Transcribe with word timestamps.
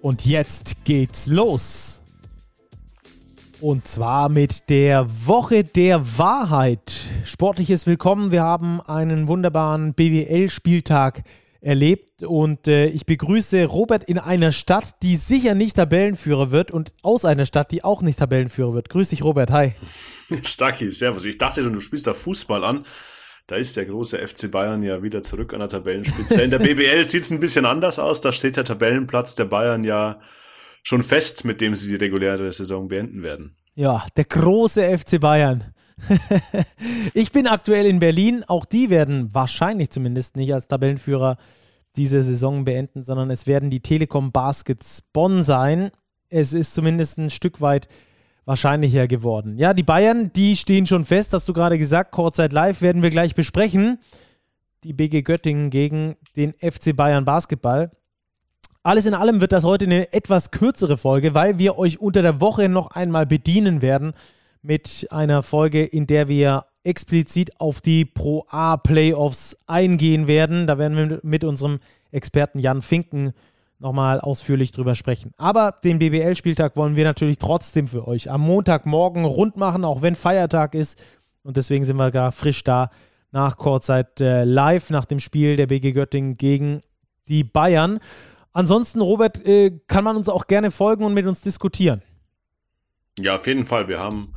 Und 0.00 0.26
jetzt 0.26 0.84
geht's 0.84 1.26
los. 1.26 2.02
Und 3.60 3.88
zwar 3.88 4.28
mit 4.28 4.70
der 4.70 5.06
Woche 5.26 5.64
der 5.64 6.18
Wahrheit. 6.18 6.92
Sportliches 7.24 7.86
Willkommen. 7.88 8.30
Wir 8.30 8.42
haben 8.42 8.80
einen 8.80 9.26
wunderbaren 9.26 9.94
BWL-Spieltag 9.94 11.24
erlebt 11.60 12.22
und 12.22 12.68
äh, 12.68 12.86
ich 12.86 13.04
begrüße 13.06 13.64
Robert 13.64 14.04
in 14.04 14.20
einer 14.20 14.52
Stadt, 14.52 15.02
die 15.02 15.16
sicher 15.16 15.56
nicht 15.56 15.74
Tabellenführer 15.74 16.52
wird 16.52 16.70
und 16.70 16.92
aus 17.02 17.24
einer 17.24 17.46
Stadt, 17.46 17.72
die 17.72 17.82
auch 17.82 18.00
nicht 18.00 18.20
Tabellenführer 18.20 18.74
wird. 18.74 18.90
Grüß 18.90 19.08
dich, 19.08 19.24
Robert. 19.24 19.50
Hi. 19.50 19.72
Stacki, 20.44 20.92
servus. 20.92 21.24
Ich 21.24 21.38
dachte 21.38 21.64
schon, 21.64 21.72
du 21.72 21.80
spielst 21.80 22.06
da 22.06 22.14
Fußball 22.14 22.62
an. 22.62 22.84
Da 23.48 23.56
ist 23.56 23.78
der 23.78 23.86
große 23.86 24.18
FC 24.18 24.50
Bayern 24.50 24.82
ja 24.82 25.02
wieder 25.02 25.22
zurück 25.22 25.54
an 25.54 25.60
der 25.60 25.70
Tabellenspitze. 25.70 26.42
In 26.42 26.50
der 26.50 26.58
BBL 26.58 27.02
sieht 27.02 27.22
es 27.22 27.30
ein 27.30 27.40
bisschen 27.40 27.64
anders 27.64 27.98
aus. 27.98 28.20
Da 28.20 28.30
steht 28.30 28.58
der 28.58 28.64
Tabellenplatz 28.64 29.36
der 29.36 29.46
Bayern 29.46 29.84
ja 29.84 30.20
schon 30.82 31.02
fest, 31.02 31.46
mit 31.46 31.62
dem 31.62 31.74
sie 31.74 31.88
die 31.88 32.04
reguläre 32.04 32.52
Saison 32.52 32.88
beenden 32.88 33.22
werden. 33.22 33.56
Ja, 33.74 34.04
der 34.18 34.26
große 34.26 34.98
FC 34.98 35.18
Bayern. 35.18 35.64
ich 37.14 37.32
bin 37.32 37.46
aktuell 37.46 37.86
in 37.86 38.00
Berlin. 38.00 38.44
Auch 38.46 38.66
die 38.66 38.90
werden 38.90 39.32
wahrscheinlich 39.32 39.88
zumindest 39.88 40.36
nicht 40.36 40.52
als 40.52 40.68
Tabellenführer 40.68 41.38
diese 41.96 42.22
Saison 42.22 42.66
beenden, 42.66 43.02
sondern 43.02 43.30
es 43.30 43.46
werden 43.46 43.70
die 43.70 43.80
Telekom 43.80 44.30
Baskets 44.30 45.00
Bonn 45.14 45.42
sein. 45.42 45.90
Es 46.28 46.52
ist 46.52 46.74
zumindest 46.74 47.16
ein 47.16 47.30
Stück 47.30 47.62
weit 47.62 47.88
wahrscheinlicher 48.48 49.06
geworden. 49.06 49.58
Ja, 49.58 49.74
die 49.74 49.82
Bayern, 49.82 50.32
die 50.32 50.56
stehen 50.56 50.86
schon 50.86 51.04
fest, 51.04 51.34
hast 51.34 51.48
du 51.48 51.52
gerade 51.52 51.78
gesagt. 51.78 52.12
Kurzzeit 52.12 52.52
live 52.52 52.80
werden 52.80 53.02
wir 53.02 53.10
gleich 53.10 53.34
besprechen. 53.34 53.98
Die 54.84 54.94
BG 54.94 55.22
Göttingen 55.22 55.68
gegen 55.68 56.16
den 56.34 56.54
FC 56.54 56.96
Bayern 56.96 57.26
Basketball. 57.26 57.90
Alles 58.82 59.04
in 59.04 59.12
allem 59.12 59.42
wird 59.42 59.52
das 59.52 59.64
heute 59.64 59.84
eine 59.84 60.14
etwas 60.14 60.50
kürzere 60.50 60.96
Folge, 60.96 61.34
weil 61.34 61.58
wir 61.58 61.78
euch 61.78 62.00
unter 62.00 62.22
der 62.22 62.40
Woche 62.40 62.70
noch 62.70 62.92
einmal 62.92 63.26
bedienen 63.26 63.82
werden 63.82 64.14
mit 64.62 65.06
einer 65.10 65.42
Folge, 65.42 65.84
in 65.84 66.06
der 66.06 66.28
wir 66.28 66.64
explizit 66.84 67.60
auf 67.60 67.82
die 67.82 68.06
Pro 68.06 68.46
A 68.48 68.78
Playoffs 68.78 69.58
eingehen 69.66 70.26
werden. 70.26 70.66
Da 70.66 70.78
werden 70.78 70.96
wir 70.96 71.20
mit 71.22 71.44
unserem 71.44 71.80
Experten 72.12 72.60
Jan 72.60 72.80
Finken 72.80 73.34
nochmal 73.78 74.20
ausführlich 74.20 74.72
drüber 74.72 74.94
sprechen. 74.94 75.32
Aber 75.36 75.74
den 75.84 75.98
BBL-Spieltag 75.98 76.76
wollen 76.76 76.96
wir 76.96 77.04
natürlich 77.04 77.38
trotzdem 77.38 77.88
für 77.88 78.06
euch 78.08 78.30
am 78.30 78.40
Montagmorgen 78.40 79.24
rund 79.24 79.56
machen, 79.56 79.84
auch 79.84 80.02
wenn 80.02 80.16
Feiertag 80.16 80.74
ist. 80.74 81.00
Und 81.42 81.56
deswegen 81.56 81.84
sind 81.84 81.96
wir 81.96 82.10
gar 82.10 82.32
frisch 82.32 82.64
da 82.64 82.90
nach 83.30 83.56
Kurzzeit 83.56 84.20
äh, 84.20 84.44
live 84.44 84.90
nach 84.90 85.04
dem 85.04 85.20
Spiel 85.20 85.56
der 85.56 85.66
BG 85.66 85.92
Göttingen 85.92 86.34
gegen 86.34 86.82
die 87.28 87.44
Bayern. 87.44 88.00
Ansonsten, 88.52 89.00
Robert, 89.00 89.46
äh, 89.46 89.78
kann 89.86 90.04
man 90.04 90.16
uns 90.16 90.28
auch 90.28 90.46
gerne 90.46 90.70
folgen 90.70 91.04
und 91.04 91.14
mit 91.14 91.26
uns 91.26 91.42
diskutieren. 91.42 92.02
Ja, 93.18 93.36
auf 93.36 93.46
jeden 93.46 93.64
Fall. 93.64 93.88
Wir 93.88 93.98
haben 93.98 94.34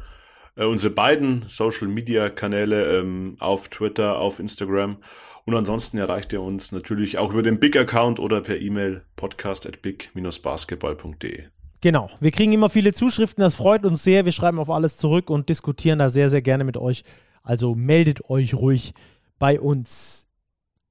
äh, 0.56 0.66
unsere 0.66 0.94
beiden 0.94 1.44
Social-Media-Kanäle 1.48 3.00
ähm, 3.00 3.38
auf 3.40 3.70
Twitter, 3.70 4.18
auf 4.20 4.40
Instagram 4.40 4.98
und 5.46 5.56
ansonsten 5.56 5.98
erreicht 5.98 6.34
ihr 6.34 6.42
uns 6.42 6.72
natürlich 6.72 7.18
auch 7.18 7.32
über 7.32 7.44
den 7.44 7.60
Big-Account 7.60 8.20
oder 8.20 8.42
per 8.42 8.60
E-Mail 8.60 9.04
podcast 9.16 9.68
at 9.68 9.82
big-basketball.de. 9.82 11.44
Genau. 11.82 12.10
Wir 12.20 12.32
kriegen 12.32 12.54
immer 12.54 12.70
viele 12.70 12.94
Zuschriften, 12.94 13.42
das 13.42 13.56
freut 13.56 13.86
uns 13.86 14.04
sehr. 14.04 14.26
Wir 14.26 14.32
schreiben 14.32 14.60
auf 14.60 14.70
alles 14.70 14.98
zurück 14.98 15.30
und 15.30 15.50
diskutieren 15.50 16.00
da 16.00 16.10
sehr, 16.10 16.30
sehr 16.30 16.44
gerne 16.44 16.64
mit 16.64 16.78
euch. 16.78 17.04
Also 17.44 17.74
meldet 17.74 18.30
euch 18.30 18.54
ruhig 18.54 18.94
bei 19.40 19.60
uns. 19.60 20.28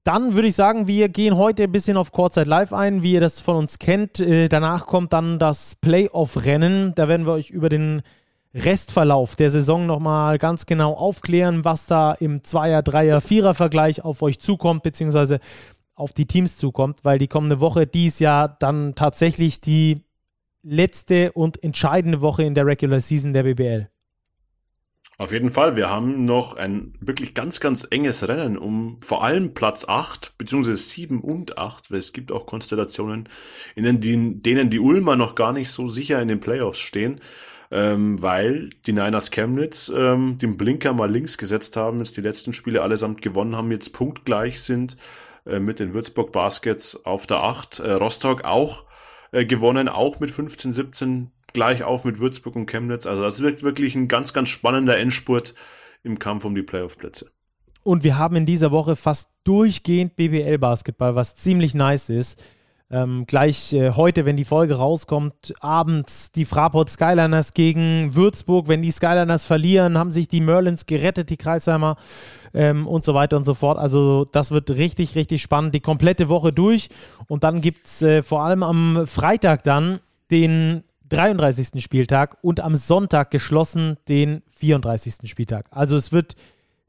Dann 0.03 0.35
würde 0.35 0.49
ich 0.49 0.55
sagen, 0.55 0.87
wir 0.87 1.09
gehen 1.09 1.37
heute 1.37 1.65
ein 1.65 1.73
bisschen 1.73 1.97
auf 1.97 2.11
Kurzzeit 2.11 2.47
Live 2.47 2.73
ein, 2.73 3.03
wie 3.03 3.13
ihr 3.13 3.21
das 3.21 3.41
von 3.41 3.57
uns 3.57 3.79
kennt. 3.79 4.19
Äh, 4.19 4.49
danach 4.49 4.87
kommt 4.87 5.13
dann 5.13 5.39
das 5.39 5.77
Playoff-Rennen. 5.77 6.95
Da 6.95 7.07
werden 7.07 7.27
wir 7.27 7.33
euch 7.35 7.51
über 7.51 7.69
den 7.69 8.03
Restverlauf 8.55 9.37
der 9.37 9.51
Saison 9.51 9.87
nochmal 9.87 10.39
ganz 10.39 10.67
genau 10.67 10.95
aufklären, 10.95 11.65
was 11.65 11.87
da 11.87 12.13
im 12.13 12.43
Zweier-, 12.43 12.83
Dreier-, 12.83 13.21
Vierer-Vergleich 13.21 14.05
auf 14.05 14.23
euch 14.23 14.41
zukommt, 14.41 14.83
beziehungsweise 14.83 15.39
auf 15.95 16.13
die 16.13 16.27
Teams 16.27 16.57
zukommt, 16.57 17.01
weil 17.05 17.19
die 17.19 17.29
kommende 17.29 17.61
Woche 17.61 17.87
dies 17.87 18.19
Jahr 18.19 18.49
dann 18.49 18.95
tatsächlich 18.95 19.61
die 19.61 20.03
letzte 20.63 21.33
und 21.33 21.63
entscheidende 21.63 22.21
Woche 22.21 22.43
in 22.43 22.55
der 22.55 22.67
Regular 22.67 23.01
Season 23.01 23.33
der 23.33 23.45
BBL. 23.45 23.89
Auf 25.17 25.33
jeden 25.33 25.51
Fall, 25.51 25.77
wir 25.77 25.91
haben 25.91 26.25
noch 26.25 26.57
ein 26.57 26.95
wirklich 26.99 27.35
ganz, 27.35 27.61
ganz 27.61 27.87
enges 27.91 28.27
Rennen 28.27 28.57
um 28.57 28.97
vor 29.03 29.23
allem 29.23 29.53
Platz 29.53 29.85
8, 29.87 30.39
beziehungsweise 30.39 30.79
7 30.79 31.21
und 31.21 31.59
8, 31.59 31.91
weil 31.91 31.99
es 31.99 32.15
gibt 32.15 32.33
auch 32.33 32.47
Konstellationen, 32.47 33.29
in 33.77 34.01
denen, 34.01 34.43
denen 34.43 34.71
die 34.71 34.81
Ulmer 34.81 35.17
noch 35.17 35.35
gar 35.35 35.53
nicht 35.53 35.71
so 35.71 35.87
sicher 35.87 36.23
in 36.23 36.29
den 36.29 36.41
Playoffs 36.41 36.81
stehen 36.81 37.21
ähm, 37.71 38.21
weil 38.21 38.71
die 38.87 38.93
Niners 38.93 39.31
Chemnitz 39.31 39.93
ähm, 39.95 40.39
den 40.39 40.57
Blinker 40.57 40.93
mal 40.93 41.11
links 41.11 41.39
gesetzt 41.39 41.77
haben, 41.77 41.99
jetzt 41.99 42.17
die 42.17 42.23
letzten 42.23 42.53
Spiele 42.53 42.83
allesamt 42.83 43.23
gewonnen 43.23 43.57
haben, 43.57 43.71
jetzt 43.71 43.93
punktgleich 43.93 44.61
sind 44.61 44.97
äh, 45.47 45.61
mit 45.61 45.79
den 45.79 45.95
Würzburg 45.95 46.33
Baskets 46.33 47.05
auf 47.05 47.27
der 47.27 47.43
8. 47.43 47.79
Äh, 47.81 47.93
Rostock 47.93 48.45
auch 48.45 48.85
äh, 49.33 49.45
gewonnen, 49.45 49.89
auch 49.89 50.21
mit 50.21 50.31
15, 50.31 50.73
17 50.73 51.31
gleich 51.53 51.83
auf 51.85 52.05
mit 52.05 52.19
Würzburg 52.19 52.57
und 52.57 52.67
Chemnitz. 52.67 53.07
Also 53.07 53.23
das 53.23 53.41
wird 53.41 53.63
wirklich 53.63 53.95
ein 53.95 54.09
ganz, 54.09 54.33
ganz 54.33 54.49
spannender 54.49 54.99
Endspurt 54.99 55.55
im 56.03 56.19
Kampf 56.19 56.45
um 56.45 56.55
die 56.55 56.63
Playoff-Plätze. 56.63 57.31
Und 57.83 58.05
wir 58.05 58.19
haben 58.19 58.37
in 58.37 58.47
dieser 58.47 58.73
Woche 58.73 58.95
fast 58.95 59.31
durchgehend 59.45 60.17
BBL-Basketball, 60.17 61.15
was 61.15 61.35
ziemlich 61.35 61.75
nice 61.75 62.11
ist. 62.11 62.43
Ähm, 62.93 63.25
gleich 63.27 63.73
äh, 63.73 63.93
heute, 63.93 64.25
wenn 64.25 64.37
die 64.37 64.45
Folge 64.45 64.75
rauskommt, 64.75 65.55
abends 65.61 66.33
die 66.33 66.45
Fraport 66.45 66.91
Skyliners 66.91 67.55
gegen 67.55 68.15
Würzburg. 68.17 68.67
Wenn 68.67 68.83
die 68.83 68.91
Skyliners 68.91 69.45
verlieren, 69.45 69.97
haben 69.97 70.11
sich 70.11 70.27
die 70.27 70.41
Merlins 70.41 70.87
gerettet, 70.87 71.31
die 71.31 71.37
Kreisheimer 71.37 71.97
ähm, 72.53 72.89
und 72.89 73.05
so 73.05 73.15
weiter 73.15 73.37
und 73.37 73.45
so 73.45 73.55
fort. 73.55 73.79
Also 73.79 74.25
das 74.33 74.51
wird 74.51 74.71
richtig, 74.71 75.15
richtig 75.15 75.41
spannend, 75.41 75.73
die 75.75 75.81
komplette 75.81 76.29
Woche 76.29 76.53
durch. 76.53 76.89
Und 77.29 77.45
dann 77.45 77.61
gibt 77.61 77.87
es 77.87 78.03
äh, 78.03 78.25
vor 78.25 78.43
allem 78.43 78.65
am 78.65 79.07
Freitag 79.07 79.63
dann 79.63 80.01
den 80.33 80.83
33. 81.11 81.83
Spieltag 81.83 82.39
und 82.43 82.59
am 82.59 82.75
Sonntag 82.75 83.31
geschlossen 83.31 83.99
den 84.09 84.43
34. 84.51 85.31
Spieltag. 85.31 85.67
Also 85.71 85.97
es 85.97 86.11
wird 86.11 86.35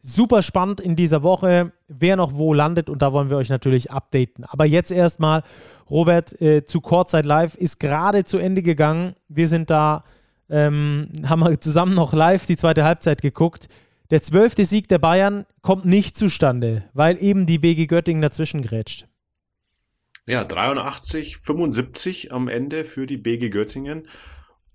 super 0.01 0.41
spannend 0.41 0.81
in 0.81 0.95
dieser 0.95 1.23
Woche, 1.23 1.71
wer 1.87 2.15
noch 2.15 2.33
wo 2.33 2.53
landet 2.53 2.89
und 2.89 3.01
da 3.01 3.13
wollen 3.13 3.29
wir 3.29 3.37
euch 3.37 3.49
natürlich 3.49 3.91
updaten. 3.91 4.43
Aber 4.45 4.65
jetzt 4.65 4.91
erstmal, 4.91 5.43
Robert, 5.89 6.39
äh, 6.41 6.65
zu 6.65 6.81
Kurzzeit 6.81 7.25
Live 7.25 7.55
ist 7.55 7.79
gerade 7.79 8.25
zu 8.25 8.37
Ende 8.37 8.63
gegangen. 8.63 9.15
Wir 9.29 9.47
sind 9.47 9.69
da, 9.69 10.03
ähm, 10.49 11.09
haben 11.25 11.41
wir 11.41 11.59
zusammen 11.61 11.93
noch 11.93 12.13
live 12.13 12.45
die 12.47 12.57
zweite 12.57 12.83
Halbzeit 12.83 13.21
geguckt. 13.21 13.67
Der 14.09 14.21
zwölfte 14.21 14.65
Sieg 14.65 14.89
der 14.89 14.99
Bayern 14.99 15.45
kommt 15.61 15.85
nicht 15.85 16.17
zustande, 16.17 16.83
weil 16.93 17.21
eben 17.23 17.45
die 17.45 17.59
BG 17.59 17.85
Göttingen 17.85 18.21
dazwischen 18.21 18.61
grätscht. 18.61 19.07
Ja, 20.27 20.43
83, 20.43 21.37
75 21.37 22.31
am 22.31 22.47
Ende 22.47 22.83
für 22.83 23.05
die 23.05 23.17
BG 23.17 23.49
Göttingen. 23.49 24.07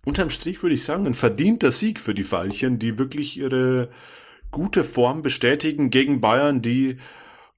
Unterm 0.04 0.30
Strich 0.30 0.62
würde 0.62 0.74
ich 0.74 0.84
sagen, 0.84 1.06
ein 1.06 1.14
verdienter 1.14 1.72
Sieg 1.72 2.00
für 2.00 2.14
die 2.14 2.24
Veilchen, 2.24 2.78
die 2.78 2.98
wirklich 2.98 3.36
ihre 3.36 3.90
gute 4.56 4.84
Form 4.84 5.20
bestätigen 5.20 5.90
gegen 5.90 6.22
Bayern, 6.22 6.62
die 6.62 6.96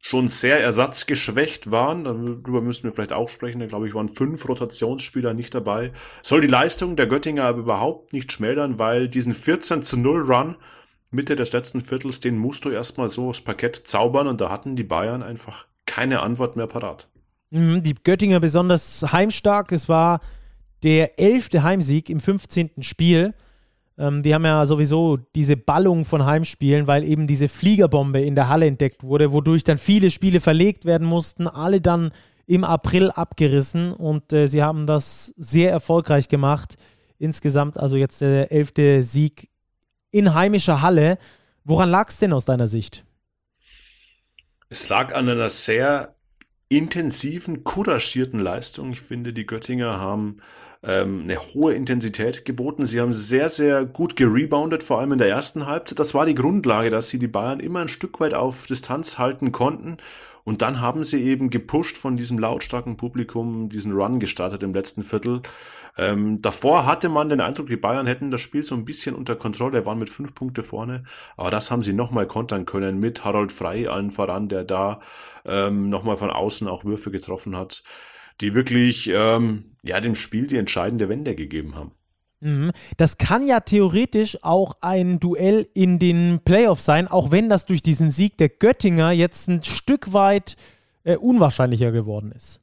schon 0.01 0.27
sehr 0.27 0.59
ersatzgeschwächt 0.59 1.71
waren. 1.71 2.03
Darüber 2.03 2.61
müssen 2.61 2.83
wir 2.83 2.93
vielleicht 2.93 3.13
auch 3.13 3.31
sprechen. 3.31 3.61
Da 3.61 3.67
glaube 3.67 3.87
ich, 3.87 3.95
waren 3.95 4.09
fünf 4.09 4.49
Rotationsspieler 4.49 5.33
nicht 5.33 5.55
dabei. 5.55 5.93
Soll 6.23 6.41
die 6.41 6.49
Leistung 6.49 6.97
der 6.97 7.07
Göttinger 7.07 7.45
aber 7.45 7.61
überhaupt 7.61 8.13
nicht 8.13 8.33
schmälern, 8.33 8.81
weil 8.81 9.09
diesen 9.09 9.33
14 9.33 9.85
zu 9.85 9.97
0 9.97 10.23
Run 10.23 10.57
Mitte 11.13 11.37
des 11.37 11.53
letzten 11.53 11.83
Viertels, 11.83 12.19
den 12.19 12.37
musst 12.37 12.65
du 12.65 12.71
erstmal 12.71 13.09
so 13.09 13.29
aufs 13.29 13.43
Parkett 13.43 13.77
zaubern 13.77 14.27
und 14.27 14.41
da 14.41 14.51
hatten 14.51 14.75
die 14.75 14.83
Bayern 14.83 15.23
einfach 15.23 15.67
keine 15.87 16.21
Antwort 16.21 16.57
mehr 16.57 16.67
parat. 16.67 17.09
Mhm, 17.51 17.85
die 17.85 17.95
Göttinger 17.95 18.41
besonders 18.41 19.13
heimstark. 19.13 19.71
Es 19.71 19.89
war 19.89 20.19
der 20.83 21.21
elfte 21.21 21.63
Heimsieg 21.63 22.11
im 22.11 22.19
15. 22.19 22.83
Spiel. 22.83 23.35
Ähm, 23.99 24.23
die 24.23 24.35
haben 24.35 24.45
ja 24.45 24.65
sowieso 24.65 25.17
diese 25.17 25.57
Ballung 25.57 26.05
von 26.05 26.25
Heimspielen, 26.25 26.87
weil 26.87 27.05
eben 27.05 27.27
diese 27.27 27.49
Fliegerbombe 27.49 28.21
in 28.21 28.35
der 28.35 28.49
Halle 28.49 28.67
entdeckt 28.67 29.03
wurde, 29.03 29.33
wodurch 29.33 29.65
dann 29.65 29.79
viele 29.79 30.11
Spiele 30.11 30.41
verlegt 30.41 30.85
werden 30.85 31.07
mussten, 31.07 31.49
alle 31.49 31.81
dann 31.81 32.13
im 32.47 32.65
April 32.65 33.11
abgerissen 33.11 33.93
und 33.93 34.33
äh, 34.33 34.47
sie 34.47 34.63
haben 34.63 34.87
das 34.87 35.35
sehr 35.37 35.71
erfolgreich 35.71 36.29
gemacht 36.29 36.77
insgesamt. 37.19 37.79
Also 37.79 37.97
jetzt 37.97 38.21
der 38.21 38.51
elfte 38.53 39.03
Sieg 39.03 39.51
in 40.11 40.35
heimischer 40.35 40.81
Halle. 40.81 41.19
Woran 41.65 41.91
lag 41.91 42.09
es 42.09 42.19
denn 42.19 42.33
aus 42.33 42.47
deiner 42.47 42.67
Sicht? 42.67 43.05
Es 44.71 44.89
lag 44.89 45.15
an 45.15 45.29
einer 45.29 45.51
sehr 45.51 46.15
intensiven, 46.69 47.65
couragierten 47.65 48.41
Leistung. 48.41 48.93
Ich 48.93 49.01
finde, 49.01 49.33
die 49.33 49.47
Göttinger 49.47 49.99
haben 49.99 50.39
ähm, 50.83 51.23
eine 51.25 51.39
hohe 51.55 51.75
Intensität 51.75 52.45
geboten. 52.45 52.87
Sie 52.87 53.01
haben 53.01 53.13
sehr, 53.13 53.51
sehr 53.51 53.85
gut 53.85 54.17
gereboundet, 54.17 54.83
vor 54.83 55.01
allem 55.01 55.13
in 55.13 55.19
der 55.19 55.29
ersten 55.29 55.67
Halbzeit. 55.67 55.99
Das 55.99 56.15
war 56.15 56.27
die 56.27 56.35
Grundlage, 56.35 56.91
dass 56.91 57.09
sie 57.09 57.19
die 57.19 57.29
Bayern 57.29 57.61
immer 57.61 57.81
ein 57.81 57.89
Stück 57.89 58.21
weit 58.21 58.35
auf 58.35 58.67
Distanz 58.67 59.19
halten 59.19 59.53
konnten. 59.53 59.97
Und 60.45 60.63
dann 60.63 60.81
haben 60.81 61.05
sie 61.05 61.23
eben 61.23 61.51
gepusht 61.51 61.99
von 61.99 62.17
diesem 62.17 62.39
lautstarken 62.39 62.97
Publikum, 62.97 63.69
diesen 63.69 63.93
Run 63.93 64.19
gestartet 64.19 64.63
im 64.63 64.73
letzten 64.73 65.03
Viertel. 65.03 65.43
Ähm, 65.99 66.41
davor 66.41 66.87
hatte 66.87 67.09
man 67.09 67.29
den 67.29 67.41
Eindruck, 67.41 67.67
die 67.67 67.77
Bayern 67.77 68.07
hätten 68.07 68.31
das 68.31 68.41
Spiel 68.41 68.63
so 68.63 68.77
ein 68.77 68.85
bisschen 68.85 69.17
unter 69.17 69.35
Kontrolle, 69.35 69.85
waren 69.85 69.99
mit 69.99 70.09
fünf 70.09 70.35
Punkte 70.35 70.63
vorne, 70.63 71.03
aber 71.37 71.51
das 71.51 71.73
haben 71.73 71.83
sie 71.83 71.93
nochmal 71.93 72.27
kontern 72.27 72.67
können 72.67 73.01
mit 73.01 73.25
Harold 73.25 73.51
Frey 73.51 73.89
allen 73.89 74.11
voran, 74.11 74.49
der 74.49 74.63
da 74.63 75.01
ähm, 75.45 75.89
nochmal 75.91 76.17
von 76.17 76.31
außen 76.31 76.69
auch 76.69 76.85
Würfe 76.85 77.11
getroffen 77.11 77.57
hat, 77.57 77.83
die 78.41 78.55
wirklich 78.55 79.11
ähm, 79.13 79.65
ja 79.83 80.01
dem 80.01 80.15
Spiel 80.15 80.47
die 80.47 80.57
entscheidende 80.57 81.09
Wende 81.09 81.35
gegeben 81.35 81.75
haben. 81.75 81.93
Mhm. 82.41 82.71
Das 82.97 83.19
kann 83.19 83.47
ja 83.47 83.61
theoretisch 83.61 84.39
auch 84.43 84.77
ein 84.81 85.19
Duell 85.19 85.69
in 85.75 85.99
den 85.99 86.41
Playoffs 86.45 86.85
sein, 86.85 87.09
auch 87.09 87.31
wenn 87.31 87.49
das 87.49 87.67
durch 87.67 87.83
diesen 87.83 88.11
Sieg 88.11 88.39
der 88.39 88.49
Göttinger 88.49 89.11
jetzt 89.11 89.49
ein 89.49 89.63
Stück 89.63 90.13
weit 90.13 90.57
äh, 91.05 91.17
unwahrscheinlicher 91.17 91.91
geworden 91.91 92.33
ist. 92.33 92.61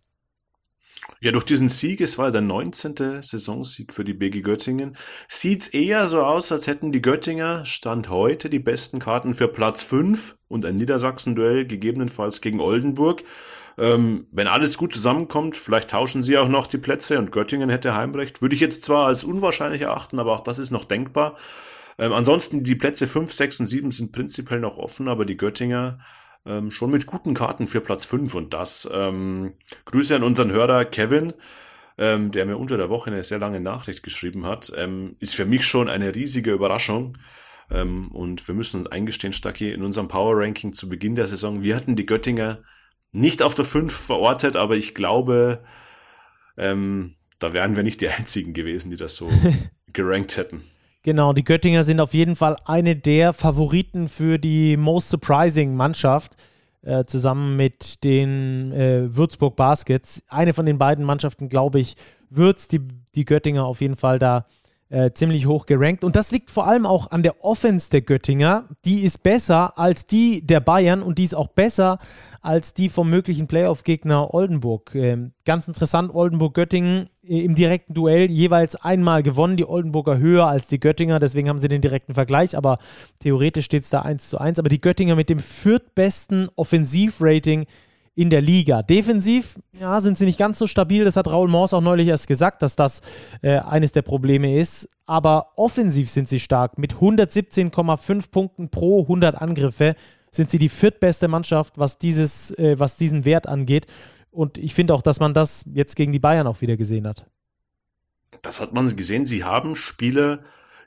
Ja, 1.22 1.32
durch 1.32 1.46
diesen 1.46 1.70
Sieg, 1.70 2.02
es 2.02 2.18
war 2.18 2.32
der 2.32 2.42
19. 2.42 3.22
Saisonsieg 3.22 3.94
für 3.94 4.04
die 4.04 4.14
BG 4.14 4.42
Göttingen, 4.42 4.98
sieht 5.28 5.64
es 5.64 5.68
eher 5.70 6.08
so 6.08 6.24
aus, 6.24 6.52
als 6.52 6.68
hätten 6.68 6.92
die 6.92 7.02
Göttinger 7.02 7.66
Stand 7.66 8.10
heute 8.10 8.50
die 8.50 8.60
besten 8.60 9.00
Karten 9.00 9.36
für 9.36 9.48
Platz 9.48 9.84
5 9.84 10.36
und 10.48 10.66
ein 10.66 10.76
Niedersachsen-Duell 10.76 11.66
gegebenenfalls 11.66 12.42
gegen 12.42 12.60
Oldenburg. 12.60 13.24
Ähm, 13.78 14.28
wenn 14.32 14.48
alles 14.48 14.78
gut 14.78 14.94
zusammenkommt, 14.94 15.56
vielleicht 15.56 15.90
tauschen 15.90 16.24
sie 16.24 16.38
auch 16.38 16.48
noch 16.48 16.68
die 16.68 16.78
Plätze 16.78 17.20
und 17.20 17.32
Göttingen 17.32 17.70
hätte 17.70 17.96
Heimrecht. 17.96 18.42
Würde 18.42 18.56
ich 18.56 18.62
jetzt 18.62 18.84
zwar 18.84 19.08
als 19.08 19.24
unwahrscheinlich 19.24 19.82
erachten, 19.82 20.20
aber 20.20 20.34
auch 20.34 20.42
das 20.42 20.60
ist 20.60 20.72
noch 20.72 20.86
denkbar. 20.86 21.36
Ähm, 21.98 22.14
ansonsten 22.14 22.64
die 22.64 22.76
Plätze 22.76 23.08
5, 23.08 23.32
6 23.32 23.62
und 23.62 23.66
7 23.66 23.92
sind 23.92 24.12
prinzipiell 24.12 24.60
noch 24.60 24.78
offen, 24.78 25.08
aber 25.08 25.26
die 25.26 25.38
Göttinger 25.38 26.00
ähm, 26.46 26.72
schon 26.72 26.92
mit 26.92 27.06
guten 27.06 27.34
Karten 27.34 27.68
für 27.68 27.82
Platz 27.82 28.06
5 28.06 28.34
und 28.36 28.54
das. 28.54 28.90
Ähm, 28.94 29.54
Grüße 29.86 30.16
an 30.16 30.24
unseren 30.24 30.52
Hörer 30.52 30.86
Kevin, 30.86 31.34
ähm, 31.98 32.32
der 32.32 32.46
mir 32.46 32.58
unter 32.58 32.78
der 32.78 32.90
Woche 32.90 33.12
eine 33.12 33.24
sehr 33.24 33.40
lange 33.40 33.60
Nachricht 33.60 34.04
geschrieben 34.04 34.46
hat. 34.46 34.72
Ähm, 34.78 35.16
ist 35.20 35.36
für 35.36 35.46
mich 35.46 35.66
schon 35.66 35.90
eine 35.90 36.16
riesige 36.16 36.52
Überraschung. 36.54 37.18
Ähm, 37.72 38.10
und 38.12 38.48
wir 38.48 38.56
müssen 38.56 38.82
uns 38.82 38.92
eingestehen, 38.92 39.34
Stacki, 39.34 39.72
in 39.72 39.84
unserem 39.84 40.08
Power 40.08 40.38
Ranking 40.38 40.74
zu 40.74 40.88
Beginn 40.88 41.16
der 41.16 41.28
Saison, 41.28 41.64
wir 41.64 41.76
hatten 41.76 41.96
die 41.96 42.06
Göttinger 42.06 42.60
nicht 43.16 43.42
auf 43.42 43.56
der 43.56 43.66
5 43.66 43.94
verortet, 43.94 44.56
aber 44.56 44.76
ich 44.76 44.94
glaube, 44.94 45.60
ähm, 46.58 47.16
da 47.40 47.54
wären 47.54 47.76
wir 47.76 47.84
nicht 47.84 48.02
die 48.02 48.10
einzigen 48.10 48.54
gewesen, 48.54 48.92
die 48.92 48.98
das 48.98 49.16
so 49.16 49.30
gerankt 49.94 50.38
hätten. 50.38 50.64
Genau, 51.04 51.34
die 51.34 51.44
Göttinger 51.44 51.84
sind 51.84 52.00
auf 52.00 52.14
jeden 52.14 52.36
Fall 52.36 52.58
eine 52.66 52.96
der 52.96 53.34
Favoriten 53.34 54.10
für 54.10 54.40
die 54.40 54.76
Most 54.76 55.10
Surprising 55.10 55.76
Mannschaft, 55.76 56.36
äh, 56.82 57.06
zusammen 57.06 57.56
mit 57.56 58.04
den 58.04 58.72
äh, 58.72 59.16
Würzburg 59.16 59.56
Baskets. 59.56 60.24
Eine 60.28 60.54
von 60.54 60.66
den 60.66 60.78
beiden 60.78 61.06
Mannschaften, 61.06 61.48
glaube 61.48 61.80
ich, 61.80 61.96
wird 62.30 62.72
die, 62.72 62.82
die 63.14 63.26
Göttinger 63.26 63.66
auf 63.66 63.82
jeden 63.82 63.96
Fall 63.96 64.20
da 64.20 64.46
äh, 64.90 65.12
ziemlich 65.12 65.46
hoch 65.48 65.66
gerankt. 65.66 66.04
Und 66.04 66.16
das 66.16 66.32
liegt 66.32 66.52
vor 66.52 66.68
allem 66.68 66.86
auch 66.86 67.12
an 67.12 67.24
der 67.24 67.44
Offense 67.44 67.90
der 67.90 68.02
Göttinger. 68.02 68.70
Die 68.86 69.02
ist 69.02 69.24
besser 69.24 69.78
als 69.78 70.06
die 70.06 70.46
der 70.46 70.60
Bayern 70.60 71.02
und 71.02 71.18
die 71.18 71.24
ist 71.24 71.36
auch 71.36 71.48
besser 71.48 72.00
als 72.46 72.74
die 72.74 72.90
vom 72.90 73.10
möglichen 73.10 73.48
Playoff-Gegner 73.48 74.34
Oldenburg. 74.34 74.94
Ähm, 74.94 75.34
ganz 75.46 75.68
interessant, 75.68 76.14
Oldenburg-Göttingen 76.14 77.10
äh, 77.24 77.42
im 77.44 77.56
direkten 77.56 77.96
Duell 77.96 78.30
jeweils 78.30 78.76
einmal 78.76 79.24
gewonnen, 79.24 79.58
die 79.58 79.68
Oldenburger 79.68 80.20
höher 80.20 80.46
als 80.46 80.68
die 80.68 80.80
Göttinger, 80.80 81.20
deswegen 81.20 81.50
haben 81.50 81.58
sie 81.58 81.68
den 81.68 81.82
direkten 81.82 82.14
Vergleich, 82.14 82.56
aber 82.56 82.78
theoretisch 83.20 83.66
steht 83.66 83.84
es 83.84 83.90
da 83.90 84.02
1 84.02 84.30
zu 84.30 84.38
1. 84.38 84.60
Aber 84.60 84.70
die 84.70 84.80
Göttinger 84.80 85.16
mit 85.16 85.30
dem 85.30 85.40
viertbesten 85.40 86.48
Offensivrating 86.56 87.66
in 88.14 88.30
der 88.30 88.42
Liga. 88.42 88.82
Defensiv, 88.82 89.56
ja, 89.74 90.00
sind 90.00 90.18
sie 90.18 90.26
nicht 90.26 90.40
ganz 90.40 90.58
so 90.58 90.68
stabil. 90.68 91.04
Das 91.04 91.18
hat 91.18 91.28
Raul 91.28 91.50
Mors 91.50 91.74
auch 91.74 91.82
neulich 91.82 92.08
erst 92.08 92.28
gesagt, 92.28 92.62
dass 92.62 92.76
das 92.76 93.02
äh, 93.42 93.58
eines 93.58 93.92
der 93.92 94.04
Probleme 94.04 94.58
ist. 94.58 94.88
Aber 95.06 95.52
offensiv 95.58 96.10
sind 96.10 96.30
sie 96.30 96.40
stark. 96.40 96.78
Mit 96.78 96.94
117,5 96.96 98.32
Punkten 98.32 98.70
pro 98.70 99.02
100 99.02 99.36
Angriffe 99.42 99.96
sind 100.36 100.50
sie 100.50 100.60
die 100.60 100.70
viertbeste 100.70 101.28
Mannschaft, 101.28 101.78
was, 101.78 101.98
dieses, 101.98 102.52
äh, 102.52 102.78
was 102.78 102.98
diesen 102.98 103.26
Wert 103.26 103.48
angeht. 103.48 103.88
Und 104.32 104.58
ich 104.58 104.74
finde 104.74 104.94
auch, 104.94 105.02
dass 105.02 105.20
man 105.20 105.34
das 105.34 105.66
jetzt 105.74 105.96
gegen 105.96 106.12
die 106.12 106.20
Bayern 106.20 106.48
auch 106.48 106.62
wieder 106.62 106.78
gesehen 106.78 107.08
hat. 107.08 107.26
Das 108.42 108.60
hat 108.60 108.74
man 108.74 108.94
gesehen. 108.96 109.26
Sie 109.26 109.44
haben 109.44 109.76
Spieler, 109.76 110.44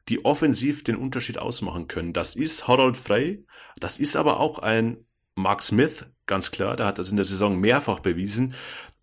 die 0.09 0.25
offensiv 0.25 0.85
den 0.85 0.97
Unterschied 0.97 1.39
ausmachen 1.39 1.89
können. 1.89 2.13
Das 2.13 2.37
ist 2.37 2.69
Harold 2.69 2.97
Frey. 2.97 3.45
Das 3.79 3.99
ist 3.99 4.17
aber 4.17 4.41
auch 4.41 4.59
ein 4.59 5.05
Mark 5.35 5.63
Smith, 5.63 6.07
ganz 6.27 6.51
klar, 6.51 6.77
der 6.77 6.87
hat 6.87 6.99
das 6.99 7.11
in 7.11 7.17
der 7.17 7.25
Saison 7.25 7.59
mehrfach 7.59 8.01
bewiesen. 8.01 8.55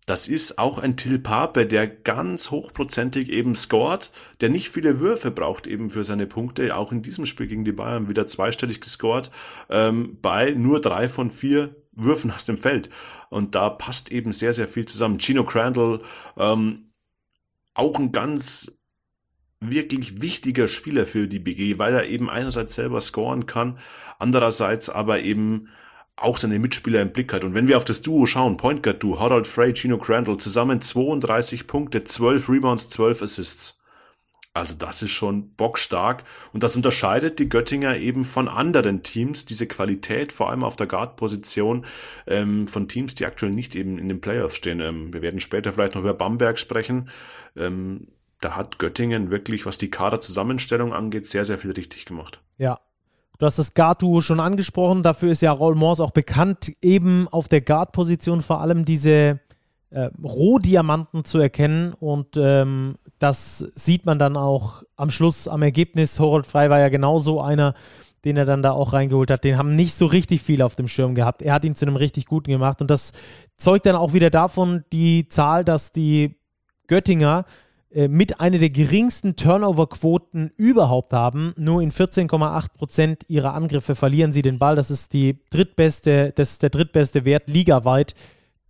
Das 0.06 0.28
ist 0.28 0.58
auch 0.60 0.78
ein 0.78 0.96
Till 0.96 1.18
Pape, 1.18 1.66
der 1.66 1.88
ganz 1.88 2.52
hochprozentig 2.52 3.28
eben 3.28 3.56
scored, 3.56 4.12
der 4.40 4.50
nicht 4.50 4.68
viele 4.70 5.00
Würfe 5.00 5.32
braucht 5.32 5.66
eben 5.66 5.90
für 5.90 6.04
seine 6.04 6.28
Punkte. 6.28 6.76
Auch 6.76 6.92
in 6.92 7.02
diesem 7.02 7.26
Spiel 7.26 7.48
gegen 7.48 7.64
die 7.64 7.72
Bayern 7.72 8.08
wieder 8.08 8.24
zweistellig 8.24 8.80
gescored, 8.80 9.32
ähm, 9.68 10.16
bei 10.22 10.52
nur 10.52 10.80
drei 10.80 11.08
von 11.08 11.28
vier 11.30 11.74
Würfen 11.90 12.30
aus 12.30 12.44
dem 12.44 12.56
Feld. 12.56 12.88
Und 13.30 13.56
da 13.56 13.68
passt 13.68 14.12
eben 14.12 14.32
sehr, 14.32 14.52
sehr 14.52 14.68
viel 14.68 14.86
zusammen. 14.86 15.18
Gino 15.18 15.42
Crandall, 15.42 16.00
ähm, 16.36 16.86
auch 17.74 17.98
ein 17.98 18.12
ganz 18.12 18.78
wirklich 19.58 20.20
wichtiger 20.20 20.68
Spieler 20.68 21.04
für 21.04 21.26
die 21.26 21.40
BG, 21.40 21.80
weil 21.80 21.94
er 21.94 22.06
eben 22.06 22.30
einerseits 22.30 22.74
selber 22.74 23.00
scoren 23.00 23.46
kann, 23.46 23.78
andererseits 24.20 24.88
aber 24.88 25.20
eben 25.20 25.68
auch 26.16 26.38
seine 26.38 26.58
Mitspieler 26.58 27.02
im 27.02 27.12
Blick 27.12 27.32
hat. 27.32 27.44
Und 27.44 27.54
wenn 27.54 27.68
wir 27.68 27.76
auf 27.76 27.84
das 27.84 28.02
Duo 28.02 28.26
schauen, 28.26 28.56
Point 28.56 28.82
Guard 28.82 29.02
Duo, 29.02 29.20
Harold 29.20 29.46
Frey, 29.46 29.74
Gino 29.74 29.98
Crandall, 29.98 30.38
zusammen 30.38 30.80
32 30.80 31.66
Punkte, 31.66 32.04
12 32.04 32.48
Rebounds, 32.48 32.88
12 32.88 33.22
Assists. 33.22 33.80
Also 34.54 34.74
das 34.78 35.02
ist 35.02 35.10
schon 35.10 35.54
bockstark 35.54 36.24
und 36.54 36.62
das 36.62 36.76
unterscheidet 36.76 37.38
die 37.38 37.48
Göttinger 37.50 37.98
eben 37.98 38.24
von 38.24 38.48
anderen 38.48 39.02
Teams, 39.02 39.44
diese 39.44 39.66
Qualität, 39.66 40.32
vor 40.32 40.48
allem 40.48 40.64
auf 40.64 40.76
der 40.76 40.86
Guard-Position 40.86 41.84
ähm, 42.26 42.66
von 42.66 42.88
Teams, 42.88 43.14
die 43.14 43.26
aktuell 43.26 43.52
nicht 43.52 43.74
eben 43.74 43.98
in 43.98 44.08
den 44.08 44.22
Playoffs 44.22 44.56
stehen. 44.56 44.80
Ähm, 44.80 45.12
wir 45.12 45.20
werden 45.20 45.40
später 45.40 45.74
vielleicht 45.74 45.94
noch 45.94 46.00
über 46.00 46.14
Bamberg 46.14 46.58
sprechen. 46.58 47.10
Ähm, 47.54 48.08
da 48.40 48.56
hat 48.56 48.78
Göttingen 48.78 49.30
wirklich, 49.30 49.66
was 49.66 49.76
die 49.76 49.90
Kaderzusammenstellung 49.90 50.94
angeht, 50.94 51.26
sehr, 51.26 51.44
sehr 51.44 51.58
viel 51.58 51.72
richtig 51.72 52.06
gemacht. 52.06 52.40
Ja, 52.56 52.80
Du 53.38 53.46
hast 53.46 53.58
das 53.58 53.74
Guard-Duo 53.74 54.20
schon 54.22 54.40
angesprochen. 54.40 55.02
Dafür 55.02 55.30
ist 55.30 55.42
ja 55.42 55.52
Raul 55.52 55.74
Morse 55.74 56.02
auch 56.02 56.10
bekannt, 56.10 56.72
eben 56.80 57.28
auf 57.28 57.48
der 57.48 57.60
Guard-Position 57.60 58.40
vor 58.40 58.60
allem 58.60 58.84
diese 58.84 59.40
äh, 59.90 60.10
Rohdiamanten 60.22 61.24
zu 61.24 61.38
erkennen. 61.38 61.92
Und 61.92 62.36
ähm, 62.36 62.96
das 63.18 63.66
sieht 63.74 64.06
man 64.06 64.18
dann 64.18 64.36
auch 64.36 64.82
am 64.96 65.10
Schluss 65.10 65.48
am 65.48 65.62
Ergebnis. 65.62 66.18
Horold 66.18 66.46
Frey 66.46 66.70
war 66.70 66.80
ja 66.80 66.88
genauso 66.88 67.40
einer, 67.40 67.74
den 68.24 68.36
er 68.36 68.46
dann 68.46 68.62
da 68.62 68.72
auch 68.72 68.94
reingeholt 68.94 69.30
hat. 69.30 69.44
Den 69.44 69.58
haben 69.58 69.76
nicht 69.76 69.94
so 69.94 70.06
richtig 70.06 70.42
viel 70.42 70.62
auf 70.62 70.74
dem 70.74 70.88
Schirm 70.88 71.14
gehabt. 71.14 71.42
Er 71.42 71.54
hat 71.54 71.64
ihn 71.64 71.74
zu 71.74 71.86
einem 71.86 71.96
richtig 71.96 72.26
guten 72.26 72.50
gemacht. 72.50 72.80
Und 72.80 72.90
das 72.90 73.12
zeugt 73.56 73.84
dann 73.84 73.96
auch 73.96 74.14
wieder 74.14 74.30
davon, 74.30 74.84
die 74.92 75.28
Zahl, 75.28 75.62
dass 75.64 75.92
die 75.92 76.40
Göttinger 76.88 77.44
äh, 77.96 78.08
mit 78.08 78.40
einer 78.40 78.58
der 78.58 78.68
geringsten 78.68 79.36
Turnover-Quoten 79.36 80.50
überhaupt 80.58 81.14
haben. 81.14 81.54
Nur 81.56 81.80
in 81.80 81.90
14,8 81.90 82.74
Prozent 82.74 83.24
ihrer 83.28 83.54
Angriffe 83.54 83.94
verlieren 83.94 84.32
sie 84.32 84.42
den 84.42 84.58
Ball. 84.58 84.76
Das 84.76 84.90
ist 84.90 85.14
die 85.14 85.38
drittbeste, 85.48 86.30
das 86.36 86.52
ist 86.52 86.62
der 86.62 86.68
drittbeste 86.68 87.24
Wert 87.24 87.48
ligaweit. 87.48 88.14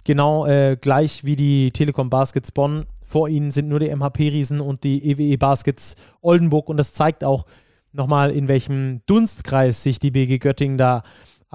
Genau 0.04 0.46
äh, 0.46 0.76
gleich 0.80 1.24
wie 1.24 1.34
die 1.34 1.72
Telekom 1.72 2.08
Baskets 2.08 2.52
Bonn. 2.52 2.86
Vor 3.02 3.28
ihnen 3.28 3.50
sind 3.50 3.66
nur 3.66 3.80
die 3.80 3.92
MHP-Riesen 3.92 4.60
und 4.60 4.84
die 4.84 5.04
EWE 5.04 5.22
e 5.32 5.36
Baskets 5.36 5.96
Oldenburg. 6.20 6.68
Und 6.68 6.76
das 6.76 6.92
zeigt 6.92 7.24
auch 7.24 7.46
nochmal, 7.90 8.30
in 8.30 8.46
welchem 8.46 9.00
Dunstkreis 9.06 9.82
sich 9.82 9.98
die 9.98 10.12
BG 10.12 10.38
Göttingen 10.38 10.78
da 10.78 11.02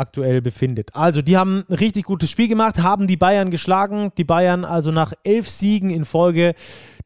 aktuell 0.01 0.41
befindet. 0.41 0.93
Also, 0.93 1.22
die 1.22 1.38
haben 1.38 1.63
ein 1.70 1.75
richtig 1.75 2.03
gutes 2.03 2.29
Spiel 2.29 2.50
gemacht, 2.50 2.79
haben 2.79 3.08
die 3.08 3.17
Bayern 3.17 3.51
geschlagen. 3.51 4.12
Die 4.17 4.25
Bayern 4.25 4.65
also 4.65 4.91
nach 4.91 5.13
elf 5.24 5.50
Siegen 5.50 5.89
in 5.89 6.03
Folge, 6.03 6.55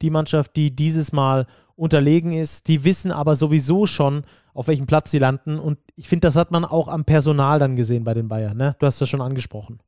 die 0.01 0.09
Mannschaft, 0.09 0.55
die 0.55 0.75
dieses 0.75 1.11
Mal 1.11 1.45
unterlegen 1.75 2.31
ist. 2.31 2.67
Die 2.67 2.83
wissen 2.83 3.11
aber 3.11 3.35
sowieso 3.35 3.85
schon, 3.85 4.23
auf 4.53 4.67
welchem 4.67 4.87
Platz 4.87 5.11
sie 5.11 5.19
landen. 5.19 5.59
Und 5.59 5.77
ich 5.95 6.07
finde, 6.07 6.27
das 6.27 6.35
hat 6.35 6.51
man 6.51 6.65
auch 6.65 6.87
am 6.87 7.05
Personal 7.05 7.59
dann 7.59 7.75
gesehen 7.75 8.03
bei 8.03 8.13
den 8.13 8.27
Bayern. 8.27 8.57
Ne? 8.57 8.75
Du 8.79 8.85
hast 8.85 8.99
das 9.01 9.09
schon 9.09 9.21
angesprochen. 9.21 9.79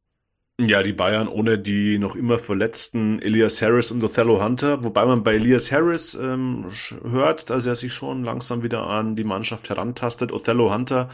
Ja, 0.60 0.82
die 0.82 0.94
Bayern 0.94 1.28
ohne 1.28 1.60
die 1.60 2.00
noch 2.00 2.16
immer 2.16 2.40
verletzten 2.40 3.22
Elias 3.22 3.62
Harris 3.62 3.92
und 3.92 4.04
Othello 4.04 4.44
Hunter, 4.44 4.84
wobei 4.84 5.06
man 5.06 5.24
bei 5.24 5.36
Elias 5.36 5.72
Harris 5.72 6.16
ähm, 6.16 6.72
hört, 7.04 7.52
dass 7.52 7.68
er 7.68 7.76
sich 7.76 7.94
schon 7.94 8.24
langsam 8.24 8.64
wieder 8.64 8.88
an 8.88 9.16
die 9.16 9.24
Mannschaft 9.24 9.70
herantastet. 9.70 10.32
Othello 10.32 10.74
Hunter, 10.74 11.10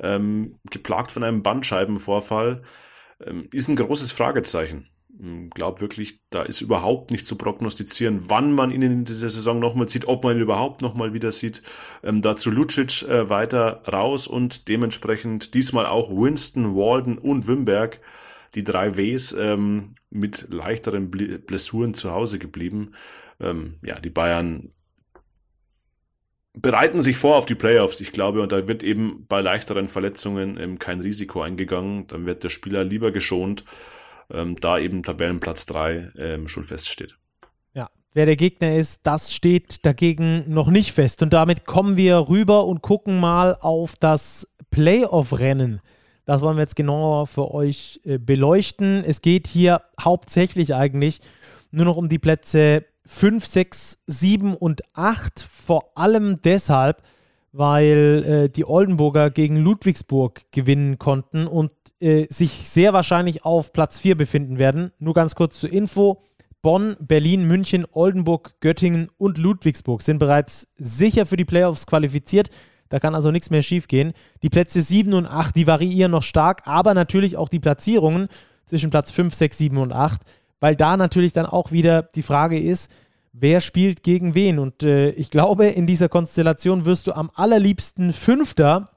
ähm, 0.00 0.58
geplagt 0.70 1.12
von 1.12 1.24
einem 1.24 1.42
Bandscheibenvorfall, 1.42 2.62
ähm, 3.24 3.48
ist 3.52 3.68
ein 3.68 3.76
großes 3.76 4.12
Fragezeichen. 4.12 4.88
Ich 5.12 5.26
hm, 5.26 5.50
glaube 5.50 5.80
wirklich, 5.80 6.20
da 6.30 6.42
ist 6.42 6.60
überhaupt 6.60 7.10
nicht 7.10 7.26
zu 7.26 7.36
prognostizieren, 7.36 8.24
wann 8.28 8.52
man 8.52 8.70
ihn 8.70 8.82
in 8.82 9.04
dieser 9.04 9.28
Saison 9.28 9.58
nochmal 9.58 9.88
sieht, 9.88 10.08
ob 10.08 10.24
man 10.24 10.36
ihn 10.36 10.42
überhaupt 10.42 10.80
nochmal 10.82 11.12
wieder 11.12 11.30
sieht. 11.32 11.62
Ähm, 12.02 12.22
dazu 12.22 12.50
Lucic 12.50 13.02
äh, 13.02 13.28
weiter 13.28 13.82
raus 13.90 14.26
und 14.26 14.68
dementsprechend 14.68 15.54
diesmal 15.54 15.86
auch 15.86 16.10
Winston, 16.10 16.74
Walden 16.74 17.18
und 17.18 17.46
Wimberg 17.46 18.00
die 18.54 18.64
drei 18.64 18.96
Ws 18.96 19.32
ähm, 19.32 19.94
mit 20.10 20.48
leichteren 20.50 21.10
Blessuren 21.10 21.94
zu 21.94 22.10
Hause 22.10 22.38
geblieben. 22.38 22.92
Ähm, 23.38 23.76
ja, 23.82 23.98
die 24.00 24.10
Bayern 24.10 24.72
bereiten 26.60 27.00
sich 27.00 27.16
vor 27.16 27.36
auf 27.36 27.46
die 27.46 27.54
Playoffs, 27.54 28.00
ich 28.00 28.12
glaube, 28.12 28.42
und 28.42 28.52
da 28.52 28.66
wird 28.68 28.82
eben 28.82 29.26
bei 29.28 29.40
leichteren 29.40 29.88
Verletzungen 29.88 30.58
ähm, 30.58 30.78
kein 30.78 31.00
Risiko 31.00 31.42
eingegangen. 31.42 32.06
Dann 32.06 32.26
wird 32.26 32.44
der 32.44 32.48
Spieler 32.48 32.84
lieber 32.84 33.12
geschont, 33.12 33.64
ähm, 34.32 34.56
da 34.56 34.78
eben 34.78 35.02
Tabellenplatz 35.02 35.66
3 35.66 36.12
ähm, 36.18 36.48
schon 36.48 36.64
feststeht. 36.64 37.16
Ja, 37.74 37.88
wer 38.14 38.26
der 38.26 38.36
Gegner 38.36 38.74
ist, 38.74 39.06
das 39.06 39.32
steht 39.32 39.84
dagegen 39.84 40.44
noch 40.48 40.68
nicht 40.68 40.92
fest. 40.92 41.22
Und 41.22 41.32
damit 41.32 41.66
kommen 41.66 41.96
wir 41.96 42.28
rüber 42.28 42.66
und 42.66 42.82
gucken 42.82 43.20
mal 43.20 43.56
auf 43.60 43.96
das 43.98 44.46
Playoff-Rennen 44.70 45.80
das 46.30 46.42
wollen 46.42 46.56
wir 46.56 46.62
jetzt 46.62 46.76
genauer 46.76 47.26
für 47.26 47.52
euch 47.52 48.00
äh, 48.04 48.16
beleuchten. 48.16 49.02
Es 49.04 49.20
geht 49.20 49.48
hier 49.48 49.82
hauptsächlich 50.00 50.76
eigentlich 50.76 51.20
nur 51.72 51.84
noch 51.84 51.96
um 51.96 52.08
die 52.08 52.20
Plätze 52.20 52.84
5, 53.10 53.44
6, 53.44 53.98
7 54.06 54.54
und 54.54 54.82
8. 54.94 55.40
Vor 55.40 55.90
allem 55.96 56.40
deshalb, 56.42 57.02
weil 57.50 58.24
äh, 58.24 58.48
die 58.48 58.64
Oldenburger 58.64 59.30
gegen 59.30 59.56
Ludwigsburg 59.56 60.42
gewinnen 60.52 60.98
konnten 60.98 61.48
und 61.48 61.72
äh, 61.98 62.26
sich 62.30 62.68
sehr 62.68 62.92
wahrscheinlich 62.92 63.44
auf 63.44 63.72
Platz 63.72 63.98
4 63.98 64.16
befinden 64.16 64.58
werden. 64.58 64.92
Nur 65.00 65.14
ganz 65.14 65.34
kurz 65.34 65.58
zur 65.58 65.72
Info. 65.72 66.22
Bonn, 66.62 66.96
Berlin, 67.00 67.44
München, 67.44 67.84
Oldenburg, 67.90 68.60
Göttingen 68.60 69.08
und 69.18 69.38
Ludwigsburg 69.38 70.02
sind 70.02 70.18
bereits 70.18 70.68
sicher 70.78 71.26
für 71.26 71.36
die 71.36 71.44
Playoffs 71.44 71.86
qualifiziert. 71.86 72.48
Da 72.90 73.00
kann 73.00 73.16
also 73.16 73.32
nichts 73.32 73.50
mehr 73.50 73.62
schiefgehen. 73.62 74.12
Die 74.42 74.50
Plätze 74.50 74.82
7 74.82 75.14
und 75.14 75.26
8, 75.26 75.56
die 75.56 75.66
variieren 75.66 76.12
noch 76.12 76.22
stark, 76.22 76.62
aber 76.64 76.94
natürlich 76.94 77.36
auch 77.36 77.48
die 77.48 77.60
Platzierungen 77.60 78.28
zwischen 78.66 78.90
Platz 78.90 79.10
5, 79.10 79.34
6, 79.34 79.58
7 79.58 79.78
und 79.78 79.92
8, 79.92 80.22
weil 80.60 80.76
da 80.76 80.96
natürlich 80.96 81.32
dann 81.32 81.46
auch 81.46 81.72
wieder 81.72 82.02
die 82.02 82.22
Frage 82.22 82.60
ist, 82.60 82.90
wer 83.32 83.60
spielt 83.60 84.02
gegen 84.02 84.34
wen. 84.34 84.58
Und 84.58 84.82
äh, 84.82 85.10
ich 85.10 85.30
glaube, 85.30 85.66
in 85.66 85.86
dieser 85.86 86.08
Konstellation 86.08 86.84
wirst 86.84 87.06
du 87.06 87.12
am 87.12 87.30
allerliebsten 87.34 88.12
Fünfter, 88.12 88.90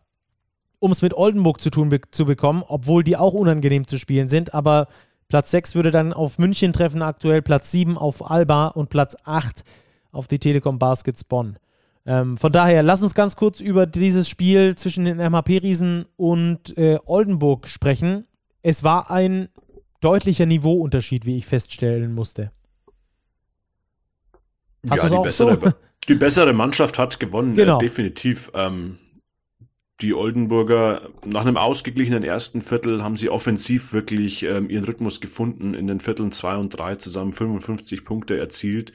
um 0.80 0.92
es 0.92 1.02
mit 1.02 1.14
Oldenburg 1.14 1.62
zu 1.62 1.70
tun 1.70 1.90
be 1.90 2.02
zu 2.12 2.26
bekommen, 2.26 2.64
obwohl 2.68 3.04
die 3.04 3.18
auch 3.18 3.34
unangenehm 3.34 3.88
zu 3.88 3.98
spielen 3.98 4.28
sind. 4.28 4.54
Aber 4.54 4.88
Platz 5.30 5.52
6 5.52 5.76
würde 5.76 5.92
dann 5.92 6.14
auf 6.14 6.38
München 6.38 6.74
treffen, 6.74 7.02
aktuell 7.02 7.42
Platz 7.42 7.72
7 7.72 7.98
auf 7.98 8.30
Alba 8.30 8.68
und 8.68 8.90
Platz 8.90 9.16
8 9.24 9.64
auf 10.12 10.28
die 10.28 10.40
Telekom 10.40 10.78
Baskets 10.78 11.24
Bonn. 11.24 11.58
Ähm, 12.06 12.38
von 12.38 12.52
daher, 12.52 12.84
lass 12.84 13.02
uns 13.02 13.16
ganz 13.16 13.36
kurz 13.36 13.62
über 13.62 13.86
dieses 13.86 14.28
Spiel 14.28 14.76
zwischen 14.76 15.06
den 15.06 15.18
MHP-Riesen 15.18 16.06
und 16.18 16.78
äh, 16.78 17.00
Oldenburg 17.06 17.68
sprechen. 17.68 18.28
Es 18.62 18.84
war 18.84 19.10
ein 19.10 19.50
deutlicher 20.04 20.46
Niveauunterschied, 20.46 21.26
wie 21.26 21.38
ich 21.38 21.46
feststellen 21.46 22.14
musste. 22.14 22.52
Hast 24.90 25.04
ja, 25.04 25.10
die 25.10 25.24
bessere, 25.24 25.58
so? 25.60 25.72
die 26.10 26.16
bessere 26.16 26.54
Mannschaft 26.54 27.00
hat 27.00 27.20
gewonnen, 27.20 27.56
genau. 27.56 27.78
äh, 27.78 27.80
definitiv. 27.80 28.52
Ähm, 28.54 28.98
die 30.02 30.14
Oldenburger 30.14 31.10
nach 31.26 31.42
einem 31.42 31.56
ausgeglichenen 31.56 32.24
ersten 32.24 32.62
Viertel 32.62 33.04
haben 33.04 33.16
sie 33.16 33.30
offensiv 33.30 33.94
wirklich 33.94 34.44
ähm, 34.44 34.70
ihren 34.70 34.84
Rhythmus 34.84 35.22
gefunden. 35.22 35.74
In 35.74 35.88
den 35.88 36.02
Vierteln 36.02 36.32
2 36.32 36.58
und 36.58 36.70
3 36.70 36.96
zusammen 36.96 37.32
55 37.32 38.04
Punkte 38.04 38.38
erzielt 38.38 38.92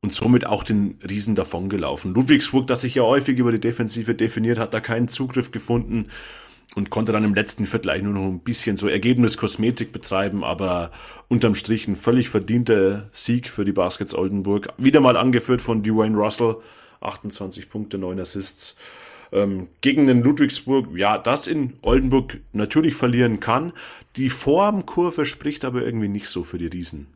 und 0.00 0.12
somit 0.12 0.46
auch 0.46 0.64
den 0.64 0.98
Riesen 1.06 1.34
davongelaufen. 1.34 2.14
Ludwigsburg, 2.14 2.66
das 2.66 2.82
sich 2.82 2.94
ja 2.94 3.02
häufig 3.02 3.38
über 3.38 3.52
die 3.52 3.60
Defensive 3.60 4.14
definiert, 4.14 4.58
hat 4.58 4.72
da 4.72 4.80
keinen 4.80 5.08
Zugriff 5.08 5.50
gefunden 5.50 6.08
und 6.74 6.90
konnte 6.90 7.12
dann 7.12 7.24
im 7.24 7.34
letzten 7.34 7.66
Viertel 7.66 7.90
eigentlich 7.90 8.02
nur 8.04 8.14
noch 8.14 8.26
ein 8.26 8.40
bisschen 8.40 8.76
so 8.76 8.88
Ergebniskosmetik 8.88 9.92
betreiben, 9.92 10.44
aber 10.44 10.90
unterm 11.28 11.54
Strich 11.54 11.88
ein 11.88 11.96
völlig 11.96 12.28
verdienter 12.28 13.08
Sieg 13.12 13.48
für 13.48 13.64
die 13.64 13.72
Baskets 13.72 14.14
Oldenburg. 14.14 14.68
Wieder 14.76 15.00
mal 15.00 15.16
angeführt 15.16 15.62
von 15.62 15.82
Dwayne 15.82 16.16
Russell, 16.16 16.56
28 17.00 17.70
Punkte, 17.70 17.98
9 17.98 18.20
Assists. 18.20 18.76
Ähm, 19.32 19.68
gegen 19.80 20.06
den 20.06 20.22
Ludwigsburg, 20.22 20.96
ja, 20.96 21.18
das 21.18 21.46
in 21.46 21.74
Oldenburg 21.82 22.38
natürlich 22.52 22.94
verlieren 22.94 23.40
kann. 23.40 23.72
Die 24.16 24.30
Formkurve 24.30 25.26
spricht 25.26 25.64
aber 25.64 25.82
irgendwie 25.82 26.08
nicht 26.08 26.28
so 26.28 26.44
für 26.44 26.58
die 26.58 26.66
Riesen. 26.66 27.06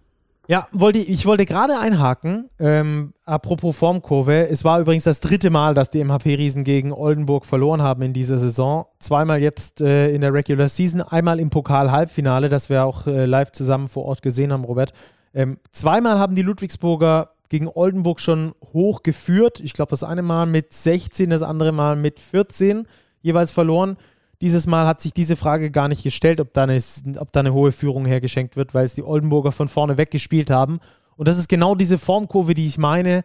Ja, 0.51 0.67
wollte, 0.73 0.99
ich 0.99 1.27
wollte 1.27 1.47
gerade 1.47 1.79
einhaken, 1.79 2.51
ähm, 2.59 3.13
apropos 3.25 3.77
Formkurve. 3.77 4.49
Es 4.49 4.65
war 4.65 4.81
übrigens 4.81 5.05
das 5.05 5.21
dritte 5.21 5.49
Mal, 5.49 5.75
dass 5.75 5.93
die 5.93 6.03
MHP-Riesen 6.03 6.65
gegen 6.65 6.91
Oldenburg 6.93 7.47
verloren 7.47 7.83
haben 7.83 8.03
in 8.03 8.13
dieser 8.13 8.37
Saison. 8.37 8.87
Zweimal 8.99 9.41
jetzt 9.41 9.81
äh, 9.81 10.11
in 10.11 10.23
der 10.23 10.35
Regular 10.35 10.67
Season, 10.67 11.03
einmal 11.03 11.39
im 11.39 11.51
Pokal-Halbfinale, 11.51 12.49
das 12.49 12.69
wir 12.69 12.85
auch 12.85 13.07
äh, 13.07 13.27
live 13.27 13.53
zusammen 13.53 13.89
vor 13.89 14.07
Ort 14.07 14.23
gesehen 14.23 14.53
haben, 14.53 14.65
Robert. 14.65 14.93
Ähm, 15.35 15.59
zweimal 15.71 16.19
haben 16.19 16.35
die 16.35 16.43
Ludwigsburger 16.43 17.31
gegen 17.49 17.69
Oldenburg 17.69 18.19
schon 18.19 18.53
hoch 18.73 19.05
geführt. 19.05 19.61
Ich 19.61 19.73
glaube, 19.73 19.91
das 19.91 20.03
eine 20.03 20.23
Mal 20.23 20.47
mit 20.47 20.73
16, 20.73 21.31
das 21.31 21.43
andere 21.43 21.71
Mal 21.71 21.95
mit 21.95 22.19
14 22.19 22.89
jeweils 23.23 23.53
verloren. 23.53 23.99
Dieses 24.41 24.67
Mal 24.67 24.87
hat 24.87 25.01
sich 25.01 25.13
diese 25.13 25.37
Frage 25.37 25.71
gar 25.71 25.89
nicht 25.89 26.03
gestellt, 26.03 26.41
ob 26.41 26.55
da 26.55 26.63
eine, 26.63 26.79
ob 27.19 27.33
da 27.33 27.41
eine 27.41 27.53
hohe 27.53 27.73
Führung 27.73 28.07
hergeschenkt 28.07 28.57
wird, 28.57 28.75
weil 28.75 28.85
es 28.85 28.95
die 28.95 29.03
Oldenburger 29.03 29.53
von 29.53 29.69
vorne 29.69 29.99
weggespielt 29.99 30.51
haben. 30.51 30.81
Und 31.17 31.29
das 31.29 31.37
ist 31.37 31.49
genau 31.49 31.75
diese 31.75 31.99
Formkurve, 31.99 32.55
die 32.55 32.67
ich 32.67 32.79
meine, 32.79 33.23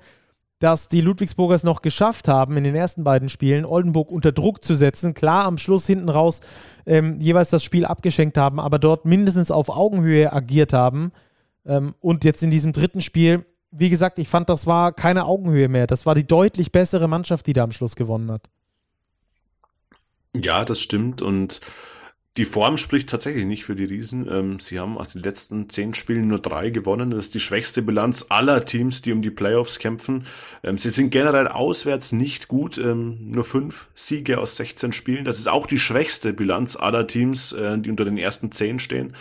dass 0.60 0.88
die 0.90 1.02
Ludwigsburger 1.02 1.56
es 1.56 1.64
noch 1.64 1.82
geschafft 1.82 2.28
haben, 2.28 2.58
in 2.58 2.64
den 2.64 2.76
ersten 2.76 3.04
beiden 3.04 3.30
Spielen 3.30 3.66
Oldenburg 3.66 4.12
unter 4.12 4.32
Druck 4.32 4.64
zu 4.64 4.74
setzen. 4.76 5.14
Klar, 5.14 5.46
am 5.46 5.58
Schluss 5.58 5.86
hinten 5.86 6.10
raus 6.10 6.42
ähm, 6.86 7.20
jeweils 7.20 7.50
das 7.50 7.64
Spiel 7.64 7.86
abgeschenkt 7.86 8.38
haben, 8.38 8.60
aber 8.60 8.80
dort 8.80 9.06
mindestens 9.06 9.52
auf 9.52 9.70
Augenhöhe 9.70 10.32
agiert 10.34 10.74
haben. 10.74 11.12
Ähm, 11.66 11.96
und 12.00 12.24
jetzt 12.24 12.44
in 12.44 12.52
diesem 12.52 12.74
dritten 12.74 13.02
Spiel, 13.02 13.46
wie 13.72 13.90
gesagt, 13.90 14.20
ich 14.20 14.30
fand, 14.30 14.50
das 14.50 14.66
war 14.66 14.94
keine 14.94 15.26
Augenhöhe 15.26 15.68
mehr. 15.68 15.88
Das 15.88 16.06
war 16.06 16.16
die 16.16 16.26
deutlich 16.26 16.72
bessere 16.72 17.08
Mannschaft, 17.08 17.48
die 17.48 17.54
da 17.54 17.64
am 17.64 17.72
Schluss 17.72 17.96
gewonnen 17.96 18.32
hat. 18.32 18.50
Ja, 20.42 20.66
das 20.66 20.82
stimmt. 20.82 21.22
Und 21.22 21.62
die 22.38 22.46
Form 22.46 22.76
spricht 22.76 23.08
tatsächlich 23.10 23.46
nicht 23.46 23.64
für 23.64 23.76
die 23.76 23.86
Riesen. 23.86 24.28
Ähm, 24.30 24.60
sie 24.60 24.78
haben 24.78 24.98
aus 24.98 25.14
den 25.14 25.24
letzten 25.24 25.70
zehn 25.70 25.94
Spielen 25.94 26.28
nur 26.28 26.40
drei 26.40 26.70
gewonnen. 26.70 27.10
Das 27.10 27.28
ist 27.28 27.34
die 27.34 27.40
schwächste 27.40 27.82
Bilanz 27.82 28.26
aller 28.28 28.66
Teams, 28.66 29.02
die 29.02 29.14
um 29.14 29.22
die 29.22 29.32
Playoffs 29.32 29.80
kämpfen. 29.80 30.26
Ähm, 30.62 30.78
sie 30.78 30.90
sind 30.90 31.12
generell 31.12 31.48
auswärts 31.48 32.12
nicht 32.12 32.50
gut. 32.50 32.78
Ähm, 32.78 33.32
nur 33.32 33.46
fünf 33.46 33.88
Siege 33.96 34.38
aus 34.38 34.58
16 34.58 34.92
Spielen. 34.92 35.24
Das 35.24 35.40
ist 35.40 35.48
auch 35.48 35.66
die 35.66 35.80
schwächste 35.80 36.34
Bilanz 36.34 36.76
aller 36.76 37.08
Teams, 37.08 37.54
äh, 37.54 37.78
die 37.78 37.90
unter 37.90 38.04
den 38.04 38.18
ersten 38.18 38.52
zehn 38.52 38.80
stehen. 38.80 39.16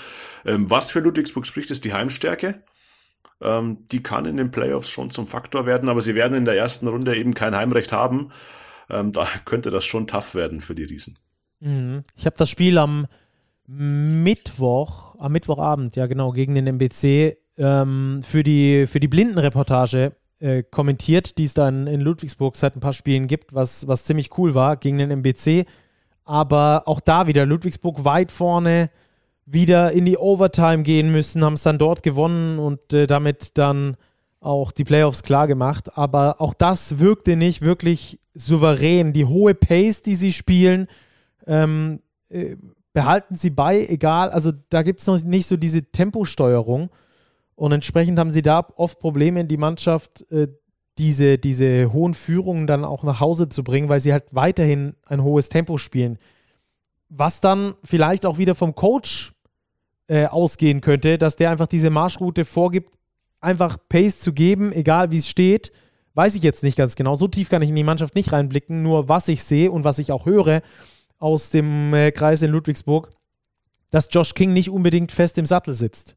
was 0.46 0.90
für 0.90 1.00
Ludwigsburg 1.00 1.46
spricht, 1.46 1.70
ist 1.70 1.86
die 1.86 1.94
Heimstärke. 1.94 2.62
die 3.40 4.02
kann 4.02 4.26
in 4.26 4.36
den 4.36 4.50
Playoffs 4.50 4.90
schon 4.90 5.10
zum 5.10 5.26
Faktor 5.26 5.66
werden, 5.66 5.88
aber 5.88 6.00
sie 6.00 6.14
werden 6.14 6.36
in 6.36 6.44
der 6.44 6.56
ersten 6.56 6.86
Runde 6.86 7.16
eben 7.16 7.34
kein 7.34 7.56
Heimrecht 7.56 7.92
haben. 7.92 8.30
Ähm, 8.90 9.12
da 9.12 9.26
könnte 9.44 9.70
das 9.70 9.84
schon 9.84 10.06
tough 10.06 10.34
werden 10.34 10.60
für 10.60 10.74
die 10.74 10.84
Riesen. 10.84 11.18
Mhm. 11.60 12.04
Ich 12.16 12.26
habe 12.26 12.36
das 12.36 12.50
Spiel 12.50 12.78
am 12.78 13.06
Mittwoch, 13.66 15.16
am 15.18 15.32
Mittwochabend, 15.32 15.96
ja 15.96 16.06
genau, 16.06 16.32
gegen 16.32 16.54
den 16.54 16.66
MBC 16.66 17.38
ähm, 17.56 18.20
für 18.22 18.42
die, 18.42 18.86
für 18.86 19.00
die 19.00 19.08
Blindenreportage 19.08 20.12
äh, 20.40 20.62
kommentiert, 20.62 21.38
die 21.38 21.44
es 21.44 21.54
dann 21.54 21.86
in 21.86 22.00
Ludwigsburg 22.00 22.56
seit 22.56 22.76
ein 22.76 22.80
paar 22.80 22.92
Spielen 22.92 23.26
gibt, 23.28 23.54
was, 23.54 23.86
was 23.88 24.04
ziemlich 24.04 24.36
cool 24.36 24.54
war 24.54 24.76
gegen 24.76 24.98
den 24.98 25.10
MBC. 25.10 25.66
Aber 26.24 26.82
auch 26.86 27.00
da 27.00 27.26
wieder 27.26 27.46
Ludwigsburg 27.46 28.04
weit 28.04 28.30
vorne, 28.32 28.90
wieder 29.46 29.92
in 29.92 30.04
die 30.04 30.16
Overtime 30.16 30.82
gehen 30.82 31.12
müssen, 31.12 31.44
haben 31.44 31.54
es 31.54 31.62
dann 31.62 31.78
dort 31.78 32.02
gewonnen 32.02 32.58
und 32.58 32.92
äh, 32.92 33.06
damit 33.06 33.56
dann 33.56 33.96
auch 34.44 34.72
die 34.72 34.84
Playoffs 34.84 35.22
klar 35.22 35.46
gemacht. 35.46 35.96
Aber 35.96 36.40
auch 36.40 36.54
das 36.54 36.98
wirkte 36.98 37.36
nicht 37.36 37.62
wirklich 37.62 38.20
souverän. 38.34 39.12
Die 39.12 39.24
hohe 39.24 39.54
Pace, 39.54 40.02
die 40.02 40.14
sie 40.14 40.32
spielen, 40.32 40.88
ähm, 41.46 42.00
äh, 42.28 42.56
behalten 42.92 43.36
sie 43.36 43.50
bei, 43.50 43.86
egal. 43.86 44.30
Also 44.30 44.52
da 44.70 44.82
gibt 44.82 45.00
es 45.00 45.06
noch 45.06 45.22
nicht 45.22 45.46
so 45.46 45.56
diese 45.56 45.82
Temposteuerung. 45.82 46.90
Und 47.56 47.72
entsprechend 47.72 48.18
haben 48.18 48.30
sie 48.30 48.42
da 48.42 48.66
oft 48.76 48.98
Probleme 48.98 49.40
in 49.40 49.48
die 49.48 49.56
Mannschaft, 49.56 50.24
äh, 50.30 50.48
diese, 50.98 51.38
diese 51.38 51.92
hohen 51.92 52.14
Führungen 52.14 52.66
dann 52.66 52.84
auch 52.84 53.02
nach 53.02 53.20
Hause 53.20 53.48
zu 53.48 53.64
bringen, 53.64 53.88
weil 53.88 54.00
sie 54.00 54.12
halt 54.12 54.24
weiterhin 54.30 54.94
ein 55.06 55.22
hohes 55.22 55.48
Tempo 55.48 55.76
spielen. 55.76 56.18
Was 57.08 57.40
dann 57.40 57.74
vielleicht 57.82 58.26
auch 58.26 58.38
wieder 58.38 58.54
vom 58.54 58.74
Coach 58.74 59.32
äh, 60.06 60.26
ausgehen 60.26 60.80
könnte, 60.80 61.18
dass 61.18 61.36
der 61.36 61.50
einfach 61.50 61.66
diese 61.66 61.90
Marschroute 61.90 62.44
vorgibt, 62.44 62.94
einfach 63.44 63.78
Pace 63.88 64.18
zu 64.20 64.32
geben, 64.32 64.72
egal 64.72 65.10
wie 65.10 65.18
es 65.18 65.28
steht. 65.28 65.72
Weiß 66.14 66.34
ich 66.34 66.42
jetzt 66.42 66.62
nicht 66.62 66.76
ganz 66.76 66.94
genau. 66.94 67.14
So 67.14 67.28
tief 67.28 67.48
kann 67.48 67.62
ich 67.62 67.68
in 67.68 67.76
die 67.76 67.84
Mannschaft 67.84 68.14
nicht 68.14 68.32
reinblicken. 68.32 68.82
Nur 68.82 69.08
was 69.08 69.28
ich 69.28 69.42
sehe 69.42 69.70
und 69.70 69.84
was 69.84 69.98
ich 69.98 70.12
auch 70.12 70.26
höre 70.26 70.62
aus 71.18 71.50
dem 71.50 71.92
äh, 71.94 72.12
Kreis 72.12 72.42
in 72.42 72.50
Ludwigsburg, 72.50 73.10
dass 73.90 74.08
Josh 74.10 74.34
King 74.34 74.52
nicht 74.52 74.70
unbedingt 74.70 75.12
fest 75.12 75.38
im 75.38 75.46
Sattel 75.46 75.74
sitzt. 75.74 76.16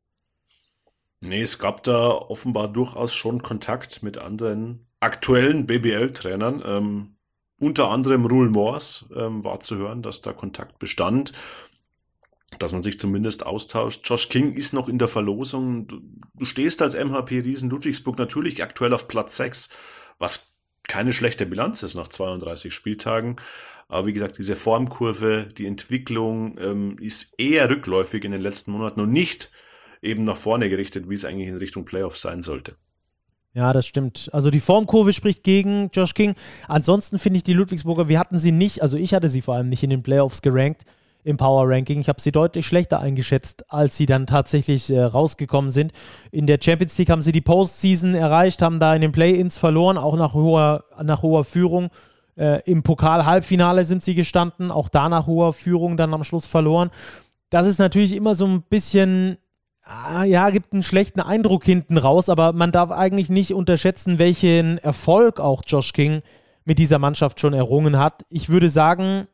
Nee, 1.22 1.42
es 1.42 1.58
gab 1.58 1.84
da 1.84 2.10
offenbar 2.10 2.68
durchaus 2.68 3.16
schon 3.16 3.42
Kontakt 3.42 4.04
mit 4.04 4.18
anderen 4.18 4.88
aktuellen 5.00 5.66
BBL-Trainern. 5.66 6.64
Ähm, 6.66 7.16
unter 7.60 7.90
anderem 7.90 8.26
Rule 8.26 8.50
Morse 8.50 9.06
ähm, 9.16 9.44
war 9.44 9.60
zu 9.60 9.78
hören, 9.78 10.04
dass 10.04 10.22
da 10.22 10.32
Kontakt 10.34 10.78
bestand, 10.78 11.34
dass 12.60 12.72
man 12.72 12.82
sich 12.82 12.98
zumindest 12.98 13.46
austauscht. 13.46 14.08
Josh 14.08 14.30
King 14.30 14.54
ist 14.54 14.74
noch 14.74 14.88
in 14.88 15.00
der 15.00 15.08
Verlosung. 15.08 15.88
Du, 15.88 16.46
stehst 16.46 16.82
als 16.82 16.96
MHP 16.96 17.42
Riesen 17.42 17.70
Ludwigsburg 17.70 18.18
natürlich 18.18 18.64
aktuell 18.64 18.94
auf 18.94 19.08
Platz 19.08 19.38
6, 19.38 19.70
was 20.18 20.56
keine 20.88 21.12
schlechte 21.12 21.46
Bilanz 21.46 21.84
ist 21.84 21.96
nach 21.96 22.08
32 22.08 22.74
Spieltagen. 22.74 23.36
Aber 23.90 24.08
wie 24.08 24.14
gesagt, 24.14 24.38
diese 24.38 24.56
Formkurve, 24.56 25.48
die 25.58 25.66
Entwicklung 25.66 26.58
ähm, 26.60 26.98
ist 27.00 27.34
eher 27.38 27.70
rückläufig 27.70 28.24
in 28.24 28.32
den 28.32 28.42
letzten 28.42 28.72
Monaten 28.72 29.02
und 29.02 29.12
nicht 29.12 29.52
eben 30.02 30.24
nach 30.24 30.38
vorne 30.38 30.70
gerichtet, 30.70 31.10
wie 31.10 31.16
es 31.16 31.26
eigentlich 31.26 31.48
in 31.48 31.58
Richtung 31.58 31.86
Playoffs 31.86 32.22
sein 32.22 32.42
sollte. 32.42 32.76
Ja, 33.54 33.74
das 33.74 33.88
stimmt. 33.88 34.30
Also 34.34 34.52
die 34.52 34.60
Formkurve 34.60 35.14
spricht 35.14 35.44
gegen 35.44 35.90
Josh 35.92 36.14
King. 36.14 36.36
Ansonsten 36.68 37.18
finde 37.18 37.38
ich 37.38 37.44
die 37.44 37.54
Ludwigsburger, 37.54 38.08
wir 38.08 38.20
hatten 38.20 38.40
sie 38.40 38.52
nicht, 38.52 38.82
also 38.82 38.98
ich 38.98 39.14
hatte 39.14 39.30
sie 39.30 39.42
vor 39.42 39.56
allem 39.56 39.70
nicht 39.70 39.84
in 39.84 39.90
den 39.90 40.04
Playoffs 40.04 40.42
gerankt 40.42 40.86
im 41.28 41.38
Power 41.38 41.70
Ranking. 41.70 42.00
Ich 42.00 42.08
habe 42.08 42.22
sie 42.22 42.32
deutlich 42.32 42.66
schlechter 42.66 43.00
eingeschätzt, 43.00 43.72
als 43.72 43.98
sie 43.98 44.06
dann 44.06 44.26
tatsächlich 44.26 44.90
äh, 44.90 45.04
rausgekommen 45.04 45.70
sind. 45.70 45.92
In 46.32 46.48
der 46.48 46.58
Champions 46.62 46.98
League 46.98 47.10
haben 47.10 47.22
sie 47.22 47.34
die 47.34 47.42
Postseason 47.42 48.16
erreicht, 48.16 48.62
haben 48.62 48.80
da 48.80 48.96
in 48.96 49.02
den 49.02 49.12
Play-ins 49.12 49.58
verloren, 49.58 49.98
auch 49.98 50.16
nach 50.16 50.34
hoher, 50.34 50.86
nach 51.04 51.22
hoher 51.22 51.44
Führung. 51.44 51.90
Äh, 52.38 52.62
Im 52.64 52.82
Pokal-Halbfinale 52.82 53.84
sind 53.84 54.04
sie 54.04 54.16
gestanden, 54.16 54.72
auch 54.72 54.88
da 54.88 55.10
nach 55.10 55.28
hoher 55.28 55.54
Führung 55.54 55.98
dann 55.98 56.14
am 56.14 56.24
Schluss 56.24 56.48
verloren. 56.48 56.92
Das 57.50 57.68
ist 57.68 57.80
natürlich 57.80 58.16
immer 58.16 58.34
so 58.34 58.48
ein 58.48 58.62
bisschen 58.62 59.38
ah, 59.84 60.24
ja, 60.24 60.50
gibt 60.50 60.74
einen 60.74 60.84
schlechten 60.84 61.20
Eindruck 61.20 61.64
hinten 61.64 61.98
raus, 61.98 62.30
aber 62.30 62.54
man 62.54 62.72
darf 62.72 62.92
eigentlich 62.92 63.30
nicht 63.30 63.54
unterschätzen, 63.54 64.20
welchen 64.20 64.78
Erfolg 64.78 65.40
auch 65.40 65.64
Josh 65.66 65.94
King 65.94 66.22
mit 66.66 66.80
dieser 66.80 67.00
Mannschaft 67.00 67.40
schon 67.40 67.54
errungen 67.54 67.98
hat. 67.98 68.26
Ich 68.30 68.50
würde 68.50 68.70
sagen, 68.70 69.28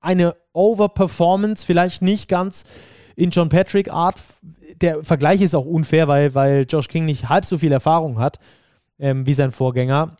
eine 0.00 0.34
Overperformance, 0.52 1.64
vielleicht 1.64 2.02
nicht 2.02 2.28
ganz 2.28 2.64
in 3.16 3.30
John 3.30 3.48
Patrick 3.48 3.92
Art. 3.92 4.20
Der 4.80 5.04
Vergleich 5.04 5.40
ist 5.40 5.54
auch 5.54 5.66
unfair, 5.66 6.08
weil, 6.08 6.34
weil 6.34 6.66
Josh 6.68 6.88
King 6.88 7.04
nicht 7.04 7.28
halb 7.28 7.44
so 7.44 7.58
viel 7.58 7.72
Erfahrung 7.72 8.18
hat 8.18 8.38
ähm, 8.98 9.26
wie 9.26 9.34
sein 9.34 9.52
Vorgänger. 9.52 10.16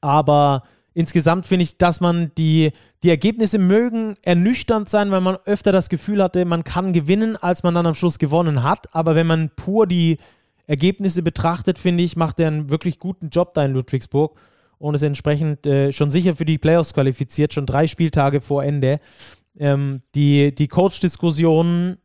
Aber 0.00 0.62
insgesamt 0.94 1.46
finde 1.46 1.64
ich, 1.64 1.76
dass 1.76 2.00
man 2.00 2.32
die, 2.38 2.72
die 3.02 3.10
Ergebnisse 3.10 3.58
mögen 3.58 4.16
ernüchternd 4.22 4.88
sein, 4.88 5.10
weil 5.10 5.20
man 5.20 5.36
öfter 5.44 5.72
das 5.72 5.88
Gefühl 5.88 6.22
hatte, 6.22 6.44
man 6.44 6.64
kann 6.64 6.92
gewinnen, 6.92 7.36
als 7.36 7.62
man 7.62 7.74
dann 7.74 7.86
am 7.86 7.94
Schluss 7.94 8.18
gewonnen 8.18 8.62
hat. 8.62 8.94
Aber 8.94 9.14
wenn 9.14 9.26
man 9.26 9.50
pur 9.50 9.86
die 9.86 10.18
Ergebnisse 10.66 11.22
betrachtet, 11.22 11.78
finde 11.78 12.04
ich, 12.04 12.16
macht 12.16 12.38
er 12.40 12.48
einen 12.48 12.70
wirklich 12.70 12.98
guten 12.98 13.30
Job 13.30 13.54
da 13.54 13.64
in 13.64 13.72
Ludwigsburg 13.72 14.38
und 14.78 14.94
ist 14.94 15.02
entsprechend 15.02 15.66
äh, 15.66 15.92
schon 15.92 16.10
sicher 16.10 16.36
für 16.36 16.44
die 16.44 16.58
Playoffs 16.58 16.94
qualifiziert, 16.94 17.52
schon 17.52 17.66
drei 17.66 17.86
Spieltage 17.86 18.40
vor 18.40 18.62
Ende. 18.62 19.00
Ähm, 19.58 20.02
die 20.14 20.54
die 20.54 20.68
Coach-Diskussion, 20.68 21.96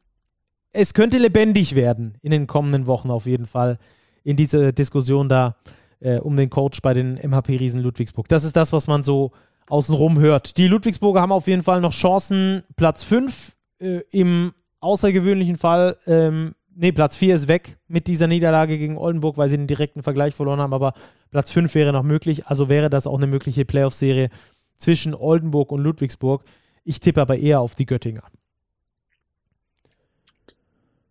es 0.71 0.93
könnte 0.93 1.17
lebendig 1.17 1.75
werden 1.75 2.17
in 2.21 2.31
den 2.31 2.47
kommenden 2.47 2.87
Wochen 2.87 3.11
auf 3.11 3.25
jeden 3.25 3.45
Fall 3.45 3.77
in 4.23 4.35
dieser 4.35 4.71
Diskussion 4.71 5.29
da 5.29 5.55
äh, 5.99 6.17
um 6.17 6.35
den 6.35 6.49
Coach 6.49 6.81
bei 6.81 6.93
den 6.93 7.15
MHP-Riesen 7.15 7.81
Ludwigsburg. 7.81 8.27
Das 8.27 8.43
ist 8.43 8.55
das, 8.55 8.73
was 8.73 8.87
man 8.87 9.03
so 9.03 9.31
außenrum 9.67 10.19
hört. 10.19 10.57
Die 10.57 10.67
Ludwigsburger 10.67 11.21
haben 11.21 11.31
auf 11.31 11.47
jeden 11.47 11.63
Fall 11.63 11.81
noch 11.81 11.93
Chancen. 11.93 12.63
Platz 12.75 13.03
5 13.03 13.55
äh, 13.79 14.01
im 14.11 14.53
außergewöhnlichen 14.79 15.55
Fall, 15.55 15.97
ähm, 16.05 16.55
nee, 16.75 16.91
Platz 16.91 17.15
4 17.15 17.35
ist 17.35 17.47
weg 17.47 17.77
mit 17.87 18.07
dieser 18.07 18.27
Niederlage 18.27 18.77
gegen 18.77 18.97
Oldenburg, 18.97 19.37
weil 19.37 19.49
sie 19.49 19.57
den 19.57 19.67
direkten 19.67 20.03
Vergleich 20.03 20.35
verloren 20.35 20.59
haben, 20.59 20.73
aber 20.73 20.93
Platz 21.31 21.51
5 21.51 21.73
wäre 21.75 21.93
noch 21.93 22.03
möglich. 22.03 22.47
Also 22.47 22.67
wäre 22.67 22.89
das 22.89 23.07
auch 23.07 23.17
eine 23.17 23.27
mögliche 23.27 23.65
Playoff-Serie 23.65 24.29
zwischen 24.77 25.15
Oldenburg 25.15 25.71
und 25.71 25.81
Ludwigsburg. 25.81 26.43
Ich 26.83 26.99
tippe 26.99 27.21
aber 27.21 27.37
eher 27.37 27.59
auf 27.59 27.75
die 27.75 27.85
Göttinger. 27.85 28.23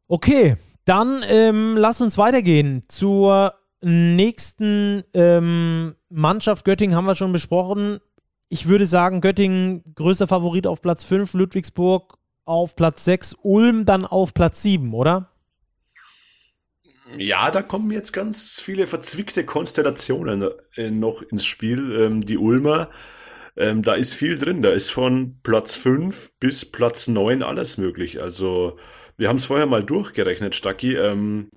Okay, 0.08 0.56
dann 0.84 1.24
ähm, 1.28 1.76
lass 1.76 2.00
uns 2.00 2.18
weitergehen 2.18 2.82
zur 2.88 3.54
nächsten 3.80 5.02
ähm, 5.14 5.94
Mannschaft 6.08 6.64
Göttingen 6.64 6.96
haben 6.96 7.06
wir 7.06 7.14
schon 7.14 7.32
besprochen. 7.32 7.98
Ich 8.48 8.68
würde 8.68 8.86
sagen, 8.86 9.20
Göttingen 9.20 9.82
größter 9.94 10.28
Favorit 10.28 10.66
auf 10.66 10.82
Platz 10.82 11.04
5, 11.04 11.34
Ludwigsburg 11.34 12.18
auf 12.44 12.76
Platz 12.76 13.04
6, 13.04 13.36
Ulm 13.42 13.84
dann 13.84 14.04
auf 14.04 14.34
Platz 14.34 14.62
7, 14.62 14.92
oder? 14.92 15.30
Ja, 17.16 17.50
da 17.50 17.62
kommen 17.62 17.90
jetzt 17.90 18.12
ganz 18.12 18.60
viele 18.60 18.86
verzwickte 18.86 19.44
Konstellationen 19.44 20.48
äh, 20.76 20.90
noch 20.90 21.22
ins 21.22 21.44
Spiel. 21.44 21.92
Ähm, 22.00 22.24
die 22.24 22.38
Ulmer, 22.38 22.88
ähm, 23.56 23.82
da 23.82 23.94
ist 23.94 24.14
viel 24.14 24.38
drin. 24.38 24.62
Da 24.62 24.70
ist 24.70 24.90
von 24.90 25.38
Platz 25.42 25.76
5 25.76 26.32
bis 26.40 26.64
Platz 26.64 27.08
9 27.08 27.42
alles 27.42 27.78
möglich. 27.78 28.22
Also, 28.22 28.78
wir 29.16 29.28
haben 29.28 29.36
es 29.36 29.46
vorher 29.46 29.66
mal 29.66 29.84
durchgerechnet, 29.84 30.54
Stacki. 30.54 30.94
Ähm, 30.94 31.50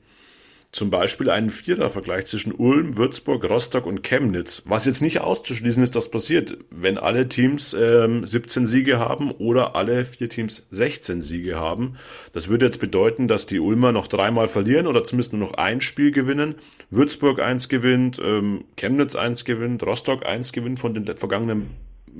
zum 0.75 0.89
Beispiel 0.89 1.29
einen 1.29 1.51
Vierervergleich 1.51 2.25
zwischen 2.25 2.51
Ulm, 2.51 2.97
Würzburg, 2.97 3.49
Rostock 3.49 3.85
und 3.85 4.03
Chemnitz. 4.03 4.61
Was 4.65 4.83
jetzt 4.83 5.01
nicht 5.01 5.21
auszuschließen 5.21 5.81
ist, 5.81 5.95
dass 5.95 6.11
passiert, 6.11 6.57
wenn 6.69 6.97
alle 6.97 7.29
Teams 7.29 7.73
ähm, 7.73 8.25
17 8.25 8.67
Siege 8.67 8.99
haben 8.99 9.31
oder 9.31 9.77
alle 9.77 10.03
vier 10.03 10.27
Teams 10.27 10.67
16 10.71 11.21
Siege 11.21 11.55
haben. 11.55 11.95
Das 12.33 12.49
würde 12.49 12.65
jetzt 12.65 12.81
bedeuten, 12.81 13.29
dass 13.29 13.45
die 13.45 13.61
Ulmer 13.61 13.93
noch 13.93 14.09
dreimal 14.09 14.49
verlieren 14.49 14.87
oder 14.87 15.05
zumindest 15.05 15.31
nur 15.31 15.47
noch 15.47 15.53
ein 15.53 15.79
Spiel 15.79 16.11
gewinnen. 16.11 16.55
Würzburg 16.89 17.39
eins 17.39 17.69
gewinnt, 17.69 18.19
ähm, 18.21 18.65
Chemnitz 18.75 19.15
eins 19.15 19.45
gewinnt, 19.45 19.81
Rostock 19.85 20.25
eins 20.25 20.51
gewinnt 20.51 20.79
von 20.79 20.93
den 20.93 21.05
vergangenen 21.15 21.69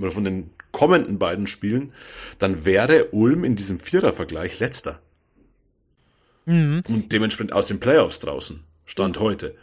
von 0.08 0.24
den 0.24 0.52
kommenden 0.72 1.20
beiden 1.20 1.48
Spielen. 1.48 1.92
Dann 2.40 2.64
wäre 2.64 3.10
Ulm 3.12 3.44
in 3.44 3.58
diesem 3.58 3.80
Vierervergleich 3.80 4.60
letzter. 4.60 5.02
Mhm. 6.46 6.82
Und 6.88 7.12
dementsprechend 7.12 7.54
aus 7.54 7.68
den 7.68 7.80
Playoffs 7.80 8.20
draußen. 8.20 8.60
Stand 8.86 9.20
heute. 9.20 9.56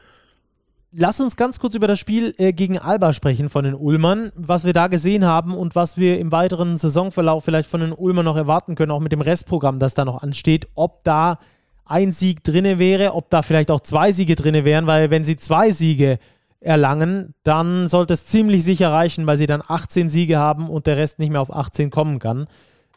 Lass 0.94 1.20
uns 1.20 1.36
ganz 1.36 1.58
kurz 1.58 1.74
über 1.74 1.86
das 1.86 1.98
Spiel 1.98 2.34
äh, 2.36 2.52
gegen 2.52 2.78
Alba 2.78 3.14
sprechen 3.14 3.48
von 3.48 3.64
den 3.64 3.74
Ulmern, 3.74 4.30
was 4.36 4.64
wir 4.64 4.74
da 4.74 4.88
gesehen 4.88 5.24
haben 5.24 5.54
und 5.54 5.74
was 5.74 5.96
wir 5.96 6.18
im 6.18 6.32
weiteren 6.32 6.76
Saisonverlauf 6.76 7.44
vielleicht 7.44 7.70
von 7.70 7.80
den 7.80 7.92
Ulmern 7.92 8.26
noch 8.26 8.36
erwarten 8.36 8.74
können, 8.74 8.90
auch 8.90 9.00
mit 9.00 9.12
dem 9.12 9.22
Restprogramm, 9.22 9.78
das 9.78 9.94
da 9.94 10.04
noch 10.04 10.22
ansteht, 10.22 10.68
ob 10.74 11.02
da 11.02 11.38
ein 11.86 12.12
Sieg 12.12 12.44
drinne 12.44 12.78
wäre, 12.78 13.14
ob 13.14 13.30
da 13.30 13.40
vielleicht 13.40 13.70
auch 13.70 13.80
zwei 13.80 14.12
Siege 14.12 14.36
drinne 14.36 14.66
wären, 14.66 14.86
weil 14.86 15.10
wenn 15.10 15.24
sie 15.24 15.36
zwei 15.36 15.70
Siege 15.70 16.18
erlangen, 16.60 17.34
dann 17.42 17.88
sollte 17.88 18.12
es 18.12 18.26
ziemlich 18.26 18.62
sicher 18.62 18.92
reichen, 18.92 19.26
weil 19.26 19.38
sie 19.38 19.46
dann 19.46 19.62
18 19.66 20.10
Siege 20.10 20.38
haben 20.38 20.68
und 20.68 20.86
der 20.86 20.98
Rest 20.98 21.18
nicht 21.18 21.30
mehr 21.30 21.40
auf 21.40 21.54
18 21.54 21.90
kommen 21.90 22.18
kann. 22.18 22.48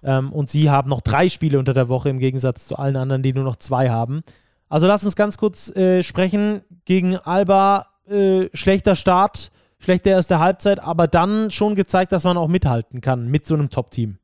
Ähm, 0.05 0.31
und 0.31 0.49
sie 0.49 0.69
haben 0.69 0.89
noch 0.89 1.01
drei 1.01 1.27
Spiele 1.27 1.59
unter 1.59 1.73
der 1.73 1.89
Woche 1.89 2.09
im 2.09 2.19
Gegensatz 2.19 2.67
zu 2.67 2.77
allen 2.77 2.95
anderen, 2.95 3.23
die 3.23 3.33
nur 3.33 3.43
noch 3.43 3.57
zwei 3.57 3.89
haben. 3.89 4.21
Also 4.69 4.87
lass 4.87 5.03
uns 5.03 5.15
ganz 5.15 5.37
kurz 5.37 5.75
äh, 5.75 6.03
sprechen. 6.03 6.61
Gegen 6.85 7.17
Alba 7.17 7.87
äh, 8.07 8.49
schlechter 8.53 8.95
Start, 8.95 9.51
schlechte 9.79 10.09
erste 10.09 10.39
Halbzeit, 10.39 10.79
aber 10.79 11.07
dann 11.07 11.49
schon 11.51 11.75
gezeigt, 11.75 12.11
dass 12.11 12.23
man 12.23 12.37
auch 12.37 12.47
mithalten 12.47 13.01
kann 13.01 13.27
mit 13.29 13.45
so 13.45 13.55
einem 13.55 13.69
Top-Team. 13.69 14.17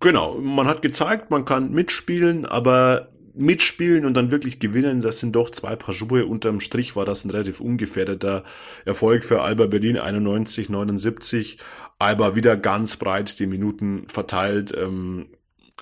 Genau, 0.00 0.34
man 0.34 0.66
hat 0.66 0.82
gezeigt, 0.82 1.30
man 1.30 1.44
kann 1.44 1.72
mitspielen, 1.72 2.46
aber 2.46 3.08
mitspielen 3.34 4.04
und 4.06 4.14
dann 4.14 4.30
wirklich 4.30 4.60
gewinnen, 4.60 5.00
das 5.00 5.18
sind 5.18 5.34
doch 5.34 5.50
zwei 5.50 5.76
Paar 5.76 5.92
Schuhe. 5.92 6.26
Unterm 6.26 6.60
Strich 6.60 6.94
war 6.94 7.04
das 7.04 7.24
ein 7.24 7.30
relativ 7.30 7.60
ungefährdeter 7.60 8.44
Erfolg 8.84 9.24
für 9.24 9.42
Alba 9.42 9.66
Berlin 9.66 9.98
91, 9.98 10.68
79. 10.70 11.58
Alba 11.98 12.34
wieder 12.34 12.56
ganz 12.56 12.96
breit 12.96 13.38
die 13.38 13.46
Minuten 13.46 14.08
verteilt, 14.08 14.74
ähm, 14.76 15.28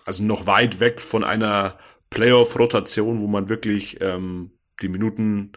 also 0.05 0.25
noch 0.25 0.47
weit 0.47 0.81
weg 0.81 1.01
von 1.01 1.25
einer 1.25 1.79
Playoff-Rotation, 2.11 3.21
wo 3.21 3.27
man 3.27 3.49
wirklich 3.49 4.01
ähm, 4.01 4.53
die 4.83 4.89
Minuten 4.89 5.53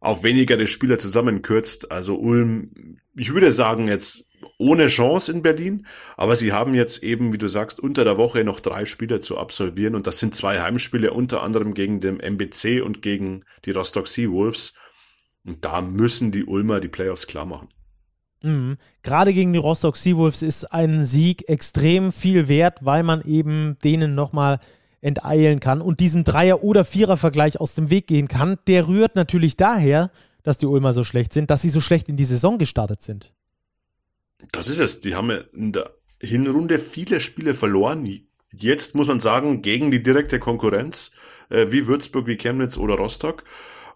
auf 0.00 0.22
weniger 0.22 0.56
der 0.56 0.66
Spieler 0.66 0.98
zusammenkürzt. 0.98 1.92
Also 1.92 2.16
Ulm, 2.18 2.98
ich 3.14 3.32
würde 3.32 3.52
sagen 3.52 3.86
jetzt 3.86 4.26
ohne 4.58 4.86
Chance 4.86 5.30
in 5.32 5.42
Berlin, 5.42 5.86
aber 6.16 6.34
sie 6.34 6.52
haben 6.52 6.74
jetzt 6.74 7.02
eben, 7.02 7.32
wie 7.32 7.38
du 7.38 7.46
sagst, 7.46 7.78
unter 7.78 8.04
der 8.04 8.16
Woche 8.16 8.42
noch 8.42 8.60
drei 8.60 8.86
Spiele 8.86 9.20
zu 9.20 9.38
absolvieren 9.38 9.94
und 9.94 10.06
das 10.06 10.18
sind 10.18 10.34
zwei 10.34 10.60
Heimspiele, 10.60 11.12
unter 11.12 11.42
anderem 11.42 11.74
gegen 11.74 12.00
den 12.00 12.18
MBC 12.18 12.82
und 12.82 13.02
gegen 13.02 13.44
die 13.64 13.70
Rostock 13.72 14.08
Seawolves. 14.08 14.74
Und 15.44 15.64
da 15.64 15.82
müssen 15.82 16.32
die 16.32 16.44
Ulmer 16.44 16.80
die 16.80 16.88
Playoffs 16.88 17.26
klar 17.26 17.46
machen. 17.46 17.68
Mhm. 18.42 18.78
Gerade 19.02 19.34
gegen 19.34 19.52
die 19.52 19.58
Rostock 19.58 19.96
Seawolves 19.96 20.42
ist 20.42 20.72
ein 20.72 21.04
Sieg 21.04 21.48
extrem 21.48 22.12
viel 22.12 22.48
wert, 22.48 22.78
weil 22.84 23.02
man 23.02 23.22
eben 23.22 23.76
denen 23.84 24.14
nochmal 24.14 24.60
enteilen 25.02 25.60
kann 25.60 25.80
und 25.80 26.00
diesem 26.00 26.24
Dreier- 26.24 26.62
oder 26.62 26.84
Vierer-Vergleich 26.84 27.58
aus 27.60 27.74
dem 27.74 27.90
Weg 27.90 28.06
gehen 28.06 28.28
kann, 28.28 28.58
der 28.66 28.86
rührt 28.86 29.16
natürlich 29.16 29.56
daher, 29.56 30.10
dass 30.42 30.58
die 30.58 30.66
Ulmer 30.66 30.92
so 30.92 31.04
schlecht 31.04 31.32
sind, 31.32 31.50
dass 31.50 31.62
sie 31.62 31.70
so 31.70 31.80
schlecht 31.80 32.08
in 32.08 32.16
die 32.16 32.24
Saison 32.24 32.58
gestartet 32.58 33.02
sind. 33.02 33.32
Das 34.52 34.68
ist 34.68 34.80
es. 34.80 35.00
Die 35.00 35.14
haben 35.14 35.30
in 35.52 35.72
der 35.72 35.90
Hinrunde 36.20 36.78
viele 36.78 37.20
Spiele 37.20 37.54
verloren. 37.54 38.08
Jetzt 38.52 38.94
muss 38.94 39.08
man 39.08 39.20
sagen, 39.20 39.62
gegen 39.62 39.90
die 39.90 40.02
direkte 40.02 40.38
Konkurrenz, 40.38 41.12
äh, 41.50 41.66
wie 41.70 41.86
Würzburg, 41.86 42.26
wie 42.26 42.36
Chemnitz 42.36 42.76
oder 42.76 42.94
Rostock. 42.94 43.44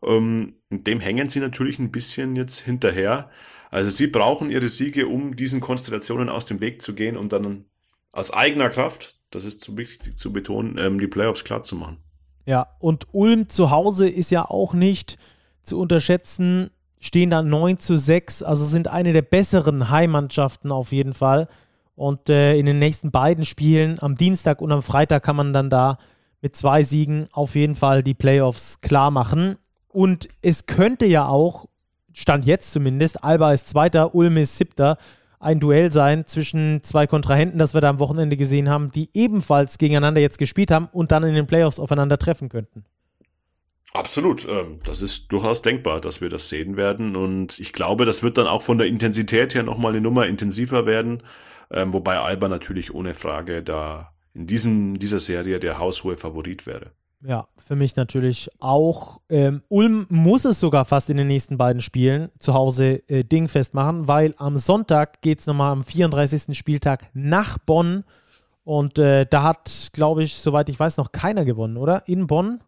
Ähm, 0.03 0.55
dem 0.71 1.01
hängen 1.01 1.29
sie 1.29 1.41
natürlich 1.41 1.79
ein 1.79 1.93
bisschen 1.93 2.37
jetzt 2.37 2.61
hinterher. 2.61 3.31
Also 3.75 3.91
sie 3.91 4.07
brauchen 4.07 4.53
ihre 4.53 4.69
Siege, 4.69 5.09
um 5.09 5.35
diesen 5.35 5.61
Konstellationen 5.61 6.29
aus 6.29 6.47
dem 6.47 6.61
Weg 6.61 6.81
zu 6.81 6.95
gehen 6.95 7.17
und 7.17 7.33
dann 7.33 7.65
aus 8.13 8.33
eigener 8.33 8.69
Kraft, 8.69 9.17
das 9.33 9.45
ist 9.45 9.63
zu 9.63 9.77
wichtig 9.77 10.17
zu 10.17 10.33
betonen, 10.33 10.79
ähm, 10.79 11.01
die 11.01 11.09
Playoffs 11.09 11.43
klar 11.43 11.61
zu 11.63 11.75
machen. 11.75 11.97
Ja, 12.47 12.69
und 12.79 13.09
Ulm 13.11 13.49
zu 13.49 13.73
Hause 13.73 14.09
ist 14.09 14.31
ja 14.31 14.45
auch 14.45 14.75
nicht 14.75 15.19
zu 15.65 15.81
unterschätzen, 15.81 16.71
stehen 17.01 17.31
da 17.31 17.43
9 17.43 17.81
zu 17.81 17.97
6, 17.97 18.45
also 18.45 18.65
sind 18.65 18.87
eine 18.87 19.13
der 19.13 19.23
besseren 19.23 19.91
Heimmannschaften 19.91 20.71
auf 20.71 20.93
jeden 20.93 21.13
Fall. 21.13 21.49
Und 21.97 22.29
äh, 22.29 22.57
in 22.57 22.67
den 22.67 22.79
nächsten 22.79 23.11
beiden 23.11 23.45
Spielen, 23.45 23.99
am 23.99 24.15
Dienstag 24.15 24.63
und 24.63 24.71
am 24.71 24.83
Freitag, 24.83 25.25
kann 25.25 25.35
man 25.35 25.53
dann 25.53 25.69
da 25.69 25.99
mit 26.41 26.55
zwei 26.55 26.85
Siegen 26.85 27.25
auf 27.33 27.57
jeden 27.57 27.75
Fall 27.75 28.05
die 28.05 28.15
Playoffs 28.15 28.83
klar 28.83 29.11
machen. 29.11 29.57
Und 29.89 30.29
es 30.43 30.67
könnte 30.67 31.07
ja 31.07 31.27
auch, 31.27 31.67
Stand 32.15 32.47
jetzt 32.47 32.73
zumindest, 32.73 33.23
Alba 33.23 33.53
ist 33.53 33.69
Zweiter, 33.69 34.15
Ulm 34.15 34.37
ist 34.39 34.57
Siebter, 34.57 34.97
ein 35.41 35.61
Duell 35.61 35.93
sein 35.93 36.25
zwischen 36.25 36.83
zwei 36.83 37.07
Kontrahenten, 37.07 37.59
das 37.59 37.75
wir 37.75 37.83
da 37.83 37.91
am 37.91 37.99
Wochenende 37.99 38.37
gesehen 38.37 38.71
haben, 38.71 38.91
die 38.91 39.11
ebenfalls 39.13 39.77
gegeneinander 39.77 40.21
jetzt 40.21 40.39
gespielt 40.39 40.71
haben 40.71 40.89
und 40.93 41.13
dann 41.13 41.25
in 41.25 41.35
den 41.35 41.47
Playoffs 41.47 41.79
aufeinander 41.79 42.19
treffen 42.19 42.49
könnten. 42.49 42.85
Absolut. 43.93 44.47
Ähm, 44.49 44.81
das 44.85 45.03
ist 45.03 45.31
durchaus 45.31 45.61
denkbar, 45.61 46.01
dass 46.01 46.21
wir 46.21 46.29
das 46.29 46.49
sehen 46.49 46.77
werden. 46.77 47.15
Und 47.17 47.59
ich 47.59 47.73
glaube, 47.73 48.05
das 48.05 48.23
wird 48.23 48.39
dann 48.39 48.47
auch 48.47 48.63
von 48.63 48.79
der 48.79 48.87
Intensität 48.87 49.55
her 49.55 49.63
nochmal 49.63 49.93
eine 49.93 50.01
Nummer 50.01 50.27
intensiver 50.27 50.87
werden. 50.87 51.23
Ähm, 51.71 51.93
wobei 51.93 52.19
Alba 52.19 52.49
natürlich 52.49 52.95
ohne 52.95 53.15
Frage 53.15 53.63
da 53.63 54.13
in 54.35 54.47
diesem, 54.47 54.99
dieser 54.99 55.21
Serie 55.21 55.61
der 55.61 55.79
haushohe 55.79 56.17
Favorit 56.17 56.67
wäre. 56.67 56.93
Ja, 57.27 57.49
für 57.57 57.75
mich 57.75 57.97
natürlich 57.97 58.51
auch. 58.61 59.21
Ähm, 59.31 59.63
Ulm 59.69 60.07
muss 60.11 60.45
es 60.45 60.61
sogar 60.61 60.85
fast 60.85 61.09
in 61.09 61.17
den 61.17 61.27
nächsten 61.27 61.57
beiden 61.57 61.81
Spielen 61.81 62.29
zu 62.39 62.53
Hause 62.53 63.03
äh, 63.09 63.25
dingfest 63.25 63.73
machen, 63.73 64.07
weil 64.09 64.35
am 64.37 64.59
Sonntag 64.59 65.23
geht 65.23 65.41
es 65.41 65.47
nochmal 65.47 65.73
am 65.73 65.85
34. 65.85 66.57
Spieltag 66.57 67.09
nach 67.15 67.57
Bonn. 67.57 68.05
Und 68.63 68.99
äh, 68.99 69.27
da 69.27 69.43
hat, 69.43 69.91
glaube 69.93 70.23
ich, 70.23 70.35
soweit 70.35 70.69
ich 70.69 70.79
weiß, 70.79 70.99
noch 70.99 71.13
keiner 71.13 71.47
gewonnen, 71.47 71.79
oder? 71.79 72.07
In 72.07 72.27
Bonn? 72.27 72.61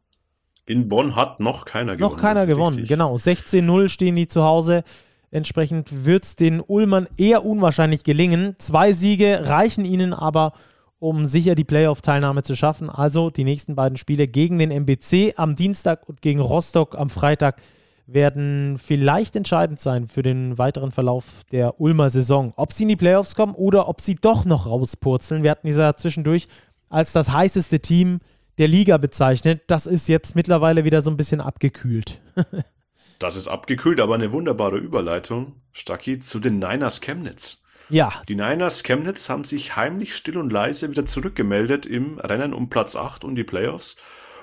In 0.65 0.89
Bonn 0.89 1.17
hat 1.17 1.39
noch 1.39 1.67
keiner 1.67 1.97
gewonnen. 1.97 2.15
Noch 2.15 2.21
keiner 2.21 2.47
gewonnen, 2.47 2.77
richtig. 2.77 2.89
genau. 2.89 3.15
16-0 3.15 3.89
stehen 3.91 4.17
die 4.17 4.27
zu 4.27 4.43
Hause. 4.43 4.85
Entsprechend 5.31 6.07
wird 6.07 6.25
es 6.25 6.37
den 6.37 6.61
Ulmern 6.61 7.07
eher 7.19 7.45
unwahrscheinlich 7.45 8.05
gelingen. 8.05 8.55
Zwei 8.59 8.93
Siege 8.93 9.43
reichen 9.45 9.85
ihnen 9.85 10.15
aber, 10.15 10.53
um 10.99 11.27
sicher 11.27 11.55
die 11.55 11.65
Playoff-Teilnahme 11.65 12.43
zu 12.43 12.57
schaffen. 12.57 12.91
Also 12.91 13.31
die 13.31 13.45
nächsten 13.45 13.75
beiden 13.75 13.97
Spiele 13.97 14.29
gegen 14.29 14.59
den 14.59 14.71
MBC 14.71 15.35
am 15.37 15.57
Dienstag 15.57 16.09
und 16.09 16.23
gegen 16.23 16.41
Rostock 16.41 16.97
am 16.97 17.11
Freitag 17.11 17.61
werden 18.07 18.79
vielleicht 18.79 19.35
entscheidend 19.37 19.81
sein 19.81 20.09
für 20.09 20.23
den 20.23 20.59
weiteren 20.59 20.93
Verlauf 20.93 21.43
der 21.51 21.81
Ulmer 21.81 22.09
Saison. 22.09 22.53
Ob 22.57 22.73
sie 22.73 22.85
in 22.85 22.89
die 22.91 22.97
Playoffs 22.97 23.35
kommen 23.35 23.55
oder 23.55 23.89
ob 23.89 24.01
sie 24.01 24.15
doch 24.15 24.45
noch 24.45 24.67
rauspurzeln. 24.67 25.43
Wir 25.43 25.51
hatten 25.51 25.67
dieser 25.67 25.97
zwischendurch 25.97 26.49
als 26.89 27.13
das 27.13 27.31
heißeste 27.31 27.81
Team 27.81 28.21
der 28.59 28.69
Liga 28.69 28.97
bezeichnet. 28.97 29.63
Das 29.67 29.87
ist 29.87 30.09
jetzt 30.09 30.37
mittlerweile 30.37 30.85
wieder 30.85 31.03
so 31.03 31.11
ein 31.11 31.17
bisschen 31.17 31.41
abgekühlt. 31.41 32.21
das 33.19 33.37
ist 33.37 33.49
abgekühlt, 33.49 34.01
aber 34.01 34.15
eine 34.15 34.33
wunderbare 34.33 34.79
Überleitung, 34.79 35.55
Stacki, 35.73 36.21
zu 36.21 36.39
den 36.39 36.59
Niners 36.59 37.01
Chemnitz. 37.01 37.63
Ja. 37.89 38.13
Die 38.29 38.35
Niners 38.35 38.83
Chemnitz 38.83 39.29
haben 39.29 39.45
sich 39.45 39.77
heimlich 39.77 40.17
still 40.17 40.39
und 40.39 40.53
leise 40.53 40.91
wieder 40.91 41.07
zurückgemeldet 41.07 41.87
im 41.87 42.19
Rennen 42.19 42.53
um 42.53 42.69
Platz 42.69 42.97
8 42.97 43.25
und 43.25 43.37
die 43.37 43.45
Playoffs. 43.45 43.97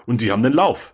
Und 0.06 0.21
die 0.21 0.32
haben 0.32 0.43
den 0.43 0.53
Lauf. 0.53 0.93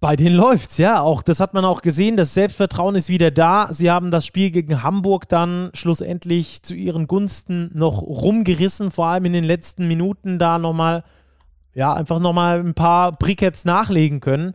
Bei 0.00 0.16
denen 0.16 0.34
läuft's, 0.34 0.78
ja. 0.78 1.02
Auch 1.02 1.22
das 1.22 1.40
hat 1.40 1.52
man 1.52 1.66
auch 1.66 1.82
gesehen. 1.82 2.16
Das 2.16 2.32
Selbstvertrauen 2.32 2.94
ist 2.94 3.10
wieder 3.10 3.30
da. 3.30 3.68
Sie 3.70 3.90
haben 3.90 4.10
das 4.10 4.24
Spiel 4.24 4.50
gegen 4.50 4.82
Hamburg 4.82 5.28
dann 5.28 5.70
schlussendlich 5.74 6.62
zu 6.62 6.74
ihren 6.74 7.06
Gunsten 7.06 7.70
noch 7.74 8.00
rumgerissen, 8.00 8.90
vor 8.90 9.08
allem 9.08 9.26
in 9.26 9.34
den 9.34 9.44
letzten 9.44 9.86
Minuten 9.86 10.38
da 10.38 10.58
nochmal 10.58 11.04
ja, 11.74 11.92
einfach 11.92 12.18
nochmal 12.18 12.60
ein 12.60 12.74
paar 12.74 13.12
Briketts 13.12 13.64
nachlegen 13.64 14.20
können 14.20 14.54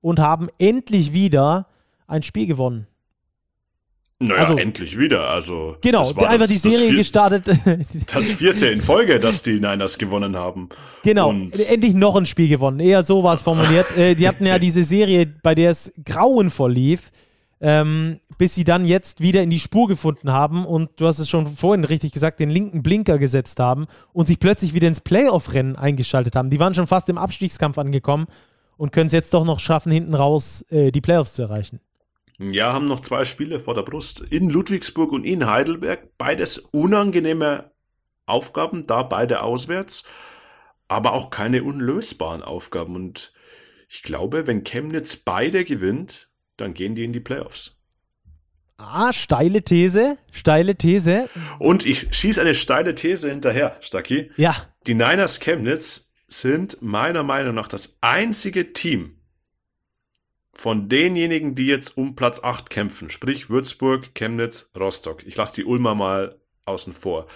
und 0.00 0.18
haben 0.18 0.48
endlich 0.58 1.12
wieder 1.12 1.66
ein 2.06 2.22
Spiel 2.22 2.46
gewonnen. 2.46 2.86
Naja, 4.20 4.42
also, 4.42 4.56
endlich 4.56 4.96
wieder. 4.96 5.28
Also 5.28 5.76
genau, 5.80 6.00
einfach 6.00 6.38
das, 6.38 6.48
die 6.48 6.56
Serie 6.56 6.88
vier, 6.88 6.98
gestartet. 6.98 7.46
das 8.14 8.32
vierte 8.32 8.68
in 8.68 8.80
Folge, 8.80 9.18
dass 9.18 9.42
die 9.42 9.54
Niners 9.54 9.98
gewonnen 9.98 10.36
haben. 10.36 10.68
Genau, 11.02 11.30
und 11.30 11.52
endlich 11.68 11.94
noch 11.94 12.16
ein 12.16 12.24
Spiel 12.24 12.48
gewonnen. 12.48 12.80
Eher 12.80 13.02
so 13.02 13.22
war 13.22 13.34
es 13.34 13.42
formuliert. 13.42 13.96
äh, 13.96 14.14
die 14.14 14.28
hatten 14.28 14.46
ja 14.46 14.58
diese 14.60 14.84
Serie, 14.84 15.26
bei 15.42 15.54
der 15.54 15.70
es 15.70 15.92
grauenvoll 16.04 16.72
lief 16.72 17.10
ähm, 17.64 18.20
bis 18.36 18.54
sie 18.54 18.64
dann 18.64 18.84
jetzt 18.84 19.20
wieder 19.20 19.42
in 19.42 19.48
die 19.48 19.58
Spur 19.58 19.88
gefunden 19.88 20.32
haben 20.32 20.66
und 20.66 20.90
du 20.96 21.06
hast 21.06 21.18
es 21.18 21.30
schon 21.30 21.46
vorhin 21.46 21.84
richtig 21.84 22.12
gesagt, 22.12 22.38
den 22.38 22.50
linken 22.50 22.82
Blinker 22.82 23.18
gesetzt 23.18 23.58
haben 23.58 23.86
und 24.12 24.26
sich 24.26 24.38
plötzlich 24.38 24.74
wieder 24.74 24.86
ins 24.86 25.00
Playoff-Rennen 25.00 25.74
eingeschaltet 25.74 26.36
haben. 26.36 26.50
Die 26.50 26.60
waren 26.60 26.74
schon 26.74 26.86
fast 26.86 27.08
im 27.08 27.16
Abstiegskampf 27.16 27.78
angekommen 27.78 28.26
und 28.76 28.92
können 28.92 29.06
es 29.06 29.14
jetzt 29.14 29.32
doch 29.32 29.46
noch 29.46 29.60
schaffen, 29.60 29.90
hinten 29.92 30.14
raus 30.14 30.62
äh, 30.68 30.90
die 30.90 31.00
Playoffs 31.00 31.32
zu 31.32 31.42
erreichen. 31.42 31.80
Ja, 32.38 32.72
haben 32.72 32.86
noch 32.86 33.00
zwei 33.00 33.24
Spiele 33.24 33.60
vor 33.60 33.74
der 33.74 33.82
Brust. 33.82 34.20
In 34.20 34.50
Ludwigsburg 34.50 35.12
und 35.12 35.24
in 35.24 35.46
Heidelberg. 35.46 36.16
Beides 36.18 36.58
unangenehme 36.58 37.72
Aufgaben, 38.26 38.86
da 38.86 39.02
beide 39.02 39.42
auswärts, 39.42 40.04
aber 40.88 41.12
auch 41.12 41.30
keine 41.30 41.62
unlösbaren 41.62 42.42
Aufgaben. 42.42 42.96
Und 42.96 43.32
ich 43.88 44.02
glaube, 44.02 44.46
wenn 44.46 44.64
Chemnitz 44.64 45.16
beide 45.16 45.64
gewinnt, 45.64 46.30
dann 46.56 46.74
gehen 46.74 46.94
die 46.94 47.04
in 47.04 47.12
die 47.12 47.20
Playoffs. 47.20 47.80
Ah, 48.76 49.12
steile 49.12 49.62
These, 49.62 50.18
steile 50.32 50.74
These. 50.74 51.28
Und 51.60 51.86
ich 51.86 52.08
schieße 52.10 52.40
eine 52.40 52.54
steile 52.54 52.94
These 52.94 53.30
hinterher, 53.30 53.76
Stacki. 53.80 54.32
Ja. 54.36 54.56
Die 54.86 54.94
Niners 54.94 55.38
Chemnitz 55.38 56.12
sind 56.26 56.78
meiner 56.82 57.22
Meinung 57.22 57.54
nach 57.54 57.68
das 57.68 57.98
einzige 58.00 58.72
Team 58.72 59.20
von 60.54 60.88
denjenigen, 60.88 61.54
die 61.54 61.66
jetzt 61.66 61.96
um 61.96 62.14
Platz 62.14 62.42
8 62.42 62.70
kämpfen, 62.70 63.10
sprich 63.10 63.50
Würzburg, 63.50 64.14
Chemnitz, 64.14 64.70
Rostock. 64.78 65.26
Ich 65.26 65.36
lasse 65.36 65.56
die 65.56 65.64
Ulmer 65.64 65.94
mal 65.94 66.38
außen 66.64 66.92
vor. 66.92 67.26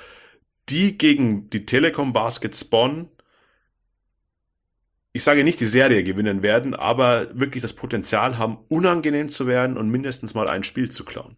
Die 0.69 0.97
gegen 0.97 1.51
die 1.51 1.67
Telekom 1.67 2.13
Baskets 2.13 2.65
Bonn 2.65 3.09
ich 5.19 5.25
sage 5.25 5.43
nicht, 5.43 5.59
die 5.59 5.67
Serie 5.67 6.05
gewinnen 6.05 6.45
werden, 6.45 6.75
aber 6.75 7.27
wirklich 7.39 7.61
das 7.61 7.73
Potenzial 7.73 8.39
haben, 8.39 8.59
unangenehm 8.69 9.31
zu 9.31 9.49
werden 9.49 9.77
und 9.77 9.89
mindestens 9.91 10.35
mal 10.35 10.49
ein 10.49 10.63
Spiel 10.63 10.91
zu 10.91 11.05
klauen. 11.05 11.37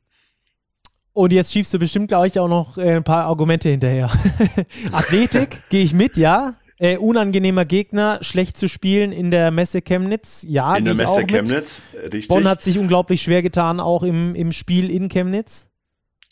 Und 1.14 1.32
jetzt 1.32 1.52
schiebst 1.52 1.72
du 1.72 1.78
bestimmt, 1.78 2.08
glaube 2.08 2.26
ich, 2.26 2.38
auch 2.38 2.48
noch 2.48 2.76
äh, 2.76 2.96
ein 2.96 3.04
paar 3.04 3.24
Argumente 3.24 3.70
hinterher. 3.70 4.10
Athletik, 4.92 5.62
gehe 5.70 5.82
ich 5.82 5.94
mit, 5.94 6.18
ja. 6.18 6.54
Äh, 6.82 6.96
unangenehmer 6.96 7.66
Gegner, 7.66 8.20
schlecht 8.22 8.56
zu 8.56 8.66
spielen 8.66 9.12
in 9.12 9.30
der 9.30 9.50
Messe 9.50 9.82
Chemnitz, 9.82 10.46
ja. 10.48 10.76
In 10.76 10.86
der 10.86 10.94
Messe 10.94 11.26
Chemnitz, 11.26 11.82
richtig. 11.94 12.28
Bonn 12.28 12.48
hat 12.48 12.62
sich 12.62 12.78
unglaublich 12.78 13.20
schwer 13.20 13.42
getan, 13.42 13.80
auch 13.80 14.02
im, 14.02 14.34
im 14.34 14.50
Spiel 14.50 14.90
in 14.90 15.10
Chemnitz. 15.10 15.68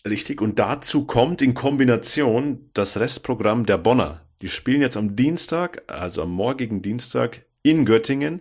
Richtig, 0.08 0.40
und 0.40 0.58
dazu 0.58 1.04
kommt 1.04 1.42
in 1.42 1.52
Kombination 1.52 2.70
das 2.72 2.98
Restprogramm 2.98 3.66
der 3.66 3.76
Bonner. 3.76 4.22
Die 4.40 4.48
spielen 4.48 4.80
jetzt 4.80 4.96
am 4.96 5.16
Dienstag, 5.16 5.82
also 5.86 6.22
am 6.22 6.30
morgigen 6.30 6.80
Dienstag 6.80 7.44
in 7.62 7.84
Göttingen. 7.84 8.40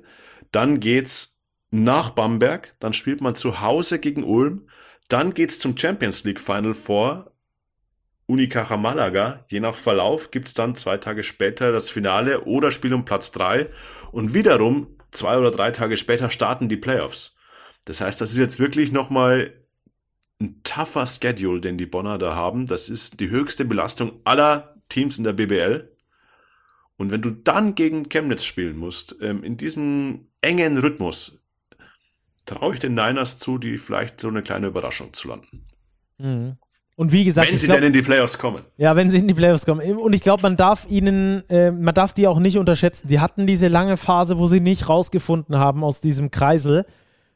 Dann 0.54 0.80
geht's 0.80 1.38
nach 1.72 2.12
Bamberg. 2.12 2.72
Dann 2.80 2.93
spielt 2.93 3.20
man 3.20 3.36
zu 3.36 3.60
Hause 3.60 4.00
gegen 4.00 4.24
Ulm. 4.24 4.67
Dann 5.10 5.34
geht's 5.34 5.60
zum 5.60 5.76
Champions 5.76 6.24
League 6.24 6.39
Final 6.39 6.74
vor 6.74 7.34
Unicaja 8.27 8.77
Malaga. 8.77 9.45
Je 9.47 9.59
nach 9.59 9.75
Verlauf 9.75 10.31
gibt's 10.31 10.53
dann 10.53 10.75
zwei 10.75 10.97
Tage 10.97 11.23
später 11.23 11.71
das 11.71 11.89
Finale 11.89 12.41
oder 12.41 12.71
Spiel 12.71 12.93
um 12.93 13.05
Platz 13.05 13.31
drei. 13.31 13.69
Und 14.11 14.33
wiederum 14.33 14.87
zwei 15.11 15.37
oder 15.37 15.51
drei 15.51 15.71
Tage 15.71 15.97
später 15.97 16.29
starten 16.29 16.69
die 16.69 16.77
Playoffs. 16.77 17.37
Das 17.85 18.01
heißt, 18.01 18.19
das 18.21 18.31
ist 18.31 18.37
jetzt 18.37 18.59
wirklich 18.59 18.91
nochmal 18.91 19.53
ein 20.39 20.61
tougher 20.63 21.07
Schedule, 21.07 21.61
den 21.61 21.77
die 21.77 21.85
Bonner 21.85 22.17
da 22.17 22.35
haben. 22.35 22.65
Das 22.65 22.89
ist 22.89 23.19
die 23.19 23.29
höchste 23.29 23.65
Belastung 23.65 24.19
aller 24.25 24.75
Teams 24.89 25.17
in 25.17 25.23
der 25.23 25.33
BBL. 25.33 25.89
Und 26.97 27.11
wenn 27.11 27.21
du 27.21 27.31
dann 27.31 27.75
gegen 27.75 28.09
Chemnitz 28.09 28.43
spielen 28.43 28.77
musst, 28.77 29.21
ähm, 29.21 29.43
in 29.43 29.55
diesem 29.55 30.27
engen 30.41 30.77
Rhythmus, 30.77 31.39
traue 32.45 32.73
ich 32.73 32.79
den 32.79 32.95
Niners 32.95 33.37
zu, 33.37 33.57
die 33.57 33.77
vielleicht 33.77 34.19
so 34.19 34.27
eine 34.27 34.41
kleine 34.41 34.67
Überraschung 34.67 35.13
zu 35.13 35.29
landen. 35.29 35.65
Mhm. 36.17 36.57
Und 36.97 37.12
wie 37.12 37.23
gesagt, 37.23 37.47
wenn 37.47 37.60
sie 37.60 37.67
glaub, 37.67 37.77
denn 37.77 37.88
in 37.88 37.93
die 37.93 38.01
Playoffs 38.01 38.39
kommen. 38.39 38.63
Ja, 38.75 38.95
wenn 38.95 39.12
sie 39.12 39.19
in 39.19 39.27
die 39.27 39.36
Playoffs 39.36 39.67
kommen. 39.67 39.97
Und 39.97 40.13
ich 40.13 40.21
glaube, 40.21 40.41
man 40.41 40.57
darf 40.57 40.88
ihnen, 40.89 41.47
äh, 41.47 41.69
man 41.69 41.93
darf 41.93 42.12
die 42.12 42.27
auch 42.27 42.39
nicht 42.39 42.57
unterschätzen. 42.57 43.07
Die 43.07 43.19
hatten 43.19 43.45
diese 43.45 43.67
lange 43.67 43.97
Phase, 43.97 44.39
wo 44.39 44.47
sie 44.47 44.62
nicht 44.62 44.89
rausgefunden 44.89 45.60
haben 45.60 45.83
aus 45.83 46.01
diesem 46.01 46.31
Kreisel. 46.31 46.88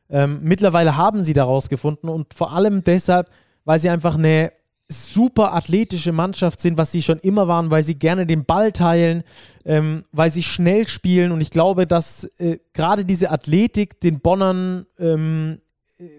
Ähm, 0.09 0.39
mittlerweile 0.41 0.97
haben 0.97 1.21
sie 1.21 1.33
da 1.33 1.43
rausgefunden 1.43 2.09
und 2.09 2.33
vor 2.33 2.53
allem 2.53 2.83
deshalb, 2.83 3.29
weil 3.63 3.77
sie 3.77 3.91
einfach 3.91 4.15
eine 4.15 4.51
super 4.87 5.53
athletische 5.53 6.11
Mannschaft 6.11 6.59
sind, 6.59 6.79
was 6.79 6.91
sie 6.91 7.03
schon 7.03 7.19
immer 7.19 7.47
waren, 7.47 7.69
weil 7.69 7.83
sie 7.83 7.95
gerne 7.95 8.25
den 8.25 8.45
Ball 8.45 8.71
teilen, 8.71 9.23
ähm, 9.63 10.05
weil 10.11 10.31
sie 10.31 10.43
schnell 10.43 10.87
spielen 10.87 11.31
und 11.31 11.39
ich 11.39 11.51
glaube, 11.51 11.85
dass 11.85 12.23
äh, 12.39 12.57
gerade 12.73 13.05
diese 13.05 13.29
Athletik 13.29 13.99
den 13.99 14.21
Bonnern 14.21 14.87
ähm, 14.97 15.59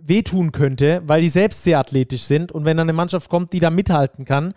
wehtun 0.01 0.53
könnte, 0.53 1.03
weil 1.07 1.23
die 1.23 1.29
selbst 1.29 1.65
sehr 1.65 1.79
athletisch 1.79 2.23
sind. 2.23 2.53
Und 2.53 2.65
wenn 2.65 2.77
dann 2.77 2.89
eine 2.89 2.93
Mannschaft 2.93 3.29
kommt, 3.29 3.53
die 3.53 3.61
da 3.61 3.71
mithalten 3.71 4.25
kann, 4.25 4.55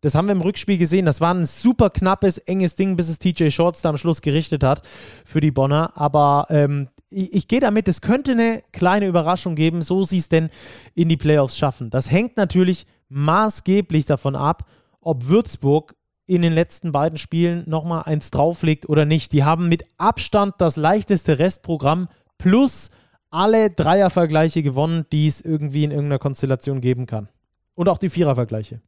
das 0.00 0.14
haben 0.14 0.28
wir 0.28 0.32
im 0.32 0.40
Rückspiel 0.40 0.78
gesehen. 0.78 1.04
Das 1.04 1.20
war 1.20 1.34
ein 1.34 1.44
super 1.44 1.90
knappes, 1.90 2.38
enges 2.38 2.74
Ding, 2.74 2.96
bis 2.96 3.08
es 3.08 3.18
TJ 3.18 3.50
Shorts 3.50 3.82
da 3.82 3.90
am 3.90 3.98
Schluss 3.98 4.22
gerichtet 4.22 4.64
hat 4.64 4.82
für 5.26 5.40
die 5.40 5.50
Bonner. 5.50 5.92
Aber 5.94 6.46
ähm, 6.48 6.88
ich, 7.10 7.34
ich 7.34 7.48
gehe 7.48 7.60
damit, 7.60 7.86
es 7.86 8.00
könnte 8.00 8.32
eine 8.32 8.62
kleine 8.72 9.06
Überraschung 9.06 9.54
geben, 9.54 9.82
so 9.82 10.02
sie 10.02 10.18
es 10.18 10.28
denn 10.28 10.48
in 10.94 11.08
die 11.08 11.18
Playoffs 11.18 11.58
schaffen. 11.58 11.90
Das 11.90 12.10
hängt 12.10 12.36
natürlich 12.36 12.86
maßgeblich 13.08 14.06
davon 14.06 14.36
ab, 14.36 14.64
ob 15.00 15.28
Würzburg 15.28 15.94
in 16.26 16.42
den 16.42 16.52
letzten 16.52 16.92
beiden 16.92 17.18
Spielen 17.18 17.64
nochmal 17.68 18.04
eins 18.04 18.30
drauflegt 18.30 18.88
oder 18.88 19.04
nicht. 19.04 19.32
Die 19.32 19.44
haben 19.44 19.68
mit 19.68 19.84
Abstand 19.98 20.54
das 20.58 20.76
leichteste 20.76 21.38
Restprogramm 21.38 22.06
plus 22.38 22.90
alle 23.30 23.70
Dreiervergleiche 23.70 24.62
gewonnen, 24.62 25.06
die 25.12 25.26
es 25.26 25.40
irgendwie 25.40 25.84
in 25.84 25.90
irgendeiner 25.90 26.18
Konstellation 26.18 26.80
geben 26.80 27.06
kann. 27.06 27.28
Und 27.74 27.88
auch 27.88 27.98
die 27.98 28.10
Vierervergleiche. 28.10 28.80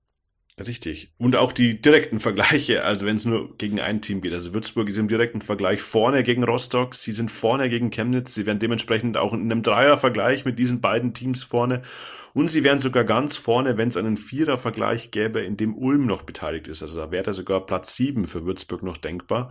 Richtig. 0.60 1.10
Und 1.16 1.34
auch 1.34 1.52
die 1.52 1.80
direkten 1.80 2.20
Vergleiche, 2.20 2.84
also 2.84 3.06
wenn 3.06 3.16
es 3.16 3.24
nur 3.24 3.56
gegen 3.56 3.80
ein 3.80 4.02
Team 4.02 4.20
geht. 4.20 4.34
Also 4.34 4.52
Würzburg 4.52 4.88
ist 4.88 4.98
im 4.98 5.08
direkten 5.08 5.40
Vergleich 5.40 5.80
vorne 5.80 6.22
gegen 6.22 6.44
Rostock, 6.44 6.94
sie 6.94 7.12
sind 7.12 7.30
vorne 7.30 7.70
gegen 7.70 7.90
Chemnitz, 7.90 8.34
sie 8.34 8.44
werden 8.44 8.58
dementsprechend 8.58 9.16
auch 9.16 9.32
in 9.32 9.40
einem 9.40 9.62
Dreiervergleich 9.62 10.44
mit 10.44 10.58
diesen 10.58 10.82
beiden 10.82 11.14
Teams 11.14 11.42
vorne. 11.42 11.80
Und 12.34 12.48
sie 12.48 12.64
wären 12.64 12.80
sogar 12.80 13.04
ganz 13.04 13.38
vorne, 13.38 13.78
wenn 13.78 13.88
es 13.88 13.96
einen 13.96 14.18
Vierervergleich 14.18 15.10
gäbe, 15.10 15.40
in 15.40 15.56
dem 15.56 15.74
Ulm 15.74 16.06
noch 16.06 16.22
beteiligt 16.22 16.68
ist. 16.68 16.82
Also 16.82 17.00
da 17.00 17.10
wäre 17.10 17.32
sogar 17.32 17.64
Platz 17.64 17.96
sieben 17.96 18.26
für 18.26 18.44
Würzburg 18.44 18.82
noch 18.82 18.98
denkbar. 18.98 19.50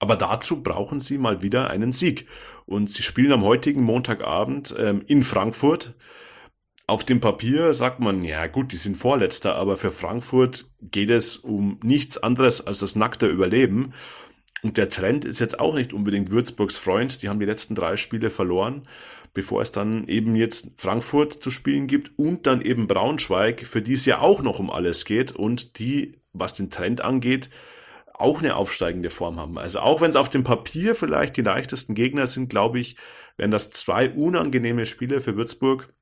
Aber 0.00 0.16
dazu 0.16 0.62
brauchen 0.62 0.98
sie 0.98 1.18
mal 1.18 1.42
wieder 1.42 1.70
einen 1.70 1.92
Sieg. 1.92 2.26
Und 2.66 2.90
sie 2.90 3.02
spielen 3.02 3.32
am 3.32 3.44
heutigen 3.44 3.82
Montagabend 3.82 4.74
ähm, 4.76 5.02
in 5.06 5.22
Frankfurt. 5.22 5.94
Auf 6.86 7.04
dem 7.04 7.20
Papier 7.20 7.74
sagt 7.74 8.00
man, 8.00 8.22
ja 8.22 8.48
gut, 8.48 8.72
die 8.72 8.76
sind 8.76 8.96
Vorletzter, 8.96 9.54
aber 9.54 9.76
für 9.76 9.92
Frankfurt 9.92 10.70
geht 10.80 11.10
es 11.10 11.36
um 11.36 11.78
nichts 11.84 12.18
anderes 12.18 12.66
als 12.66 12.80
das 12.80 12.96
nackte 12.96 13.28
Überleben. 13.28 13.92
Und 14.62 14.76
der 14.76 14.88
Trend 14.88 15.24
ist 15.24 15.38
jetzt 15.38 15.60
auch 15.60 15.74
nicht 15.74 15.92
unbedingt 15.92 16.30
Würzburgs 16.30 16.78
Freund. 16.78 17.22
Die 17.22 17.28
haben 17.28 17.38
die 17.38 17.46
letzten 17.46 17.74
drei 17.74 17.96
Spiele 17.96 18.30
verloren, 18.30 18.88
bevor 19.34 19.62
es 19.62 19.70
dann 19.70 20.08
eben 20.08 20.34
jetzt 20.34 20.80
Frankfurt 20.80 21.34
zu 21.34 21.50
spielen 21.50 21.86
gibt 21.86 22.18
und 22.18 22.46
dann 22.46 22.62
eben 22.62 22.86
Braunschweig, 22.86 23.66
für 23.66 23.82
die 23.82 23.92
es 23.92 24.06
ja 24.06 24.20
auch 24.20 24.42
noch 24.42 24.58
um 24.58 24.70
alles 24.70 25.04
geht 25.04 25.32
und 25.32 25.78
die, 25.78 26.16
was 26.32 26.54
den 26.54 26.70
Trend 26.70 27.02
angeht, 27.02 27.50
auch 28.20 28.40
eine 28.40 28.56
aufsteigende 28.56 29.10
Form 29.10 29.38
haben. 29.38 29.58
Also 29.58 29.80
auch 29.80 30.00
wenn 30.00 30.10
es 30.10 30.16
auf 30.16 30.28
dem 30.28 30.44
Papier 30.44 30.94
vielleicht 30.94 31.36
die 31.36 31.42
leichtesten 31.42 31.94
Gegner 31.94 32.26
sind, 32.26 32.48
glaube 32.48 32.78
ich, 32.78 32.96
wären 33.36 33.50
das 33.50 33.70
zwei 33.70 34.10
unangenehme 34.10 34.86
Spiele 34.86 35.20
für 35.20 35.36
Würzburg. 35.36 35.92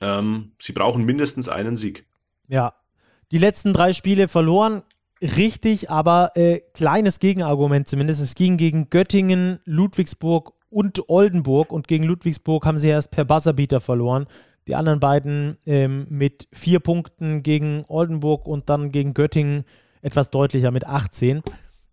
Ähm, 0.00 0.52
sie 0.58 0.72
brauchen 0.72 1.04
mindestens 1.04 1.48
einen 1.48 1.76
Sieg. 1.76 2.06
Ja, 2.48 2.74
die 3.30 3.38
letzten 3.38 3.72
drei 3.72 3.92
Spiele 3.92 4.28
verloren, 4.28 4.82
richtig, 5.20 5.90
aber 5.90 6.32
äh, 6.34 6.60
kleines 6.74 7.20
Gegenargument 7.20 7.88
zumindest. 7.88 8.20
Es 8.20 8.34
ging 8.34 8.56
gegen 8.56 8.90
Göttingen, 8.90 9.60
Ludwigsburg 9.64 10.52
und 10.68 11.08
Oldenburg 11.08 11.72
und 11.72 11.86
gegen 11.86 12.04
Ludwigsburg 12.04 12.66
haben 12.66 12.78
sie 12.78 12.88
erst 12.88 13.10
per 13.10 13.24
Buzzerbeater 13.24 13.80
verloren. 13.80 14.26
Die 14.66 14.74
anderen 14.74 15.00
beiden 15.00 15.58
ähm, 15.66 16.06
mit 16.08 16.48
vier 16.52 16.80
Punkten 16.80 17.42
gegen 17.42 17.84
Oldenburg 17.88 18.46
und 18.46 18.68
dann 18.68 18.90
gegen 18.90 19.12
Göttingen 19.12 19.64
etwas 20.02 20.30
deutlicher 20.30 20.70
mit 20.70 20.86
18. 20.86 21.42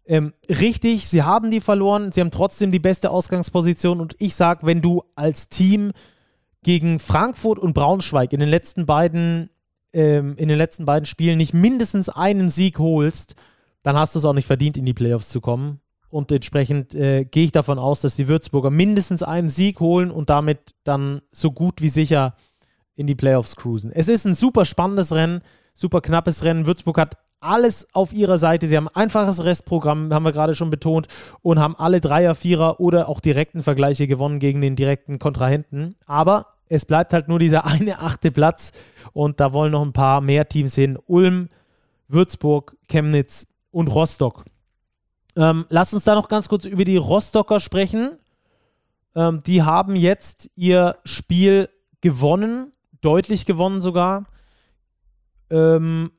Ähm, 0.05 0.33
richtig, 0.49 1.07
sie 1.07 1.23
haben 1.23 1.51
die 1.51 1.61
verloren, 1.61 2.11
sie 2.11 2.21
haben 2.21 2.31
trotzdem 2.31 2.71
die 2.71 2.79
beste 2.79 3.11
Ausgangsposition 3.11 4.01
und 4.01 4.15
ich 4.19 4.35
sage, 4.35 4.65
wenn 4.65 4.81
du 4.81 5.03
als 5.15 5.49
Team 5.49 5.91
gegen 6.63 6.99
Frankfurt 6.99 7.59
und 7.59 7.73
Braunschweig 7.73 8.33
in 8.33 8.39
den 8.39 8.49
letzten 8.49 8.85
beiden 8.85 9.49
ähm, 9.93 10.35
in 10.37 10.49
den 10.49 10.57
letzten 10.57 10.85
beiden 10.85 11.05
Spielen 11.05 11.37
nicht 11.37 11.53
mindestens 11.53 12.09
einen 12.09 12.49
Sieg 12.49 12.79
holst, 12.79 13.35
dann 13.83 13.95
hast 13.95 14.15
du 14.15 14.19
es 14.19 14.25
auch 14.25 14.33
nicht 14.33 14.47
verdient, 14.47 14.77
in 14.77 14.85
die 14.85 14.93
Playoffs 14.93 15.29
zu 15.29 15.41
kommen. 15.41 15.79
Und 16.09 16.31
entsprechend 16.31 16.95
äh, 16.95 17.23
gehe 17.25 17.45
ich 17.45 17.51
davon 17.51 17.77
aus, 17.77 18.01
dass 18.01 18.15
die 18.15 18.27
Würzburger 18.27 18.71
mindestens 18.71 19.21
einen 19.21 19.49
Sieg 19.49 19.79
holen 19.79 20.09
und 20.09 20.29
damit 20.29 20.73
dann 20.83 21.21
so 21.31 21.51
gut 21.51 21.81
wie 21.81 21.89
sicher 21.89 22.35
in 22.95 23.05
die 23.05 23.15
Playoffs 23.15 23.55
cruisen. 23.55 23.91
Es 23.91 24.07
ist 24.07 24.25
ein 24.25 24.33
super 24.33 24.65
spannendes 24.65 25.13
Rennen, 25.13 25.41
super 25.73 26.01
knappes 26.01 26.43
Rennen. 26.43 26.65
Würzburg 26.65 26.97
hat 26.97 27.17
alles 27.41 27.87
auf 27.93 28.13
ihrer 28.13 28.37
Seite. 28.37 28.67
Sie 28.67 28.77
haben 28.77 28.87
ein 28.87 28.95
einfaches 28.95 29.43
Restprogramm, 29.43 30.13
haben 30.13 30.23
wir 30.23 30.31
gerade 30.31 30.55
schon 30.55 30.69
betont, 30.69 31.07
und 31.41 31.59
haben 31.59 31.75
alle 31.75 32.01
Dreier, 32.01 32.35
Vierer 32.35 32.79
oder 32.79 33.09
auch 33.09 33.19
direkten 33.19 33.63
Vergleiche 33.63 34.07
gewonnen 34.07 34.39
gegen 34.39 34.61
den 34.61 34.75
direkten 34.75 35.19
Kontrahenten. 35.19 35.95
Aber 36.05 36.47
es 36.67 36.85
bleibt 36.85 37.13
halt 37.13 37.27
nur 37.27 37.39
dieser 37.39 37.65
eine 37.65 37.99
achte 37.99 38.31
Platz 38.31 38.71
und 39.13 39.39
da 39.39 39.53
wollen 39.53 39.71
noch 39.71 39.83
ein 39.83 39.93
paar 39.93 40.21
mehr 40.21 40.47
Teams 40.47 40.75
hin. 40.75 40.97
Ulm, 41.07 41.49
Würzburg, 42.07 42.75
Chemnitz 42.87 43.47
und 43.71 43.87
Rostock. 43.87 44.45
Ähm, 45.35 45.65
lass 45.69 45.93
uns 45.93 46.03
da 46.03 46.15
noch 46.15 46.27
ganz 46.27 46.49
kurz 46.49 46.65
über 46.65 46.85
die 46.85 46.97
Rostocker 46.97 47.59
sprechen. 47.59 48.17
Ähm, 49.15 49.41
die 49.45 49.63
haben 49.63 49.95
jetzt 49.95 50.49
ihr 50.55 50.97
Spiel 51.03 51.69
gewonnen, 52.01 52.71
deutlich 53.01 53.45
gewonnen 53.45 53.81
sogar. 53.81 54.25
Ähm, 55.49 56.11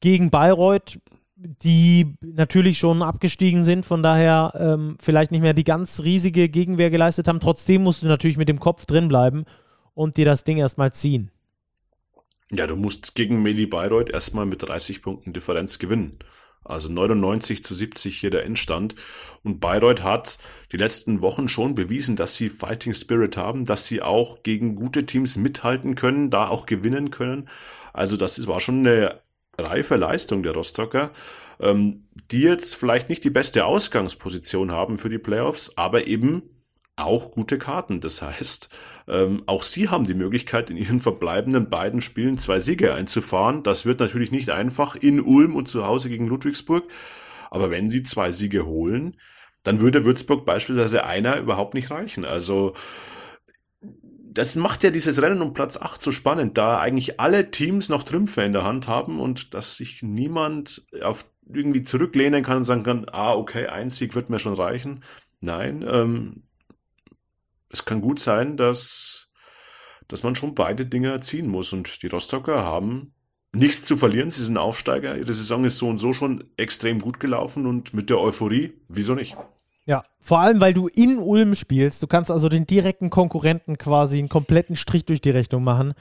gegen 0.00 0.30
Bayreuth, 0.30 0.98
die 1.36 2.14
natürlich 2.20 2.78
schon 2.78 3.02
abgestiegen 3.02 3.64
sind, 3.64 3.84
von 3.84 4.02
daher 4.02 4.52
ähm, 4.58 4.96
vielleicht 5.00 5.32
nicht 5.32 5.42
mehr 5.42 5.54
die 5.54 5.64
ganz 5.64 6.02
riesige 6.02 6.48
Gegenwehr 6.48 6.90
geleistet 6.90 7.28
haben. 7.28 7.40
Trotzdem 7.40 7.82
musst 7.82 8.02
du 8.02 8.06
natürlich 8.06 8.38
mit 8.38 8.48
dem 8.48 8.58
Kopf 8.58 8.86
drin 8.86 9.08
bleiben 9.08 9.44
und 9.94 10.16
dir 10.16 10.24
das 10.24 10.44
Ding 10.44 10.56
erstmal 10.58 10.92
ziehen. 10.92 11.30
Ja, 12.50 12.66
du 12.66 12.76
musst 12.76 13.14
gegen 13.14 13.42
Medi 13.42 13.66
Bayreuth 13.66 14.10
erstmal 14.10 14.46
mit 14.46 14.62
30 14.62 15.02
Punkten 15.02 15.32
Differenz 15.32 15.78
gewinnen. 15.78 16.18
Also 16.64 16.88
99 16.88 17.62
zu 17.62 17.74
70 17.74 18.18
hier 18.18 18.30
der 18.30 18.44
Endstand. 18.44 18.96
Und 19.42 19.60
Bayreuth 19.60 20.02
hat 20.02 20.38
die 20.72 20.76
letzten 20.76 21.22
Wochen 21.22 21.48
schon 21.48 21.74
bewiesen, 21.74 22.16
dass 22.16 22.36
sie 22.36 22.48
Fighting 22.48 22.94
Spirit 22.94 23.36
haben, 23.36 23.66
dass 23.66 23.86
sie 23.86 24.02
auch 24.02 24.42
gegen 24.42 24.74
gute 24.74 25.06
Teams 25.06 25.36
mithalten 25.36 25.94
können, 25.94 26.30
da 26.30 26.48
auch 26.48 26.66
gewinnen 26.66 27.10
können. 27.10 27.48
Also 27.92 28.16
das 28.16 28.46
war 28.46 28.60
schon 28.60 28.80
eine 28.80 29.20
reife 29.58 29.96
Leistung 29.96 30.42
der 30.42 30.52
Rostocker, 30.52 31.12
ähm, 31.60 32.04
die 32.30 32.40
jetzt 32.40 32.76
vielleicht 32.76 33.08
nicht 33.08 33.24
die 33.24 33.30
beste 33.30 33.64
Ausgangsposition 33.64 34.72
haben 34.72 34.98
für 34.98 35.08
die 35.08 35.18
Playoffs, 35.18 35.72
aber 35.76 36.06
eben 36.06 36.42
auch 36.96 37.30
gute 37.30 37.58
Karten. 37.58 38.00
Das 38.00 38.22
heißt, 38.22 38.70
ähm, 39.08 39.42
auch 39.46 39.62
sie 39.62 39.88
haben 39.88 40.06
die 40.06 40.14
Möglichkeit, 40.14 40.70
in 40.70 40.76
ihren 40.76 41.00
verbleibenden 41.00 41.68
beiden 41.68 42.00
Spielen 42.00 42.38
zwei 42.38 42.58
Siege 42.58 42.94
einzufahren. 42.94 43.62
Das 43.62 43.84
wird 43.84 44.00
natürlich 44.00 44.32
nicht 44.32 44.50
einfach 44.50 44.96
in 44.96 45.20
Ulm 45.20 45.54
und 45.54 45.68
zu 45.68 45.86
Hause 45.86 46.08
gegen 46.08 46.26
Ludwigsburg. 46.26 46.84
Aber 47.50 47.70
wenn 47.70 47.90
sie 47.90 48.02
zwei 48.02 48.30
Siege 48.30 48.66
holen, 48.66 49.16
dann 49.62 49.80
würde 49.80 50.04
Würzburg 50.04 50.46
beispielsweise 50.46 51.04
einer 51.04 51.38
überhaupt 51.38 51.74
nicht 51.74 51.90
reichen. 51.90 52.24
Also 52.24 52.72
das 54.36 54.54
macht 54.54 54.84
ja 54.84 54.90
dieses 54.90 55.22
Rennen 55.22 55.40
um 55.40 55.54
Platz 55.54 55.78
8 55.78 55.98
so 55.98 56.12
spannend, 56.12 56.58
da 56.58 56.78
eigentlich 56.78 57.18
alle 57.18 57.50
Teams 57.50 57.88
noch 57.88 58.02
Trümpfe 58.02 58.42
in 58.42 58.52
der 58.52 58.64
Hand 58.64 58.86
haben 58.86 59.18
und 59.18 59.54
dass 59.54 59.76
sich 59.76 60.02
niemand 60.02 60.86
auf 61.00 61.24
irgendwie 61.48 61.82
zurücklehnen 61.82 62.42
kann 62.42 62.58
und 62.58 62.64
sagen 62.64 62.82
kann, 62.82 63.06
ah, 63.10 63.32
okay, 63.32 63.66
ein 63.66 63.88
Sieg 63.88 64.14
wird 64.14 64.28
mir 64.28 64.38
schon 64.38 64.52
reichen. 64.52 65.04
Nein, 65.40 65.82
ähm, 65.88 66.42
es 67.70 67.86
kann 67.86 68.02
gut 68.02 68.20
sein, 68.20 68.58
dass, 68.58 69.30
dass 70.06 70.22
man 70.22 70.34
schon 70.34 70.54
beide 70.54 70.84
Dinge 70.84 71.18
ziehen 71.20 71.46
muss. 71.46 71.72
Und 71.72 72.02
die 72.02 72.08
Rostocker 72.08 72.62
haben 72.62 73.14
nichts 73.52 73.86
zu 73.86 73.96
verlieren. 73.96 74.30
Sie 74.30 74.44
sind 74.44 74.58
Aufsteiger. 74.58 75.16
Ihre 75.16 75.32
Saison 75.32 75.64
ist 75.64 75.78
so 75.78 75.88
und 75.88 75.96
so 75.96 76.12
schon 76.12 76.44
extrem 76.58 76.98
gut 76.98 77.20
gelaufen 77.20 77.64
und 77.64 77.94
mit 77.94 78.10
der 78.10 78.18
Euphorie, 78.18 78.74
wieso 78.88 79.14
nicht? 79.14 79.34
Ja, 79.86 80.02
vor 80.20 80.40
allem, 80.40 80.60
weil 80.60 80.74
du 80.74 80.88
in 80.88 81.18
Ulm 81.18 81.54
spielst. 81.54 82.02
Du 82.02 82.08
kannst 82.08 82.30
also 82.30 82.48
den 82.48 82.66
direkten 82.66 83.08
Konkurrenten 83.08 83.78
quasi 83.78 84.18
einen 84.18 84.28
kompletten 84.28 84.74
Strich 84.74 85.04
durch 85.04 85.20
die 85.20 85.30
Rechnung 85.30 85.62
machen. 85.62 85.94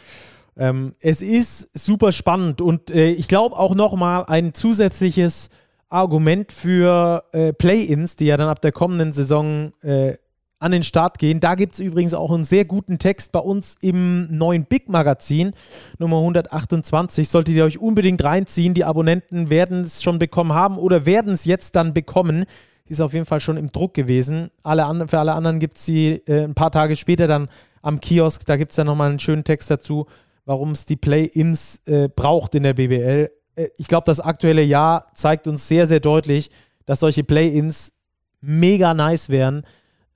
Ähm, 0.57 0.95
es 0.99 1.21
ist 1.21 1.69
super 1.77 2.11
spannend 2.11 2.61
und 2.61 2.89
äh, 2.89 3.09
ich 3.09 3.27
glaube 3.27 3.57
auch 3.57 3.75
nochmal 3.75 4.25
ein 4.27 4.53
zusätzliches 4.53 5.49
Argument 5.89 6.51
für 6.51 7.23
äh, 7.33 7.53
Play-ins, 7.53 8.15
die 8.15 8.25
ja 8.25 8.37
dann 8.37 8.49
ab 8.49 8.61
der 8.61 8.71
kommenden 8.71 9.11
Saison 9.11 9.73
äh, 9.83 10.15
an 10.59 10.71
den 10.71 10.83
Start 10.83 11.19
gehen. 11.19 11.39
Da 11.39 11.55
gibt 11.55 11.73
es 11.73 11.79
übrigens 11.79 12.13
auch 12.13 12.31
einen 12.31 12.45
sehr 12.45 12.65
guten 12.65 12.97
Text 12.97 13.31
bei 13.33 13.39
uns 13.39 13.75
im 13.81 14.35
neuen 14.35 14.65
Big 14.65 14.89
Magazin, 14.89 15.51
Nummer 15.99 16.17
128. 16.17 17.29
Solltet 17.29 17.53
ihr 17.53 17.65
euch 17.65 17.77
unbedingt 17.77 18.23
reinziehen. 18.23 18.73
Die 18.73 18.85
Abonnenten 18.85 19.49
werden 19.49 19.83
es 19.83 20.01
schon 20.01 20.17
bekommen 20.17 20.53
haben 20.53 20.77
oder 20.77 21.05
werden 21.05 21.33
es 21.33 21.45
jetzt 21.45 21.75
dann 21.75 21.93
bekommen. 21.93 22.45
Die 22.87 22.91
ist 22.91 23.01
auf 23.01 23.13
jeden 23.13 23.25
Fall 23.25 23.39
schon 23.39 23.57
im 23.57 23.71
Druck 23.71 23.93
gewesen. 23.93 24.51
Alle 24.63 24.85
an, 24.85 25.07
für 25.07 25.19
alle 25.19 25.33
anderen 25.33 25.59
gibt 25.59 25.77
es 25.77 25.85
sie 25.85 26.21
äh, 26.27 26.43
ein 26.43 26.55
paar 26.55 26.71
Tage 26.71 26.95
später 26.95 27.27
dann 27.27 27.49
am 27.81 27.99
Kiosk. 27.99 28.45
Da 28.45 28.57
gibt 28.57 28.71
es 28.71 28.75
dann 28.75 28.87
nochmal 28.87 29.09
einen 29.09 29.19
schönen 29.19 29.43
Text 29.43 29.71
dazu, 29.71 30.05
warum 30.45 30.71
es 30.71 30.85
die 30.85 30.95
Play-Ins 30.95 31.81
äh, 31.85 32.09
braucht 32.09 32.53
in 32.55 32.63
der 32.63 32.73
BBL. 32.73 33.31
Äh, 33.55 33.67
ich 33.77 33.87
glaube, 33.87 34.05
das 34.05 34.19
aktuelle 34.19 34.61
Jahr 34.61 35.07
zeigt 35.13 35.47
uns 35.47 35.67
sehr, 35.67 35.87
sehr 35.87 35.99
deutlich, 35.99 36.51
dass 36.85 36.99
solche 36.99 37.23
Play-Ins 37.23 37.93
mega 38.41 38.93
nice 38.93 39.29
wären 39.29 39.63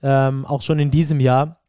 ähm, 0.02 0.46
auch 0.46 0.62
schon 0.62 0.80
in 0.80 0.92
diesem 0.92 1.20
Jahr. 1.20 1.60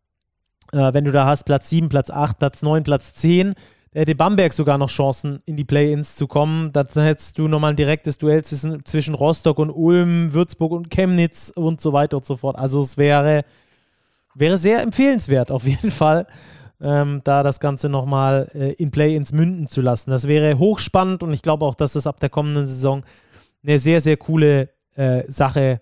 Äh, 0.72 0.92
wenn 0.92 1.04
du 1.04 1.12
da 1.12 1.26
hast 1.26 1.44
Platz 1.44 1.70
7, 1.70 1.88
Platz 1.88 2.10
8, 2.10 2.38
Platz 2.38 2.62
9, 2.62 2.84
Platz 2.84 3.14
10, 3.14 3.54
da 3.92 4.00
hätte 4.00 4.14
Bamberg 4.14 4.53
sogar 4.53 4.79
noch 4.79 4.88
Chancen, 4.88 5.42
in 5.46 5.57
die 5.57 5.64
Play-Ins 5.64 6.14
zu 6.14 6.29
kommen. 6.29 6.72
Dann 6.72 6.87
hättest 6.94 7.38
du 7.38 7.48
nochmal 7.48 7.72
ein 7.72 7.76
direktes 7.76 8.18
Duell 8.18 8.44
zwischen, 8.44 8.85
zwischen 8.85 9.14
Rostock 9.14 9.59
und 9.59 9.70
Ulm, 9.70 10.33
Würzburg 10.33 10.72
und 10.72 10.90
Chemnitz 10.90 11.53
und 11.55 11.81
so 11.81 11.92
weiter 11.92 12.18
und 12.18 12.24
so 12.24 12.37
fort. 12.37 12.57
Also 12.57 12.81
es 12.81 12.96
wäre, 12.96 13.44
wäre 14.35 14.57
sehr 14.59 14.83
empfehlenswert, 14.83 15.50
auf 15.50 15.66
jeden 15.66 15.90
Fall, 15.90 16.29
ähm, 16.81 17.20
da 17.24 17.42
das 17.42 17.59
Ganze 17.59 17.88
nochmal 17.88 18.48
äh, 18.55 18.72
in 18.74 18.92
Play-Ins 18.92 19.33
münden 19.33 19.66
zu 19.66 19.81
lassen. 19.81 20.11
Das 20.11 20.29
wäre 20.29 20.59
hochspannend 20.59 21.24
und 21.24 21.33
ich 21.33 21.42
glaube 21.42 21.66
auch, 21.66 21.74
dass 21.74 21.94
das 21.94 22.07
ab 22.07 22.20
der 22.20 22.31
kommenden 22.31 22.66
Saison 22.66 23.03
eine 23.64 23.79
sehr, 23.81 24.00
sehr 24.00 24.16
coole 24.16 24.70
äh, 24.94 25.24
Sache 25.26 25.81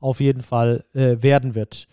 auf 0.00 0.20
jeden 0.20 0.42
Fall 0.42 0.84
äh, 0.94 1.16
werden 1.20 1.54
wird. 1.54 1.88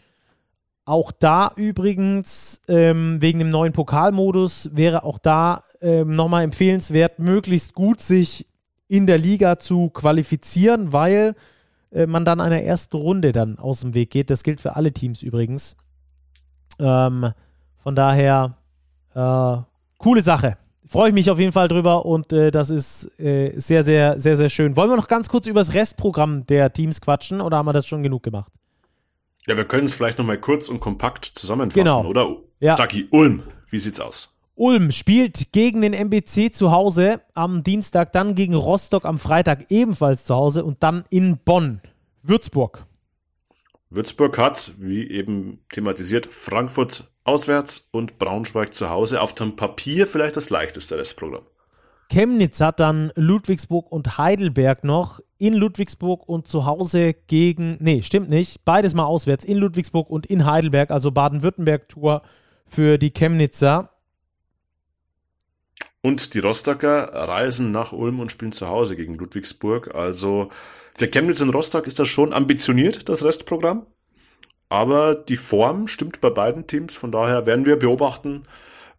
Auch 0.92 1.14
da 1.14 1.54
übrigens, 1.56 2.60
ähm, 2.68 3.22
wegen 3.22 3.40
dem 3.40 3.48
neuen 3.48 3.72
Pokalmodus, 3.72 4.72
wäre 4.74 5.06
auch 5.06 5.20
da 5.20 5.64
ähm, 5.80 6.18
nochmal 6.18 6.44
empfehlenswert, 6.44 7.18
möglichst 7.18 7.74
gut 7.76 8.02
sich 8.02 8.46
in 8.90 9.08
der 9.08 9.18
Liga 9.18 9.58
zu 9.58 9.90
qualifizieren, 9.90 10.92
weil 10.92 11.36
äh, 11.94 12.08
man 12.08 12.26
dann 12.26 12.42
einer 12.42 12.62
ersten 12.64 12.98
Runde 12.98 13.32
dann 13.32 13.58
aus 13.58 13.80
dem 13.80 13.94
Weg 13.94 14.10
geht. 14.10 14.30
Das 14.30 14.44
gilt 14.44 14.60
für 14.60 14.76
alle 14.76 14.92
Teams 14.92 15.24
übrigens. 15.24 15.78
Ähm, 16.78 17.32
von 17.78 17.96
daher, 17.96 18.58
äh, 19.16 19.62
coole 19.98 20.22
Sache 20.22 20.58
freue 20.90 21.08
ich 21.08 21.14
mich 21.14 21.32
auf 21.32 21.40
jeden 21.40 21.54
Fall 21.54 21.70
drüber 21.70 22.06
und 22.06 22.34
äh, 22.34 22.52
das 22.52 22.70
ist 22.70 23.18
äh, 23.18 23.58
sehr, 23.58 23.84
sehr, 23.84 24.20
sehr, 24.20 24.36
sehr 24.36 24.50
schön. 24.50 24.76
Wollen 24.76 24.90
wir 24.90 24.98
noch 24.98 25.08
ganz 25.08 25.30
kurz 25.30 25.48
über 25.48 25.62
das 25.62 25.74
Restprogramm 25.74 26.46
der 26.48 26.74
Teams 26.74 27.00
quatschen 27.00 27.40
oder 27.40 27.56
haben 27.56 27.66
wir 27.66 27.72
das 27.72 27.88
schon 27.88 28.04
genug 28.04 28.24
gemacht? 28.24 28.52
Ja, 29.48 29.58
wir 29.58 29.66
können 29.66 29.86
es 29.86 29.96
vielleicht 29.96 30.18
nochmal 30.18 30.40
kurz 30.40 30.70
und 30.70 30.80
kompakt 30.80 31.26
zusammenfassen, 31.26 31.84
genau. 31.84 32.06
oder? 32.06 32.38
Ja. 32.60 32.74
Staki, 32.74 33.08
Ulm, 33.10 33.44
wie 33.70 33.80
sieht's 33.80 34.00
aus? 34.00 34.38
Ulm 34.56 34.92
spielt 34.92 35.54
gegen 35.54 35.82
den 35.82 35.94
MBC 35.94 36.54
zu 36.54 36.72
Hause 36.72 37.22
am 37.34 37.64
Dienstag, 37.64 38.12
dann 38.14 38.36
gegen 38.36 38.54
Rostock 38.54 39.06
am 39.06 39.18
Freitag 39.18 39.72
ebenfalls 39.72 40.26
zu 40.26 40.36
Hause 40.36 40.64
und 40.64 40.84
dann 40.84 41.06
in 41.10 41.38
Bonn. 41.38 41.82
Würzburg. 42.22 42.86
Würzburg 43.90 44.38
hat, 44.38 44.74
wie 44.78 45.10
eben 45.10 45.66
thematisiert, 45.72 46.28
Frankfurt 46.32 47.12
auswärts 47.24 47.90
und 47.92 48.20
Braunschweig 48.20 48.74
zu 48.74 48.90
Hause. 48.90 49.22
Auf 49.22 49.34
dem 49.34 49.56
Papier 49.56 50.06
vielleicht 50.06 50.38
das 50.38 50.50
leichteste 50.50 50.98
Restprogramm. 50.98 51.46
Chemnitz 52.12 52.60
hat 52.60 52.82
dann 52.82 53.14
Ludwigsburg 53.16 53.90
und 53.90 54.18
Heidelberg 54.18 54.84
noch. 54.84 55.22
In 55.38 55.54
Ludwigsburg 55.54 56.28
und 56.28 56.46
zu 56.46 56.66
Hause 56.66 57.14
gegen, 57.14 57.78
nee, 57.80 58.02
stimmt 58.02 58.30
nicht, 58.30 58.66
beides 58.66 58.94
mal 58.94 59.06
auswärts. 59.06 59.46
In 59.46 59.58
Ludwigsburg 59.58 60.10
und 60.10 60.26
in 60.26 60.46
Heidelberg, 60.46 60.92
also 60.92 61.12
Baden-Württemberg-Tour 61.12 62.22
für 62.68 62.98
die 62.98 63.12
Chemnitzer. 63.12 63.92
Und 66.02 66.34
die 66.34 66.40
Rostocker 66.40 67.14
reisen 67.14 67.72
nach 67.72 67.94
Ulm 67.94 68.20
und 68.20 68.30
spielen 68.30 68.52
zu 68.52 68.68
Hause 68.68 68.98
gegen 68.98 69.14
Ludwigsburg. 69.14 69.96
Also 69.96 70.50
für 70.98 71.08
Chemnitz 71.08 71.40
und 71.40 71.52
Rostock 71.52 71.88
ist 71.88 71.98
das 71.98 72.10
schon 72.10 72.34
ambitioniert, 72.34 73.08
das 73.08 73.24
Restprogramm. 73.24 73.86
Aber 74.68 75.16
die 75.16 75.38
Form 75.38 75.88
stimmt 75.88 76.20
bei 76.20 76.30
beiden 76.30 76.68
Teams. 76.68 76.94
Von 76.94 77.14
daher 77.14 77.46
werden 77.46 77.66
wir 77.66 77.78
beobachten, 77.78 78.44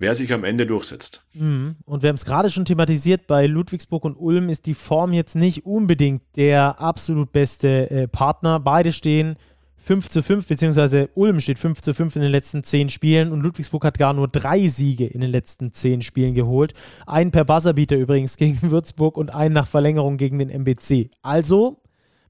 wer 0.03 0.15
sich 0.15 0.33
am 0.33 0.45
Ende 0.45 0.67
durchsetzt. 0.67 1.25
Mhm. 1.33 1.77
Und 1.85 2.03
wir 2.03 2.09
haben 2.09 2.17
es 2.17 2.25
gerade 2.25 2.51
schon 2.51 2.65
thematisiert, 2.65 3.27
bei 3.27 3.47
Ludwigsburg 3.47 4.05
und 4.05 4.17
Ulm 4.17 4.49
ist 4.49 4.67
die 4.67 4.75
Form 4.75 5.13
jetzt 5.13 5.37
nicht 5.37 5.65
unbedingt 5.65 6.23
der 6.37 6.81
absolut 6.81 7.33
beste 7.33 7.91
äh, 7.91 8.09
Partner. 8.09 8.61
Beide 8.61 8.93
stehen 8.93 9.37
5 9.77 10.09
zu 10.11 10.23
5, 10.23 10.47
beziehungsweise 10.47 11.09
Ulm 11.15 11.41
steht 11.41 11.59
5 11.59 11.83
zu 11.83 11.95
5 11.95 12.17
in 12.17 12.23
den 12.23 12.31
letzten 12.31 12.63
10 12.63 12.89
Spielen 12.89 13.33
und 13.33 13.41
Ludwigsburg 13.41 13.85
hat 13.85 13.99
gar 13.99 14.13
nur 14.13 14.29
drei 14.29 14.67
Siege 14.67 15.07
in 15.07 15.21
den 15.21 15.31
letzten 15.31 15.73
10 15.73 16.03
Spielen 16.03 16.35
geholt. 16.35 16.75
Einen 17.07 17.31
per 17.31 17.45
Buzzerbeater 17.45 17.97
übrigens 17.97 18.37
gegen 18.37 18.71
Würzburg 18.71 19.17
und 19.17 19.35
einen 19.35 19.55
nach 19.55 19.67
Verlängerung 19.67 20.19
gegen 20.19 20.39
den 20.39 20.51
MBC. 20.51 21.11
Also, 21.23 21.81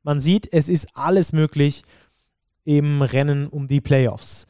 man 0.02 0.20
sieht, 0.20 0.52
es 0.52 0.68
ist 0.68 0.88
alles 0.94 1.32
möglich 1.32 1.82
im 2.64 3.02
Rennen 3.02 3.48
um 3.48 3.66
die 3.66 3.80
Playoffs. 3.80 4.46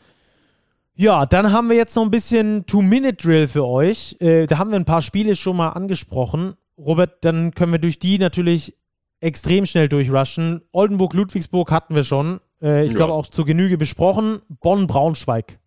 Ja, 0.94 1.24
dann 1.24 1.52
haben 1.52 1.68
wir 1.70 1.76
jetzt 1.76 1.96
noch 1.96 2.02
ein 2.02 2.10
bisschen 2.10 2.66
Two-Minute-Drill 2.66 3.48
für 3.48 3.66
euch. 3.66 4.16
Äh, 4.20 4.46
da 4.46 4.58
haben 4.58 4.70
wir 4.70 4.78
ein 4.78 4.84
paar 4.84 5.02
Spiele 5.02 5.36
schon 5.36 5.56
mal 5.56 5.70
angesprochen. 5.70 6.54
Robert, 6.76 7.24
dann 7.24 7.54
können 7.54 7.72
wir 7.72 7.78
durch 7.78 7.98
die 7.98 8.18
natürlich 8.18 8.76
extrem 9.20 9.64
schnell 9.66 9.88
durchrushen. 9.88 10.62
Oldenburg-Ludwigsburg 10.72 11.70
hatten 11.70 11.94
wir 11.94 12.04
schon. 12.04 12.40
Äh, 12.60 12.84
ich 12.84 12.92
ja. 12.92 12.96
glaube 12.96 13.14
auch 13.14 13.26
zur 13.26 13.46
Genüge 13.46 13.78
besprochen. 13.78 14.42
Bonn-Braunschweig. 14.48 15.58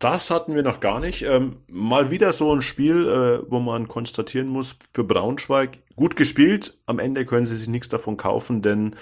Das 0.00 0.30
hatten 0.30 0.54
wir 0.54 0.62
noch 0.62 0.80
gar 0.80 0.98
nicht. 0.98 1.22
Ähm, 1.22 1.58
mal 1.68 2.10
wieder 2.10 2.32
so 2.32 2.52
ein 2.54 2.62
Spiel, 2.62 3.06
äh, 3.06 3.50
wo 3.50 3.60
man 3.60 3.86
konstatieren 3.86 4.48
muss, 4.48 4.76
für 4.94 5.04
Braunschweig 5.04 5.78
gut 5.94 6.16
gespielt. 6.16 6.78
Am 6.86 6.98
Ende 6.98 7.26
können 7.26 7.44
sie 7.44 7.56
sich 7.56 7.68
nichts 7.68 7.90
davon 7.90 8.16
kaufen, 8.16 8.62
denn 8.62 8.96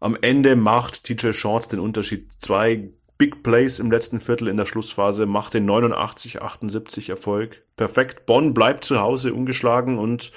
am 0.00 0.16
Ende 0.20 0.56
macht 0.56 1.04
TJ 1.04 1.32
Shorts 1.32 1.68
den 1.68 1.78
Unterschied. 1.78 2.32
Zwei 2.32 2.90
Big 3.16 3.42
Plays 3.42 3.78
im 3.78 3.90
letzten 3.90 4.20
Viertel 4.20 4.48
in 4.48 4.56
der 4.56 4.66
Schlussphase, 4.66 5.26
macht 5.26 5.54
den 5.54 5.68
89-78 5.68 7.10
Erfolg. 7.10 7.62
Perfekt. 7.76 8.26
Bonn 8.26 8.54
bleibt 8.54 8.84
zu 8.84 9.00
Hause 9.00 9.34
ungeschlagen 9.34 9.98
und 9.98 10.32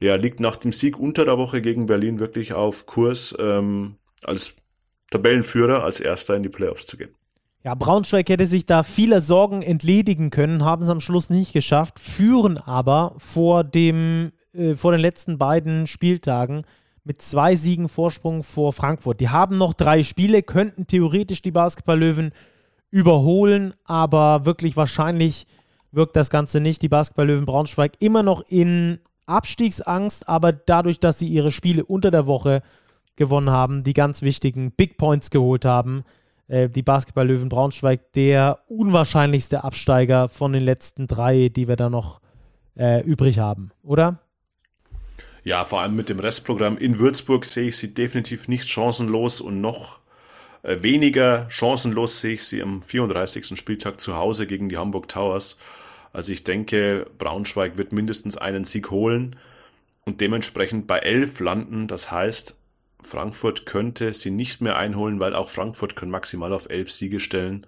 ja, 0.00 0.16
liegt 0.16 0.40
nach 0.40 0.56
dem 0.56 0.72
Sieg 0.72 0.98
unter 0.98 1.24
der 1.24 1.38
Woche 1.38 1.60
gegen 1.60 1.86
Berlin 1.86 2.20
wirklich 2.20 2.52
auf 2.54 2.86
Kurs, 2.86 3.34
ähm, 3.38 3.96
als 4.24 4.54
Tabellenführer, 5.10 5.84
als 5.84 6.00
Erster 6.00 6.34
in 6.34 6.42
die 6.42 6.48
Playoffs 6.48 6.86
zu 6.86 6.96
gehen. 6.96 7.14
Ja, 7.64 7.76
Braunschweig 7.76 8.28
hätte 8.28 8.46
sich 8.46 8.66
da 8.66 8.82
vieler 8.82 9.20
Sorgen 9.20 9.62
entledigen 9.62 10.30
können, 10.30 10.64
haben 10.64 10.82
es 10.82 10.90
am 10.90 11.00
Schluss 11.00 11.30
nicht 11.30 11.52
geschafft, 11.52 12.00
führen 12.00 12.58
aber 12.58 13.14
vor 13.18 13.62
dem, 13.62 14.32
äh, 14.52 14.74
vor 14.74 14.90
den 14.90 15.00
letzten 15.00 15.38
beiden 15.38 15.86
Spieltagen 15.86 16.64
mit 17.04 17.20
zwei 17.20 17.56
Siegen 17.56 17.88
Vorsprung 17.88 18.42
vor 18.42 18.72
Frankfurt. 18.72 19.20
Die 19.20 19.28
haben 19.28 19.58
noch 19.58 19.74
drei 19.74 20.02
Spiele, 20.02 20.42
könnten 20.42 20.86
theoretisch 20.86 21.42
die 21.42 21.50
Basketball-Löwen 21.50 22.32
überholen, 22.90 23.74
aber 23.84 24.44
wirklich 24.44 24.76
wahrscheinlich 24.76 25.46
wirkt 25.90 26.16
das 26.16 26.30
Ganze 26.30 26.60
nicht. 26.60 26.82
Die 26.82 26.88
Basketball-Löwen 26.88 27.44
Braunschweig 27.44 27.94
immer 28.00 28.22
noch 28.22 28.42
in 28.48 28.98
Abstiegsangst, 29.26 30.28
aber 30.28 30.52
dadurch, 30.52 31.00
dass 31.00 31.18
sie 31.18 31.28
ihre 31.28 31.50
Spiele 31.50 31.84
unter 31.84 32.10
der 32.10 32.26
Woche 32.26 32.62
gewonnen 33.16 33.50
haben, 33.50 33.82
die 33.82 33.94
ganz 33.94 34.22
wichtigen 34.22 34.72
Big 34.72 34.96
Points 34.96 35.30
geholt 35.30 35.64
haben, 35.64 36.04
äh, 36.48 36.68
die 36.68 36.82
Basketball-Löwen 36.82 37.48
Braunschweig 37.48 38.12
der 38.12 38.60
unwahrscheinlichste 38.68 39.64
Absteiger 39.64 40.28
von 40.28 40.52
den 40.52 40.62
letzten 40.62 41.06
drei, 41.06 41.48
die 41.48 41.68
wir 41.68 41.76
da 41.76 41.90
noch 41.90 42.20
äh, 42.76 43.02
übrig 43.02 43.38
haben, 43.38 43.70
oder? 43.82 44.18
Ja, 45.44 45.64
vor 45.64 45.80
allem 45.80 45.96
mit 45.96 46.08
dem 46.08 46.20
Restprogramm 46.20 46.78
in 46.78 46.98
Würzburg 46.98 47.44
sehe 47.44 47.68
ich 47.68 47.76
sie 47.76 47.94
definitiv 47.94 48.48
nicht 48.48 48.68
chancenlos 48.68 49.40
und 49.40 49.60
noch 49.60 49.98
äh, 50.62 50.82
weniger 50.82 51.46
chancenlos 51.50 52.20
sehe 52.20 52.34
ich 52.34 52.44
sie 52.44 52.62
am 52.62 52.82
34. 52.82 53.58
Spieltag 53.58 54.00
zu 54.00 54.16
Hause 54.16 54.46
gegen 54.46 54.68
die 54.68 54.78
Hamburg 54.78 55.08
Towers. 55.08 55.58
Also 56.12 56.32
ich 56.32 56.44
denke, 56.44 57.06
Braunschweig 57.18 57.76
wird 57.76 57.92
mindestens 57.92 58.36
einen 58.36 58.64
Sieg 58.64 58.90
holen 58.90 59.36
und 60.04 60.20
dementsprechend 60.20 60.86
bei 60.86 60.98
elf 60.98 61.40
landen. 61.40 61.88
Das 61.88 62.10
heißt, 62.10 62.56
Frankfurt 63.02 63.66
könnte 63.66 64.14
sie 64.14 64.30
nicht 64.30 64.60
mehr 64.60 64.76
einholen, 64.76 65.18
weil 65.18 65.34
auch 65.34 65.48
Frankfurt 65.50 65.96
kann 65.96 66.10
maximal 66.10 66.52
auf 66.52 66.68
elf 66.70 66.90
Siege 66.92 67.18
stellen. 67.18 67.66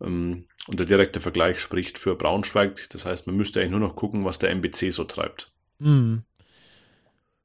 Ähm, 0.00 0.44
und 0.68 0.78
der 0.78 0.86
direkte 0.86 1.20
Vergleich 1.20 1.58
spricht 1.58 1.98
für 1.98 2.14
Braunschweig. 2.14 2.88
Das 2.90 3.06
heißt, 3.06 3.26
man 3.26 3.36
müsste 3.36 3.60
eigentlich 3.60 3.72
nur 3.72 3.80
noch 3.80 3.96
gucken, 3.96 4.24
was 4.24 4.38
der 4.38 4.50
MBC 4.50 4.92
so 4.92 5.04
treibt. 5.04 5.50
Mhm. 5.78 6.22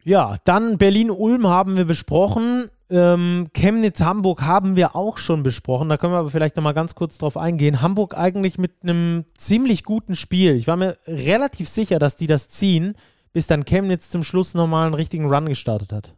Ja, 0.06 0.38
dann 0.43 0.78
Berlin-Ulm 0.78 1.47
haben 1.47 1.78
wir 1.78 1.86
besprochen. 1.86 2.70
Ähm, 2.91 3.49
Chemnitz-Hamburg 3.53 4.43
haben 4.43 4.76
wir 4.76 4.95
auch 4.95 5.18
schon 5.18 5.41
besprochen. 5.41 5.89
Da 5.89 5.97
können 5.97 6.14
wir 6.14 6.20
aber 6.20 6.30
vielleicht 6.30 6.56
nochmal 6.56 6.76
ganz 6.76 6.93
kurz 6.93 7.18
drauf 7.18 7.38
eingehen. 7.38 7.82
Hamburg 7.82 8.16
eigentlich 8.16 8.60
mit 8.60 8.84
einem 8.84 9.26
ziemlich 9.36 9.84
guten 9.84 10.16
Spiel. 10.16 10.56
Ich 10.56 10.68
war 10.68 10.78
mir 10.78 10.95
relativ 11.08 11.68
sicher, 11.68 11.97
dass 11.97 12.16
die 12.16 12.28
das 12.28 12.47
ziehen, 12.49 12.93
bis 13.34 13.47
dann 13.47 13.66
Chemnitz 13.66 14.12
zum 14.12 14.24
Schluss 14.24 14.53
nochmal 14.53 14.86
einen 14.86 14.93
richtigen 14.93 15.26
Run 15.26 15.47
gestartet 15.47 15.91
hat. 15.91 16.14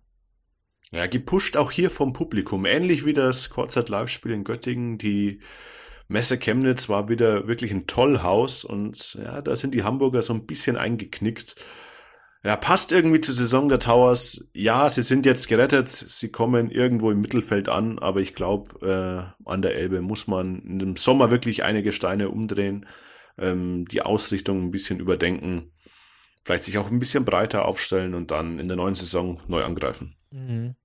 Ja, 0.92 1.08
gepusht 1.08 1.56
auch 1.56 1.72
hier 1.72 1.90
vom 1.90 2.12
Publikum. 2.12 2.66
Ähnlich 2.66 3.06
wie 3.06 3.14
das 3.14 3.50
Kurzzeit-Live-Spiel 3.50 4.34
in 4.34 4.44
Göttingen. 4.44 4.98
Die 4.98 5.40
Messe 6.10 6.38
Chemnitz 6.38 6.90
war 6.90 7.08
wieder 7.08 7.48
wirklich 7.48 7.72
ein 7.72 7.88
Tollhaus 7.88 8.66
und 8.66 9.18
ja, 9.24 9.42
da 9.42 9.56
sind 9.56 9.74
die 9.74 9.84
Hamburger 9.84 10.22
so 10.22 10.34
ein 10.34 10.46
bisschen 10.46 10.76
eingeknickt. 10.76 11.56
Ja, 12.48 12.56
passt 12.56 12.94
irgendwie 12.94 13.20
zur 13.20 13.36
Saison 13.36 13.68
der 13.68 13.78
Towers. 13.78 14.50
Ja, 14.54 14.90
sie 14.90 15.02
sind 15.02 15.26
jetzt 15.26 15.50
gerettet, 15.50 15.90
sie 15.90 16.32
kommen 16.32 16.72
irgendwo 16.72 17.12
im 17.12 17.20
Mittelfeld 17.20 17.68
an, 17.68 18.00
aber 18.00 18.22
ich 18.22 18.36
glaube, 18.36 19.36
äh, 19.46 19.50
an 19.50 19.62
der 19.62 19.76
Elbe 19.76 20.00
muss 20.00 20.28
man 20.28 20.62
im 20.62 20.96
Sommer 20.96 21.30
wirklich 21.30 21.66
einige 21.66 21.92
Steine 21.92 22.30
umdrehen, 22.30 22.86
ähm, 23.38 23.84
die 23.92 24.02
Ausrichtung 24.02 24.64
ein 24.64 24.72
bisschen 24.72 25.02
überdenken, 25.02 25.74
vielleicht 26.46 26.64
sich 26.64 26.78
auch 26.78 26.90
ein 26.90 27.00
bisschen 27.00 27.26
breiter 27.26 27.66
aufstellen 27.66 28.14
und 28.16 28.32
dann 28.32 28.60
in 28.60 28.70
der 28.70 28.78
neuen 28.78 28.96
Saison 28.96 29.42
neu 29.50 29.66
angreifen. 29.66 30.16
Mhm. 30.32 30.76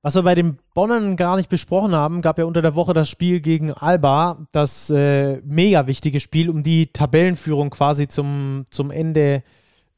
Was 0.00 0.14
wir 0.14 0.22
bei 0.22 0.34
den 0.34 0.60
Bonnern 0.72 1.18
gar 1.18 1.36
nicht 1.36 1.50
besprochen 1.50 1.94
haben, 1.94 2.22
gab 2.22 2.38
ja 2.38 2.46
unter 2.46 2.62
der 2.62 2.74
Woche 2.74 2.94
das 2.94 3.10
Spiel 3.10 3.40
gegen 3.40 3.70
Alba, 3.70 4.46
das 4.50 4.88
äh, 4.88 5.42
mega 5.44 5.86
wichtige 5.86 6.20
Spiel, 6.20 6.48
um 6.48 6.62
die 6.62 6.86
Tabellenführung 6.86 7.68
quasi 7.68 8.08
zum, 8.08 8.64
zum 8.70 8.90
Ende 8.90 9.42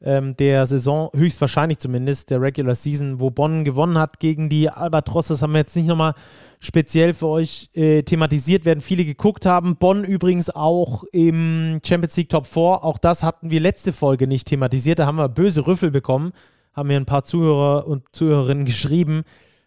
ähm, 0.05 0.37
der 0.37 0.65
Saison, 0.65 1.09
höchstwahrscheinlich 1.13 1.79
zumindest, 1.79 2.29
der 2.29 2.41
Regular 2.41 2.75
Season, 2.75 3.19
wo 3.19 3.31
Bonn 3.31 3.65
gewonnen 3.65 3.97
hat 3.97 4.19
gegen 4.19 4.47
die 4.47 4.69
Albatros. 4.69 5.27
Das 5.27 5.41
haben 5.41 5.53
wir 5.53 5.59
jetzt 5.59 5.75
nicht 5.75 5.87
nochmal 5.87 6.13
speziell 6.59 7.13
für 7.13 7.27
euch 7.27 7.69
äh, 7.73 8.03
thematisiert, 8.03 8.65
werden 8.65 8.81
viele 8.81 9.03
geguckt 9.03 9.45
haben. 9.45 9.75
Bonn 9.75 10.03
übrigens 10.03 10.49
auch 10.49 11.03
im 11.11 11.79
Champions 11.85 12.15
League 12.17 12.29
Top 12.29 12.47
4. 12.47 12.61
Auch 12.61 12.97
das 12.97 13.23
hatten 13.23 13.49
wir 13.49 13.59
letzte 13.59 13.91
Folge 13.91 14.27
nicht 14.27 14.47
thematisiert. 14.47 14.99
Da 14.99 15.07
haben 15.07 15.17
wir 15.17 15.27
böse 15.27 15.65
Rüffel 15.67 15.91
bekommen, 15.91 16.31
haben 16.73 16.87
mir 16.87 16.97
ein 16.97 17.05
paar 17.05 17.23
Zuhörer 17.23 17.87
und 17.87 18.03
Zuhörerinnen 18.11 18.65
geschrieben 18.65 19.23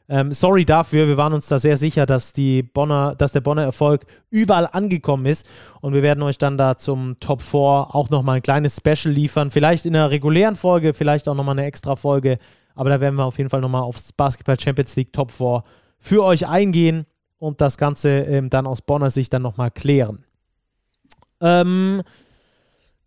ähm, 0.09 0.33
sorry 0.33 0.65
dafür, 0.65 1.07
wir 1.07 1.19
waren 1.19 1.35
uns 1.35 1.49
da 1.49 1.59
sehr 1.59 1.77
sicher, 1.77 2.07
dass, 2.07 2.33
die 2.33 2.63
Bonner, 2.63 3.15
dass 3.15 3.33
der 3.33 3.43
Bonner 3.43 3.63
Erfolg 3.63 4.07
überall 4.31 4.67
angekommen 4.71 5.27
ist 5.27 5.47
und 5.83 5.93
wir 5.93 6.03
werden 6.03 6.23
euch 6.23 6.39
dann 6.39 6.57
da 6.57 6.79
zum 6.79 7.21
Top 7.21 7.43
4 7.43 7.59
auch 7.59 8.09
nochmal 8.09 8.37
ein 8.37 8.43
kleines 8.43 8.77
Special 8.77 9.13
liefern. 9.13 9.51
Vielleicht 9.51 9.85
in 9.85 9.95
einer 9.95 10.11
regulären 10.11 10.57
Folge, 10.57 10.95
vielleicht 10.95 11.29
auch 11.29 11.35
nochmal 11.35 11.59
eine 11.59 11.67
extra 11.67 11.95
Folge, 11.95 12.39
aber 12.75 12.89
da 12.89 13.01
werden 13.01 13.17
wir 13.17 13.25
auf 13.25 13.37
jeden 13.37 13.51
Fall 13.51 13.61
nochmal 13.61 13.83
aufs 13.83 14.13
Basketball 14.13 14.59
Champions 14.59 14.97
League 14.97 15.13
Top 15.13 15.31
4 15.31 15.63
für 15.99 16.25
euch 16.25 16.47
eingehen 16.47 17.05
und 17.39 17.61
das 17.61 17.77
Ganze 17.77 18.09
ähm, 18.09 18.49
dann 18.49 18.67
aus 18.67 18.81
Bonner 18.81 19.11
Sicht 19.11 19.33
dann 19.33 19.43
nochmal 19.43 19.71
klären. 19.71 20.25
Ähm, 21.41 22.03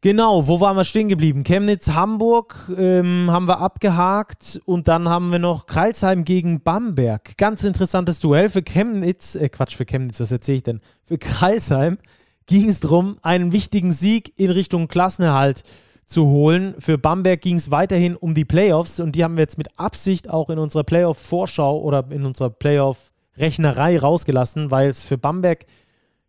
Genau, 0.04 0.48
wo 0.48 0.60
waren 0.60 0.76
wir 0.78 0.84
stehen 0.84 1.10
geblieben? 1.10 1.44
Chemnitz, 1.44 1.90
Hamburg 1.90 2.56
ähm, 2.76 3.30
haben 3.30 3.48
wir 3.48 3.60
abgehakt 3.60 4.60
und 4.66 4.88
dann 4.88 5.08
haben 5.08 5.32
wir 5.32 5.38
noch 5.38 5.68
Kreilsheim 5.68 6.26
gegen 6.26 6.64
Bamberg. 6.64 7.38
Ganz 7.38 7.64
interessantes 7.64 8.20
Duell 8.20 8.50
für 8.50 8.64
Chemnitz, 8.64 9.36
äh 9.36 9.48
Quatsch, 9.48 9.76
für 9.76 9.86
Chemnitz, 9.86 10.20
was 10.20 10.32
erzähle 10.32 10.58
ich 10.58 10.64
denn? 10.64 10.82
Für 11.04 11.20
Kreilsheim 11.20 12.00
ging 12.48 12.68
es 12.68 12.80
darum, 12.80 13.20
einen 13.22 13.52
wichtigen 13.52 13.92
Sieg 13.92 14.34
in 14.40 14.50
Richtung 14.50 14.88
Klassenerhalt 14.88 15.64
zu 16.08 16.26
holen. 16.26 16.74
Für 16.80 16.98
Bamberg 16.98 17.40
ging 17.42 17.58
es 17.58 17.70
weiterhin 17.70 18.16
um 18.16 18.34
die 18.34 18.44
Playoffs 18.44 19.00
und 19.00 19.16
die 19.16 19.24
haben 19.24 19.36
wir 19.36 19.42
jetzt 19.42 19.60
mit 19.60 19.68
Absicht 19.78 20.32
auch 20.32 20.50
in 20.50 20.58
unserer 20.58 20.84
Playoff-Vorschau 20.84 21.80
oder 21.80 22.06
in 22.10 22.26
unserer 22.26 22.50
Playoff-Rechnerei 22.50 24.00
rausgelassen, 24.00 24.72
weil 24.72 24.90
es 24.90 25.06
für 25.06 25.20
Bamberg 25.20 25.68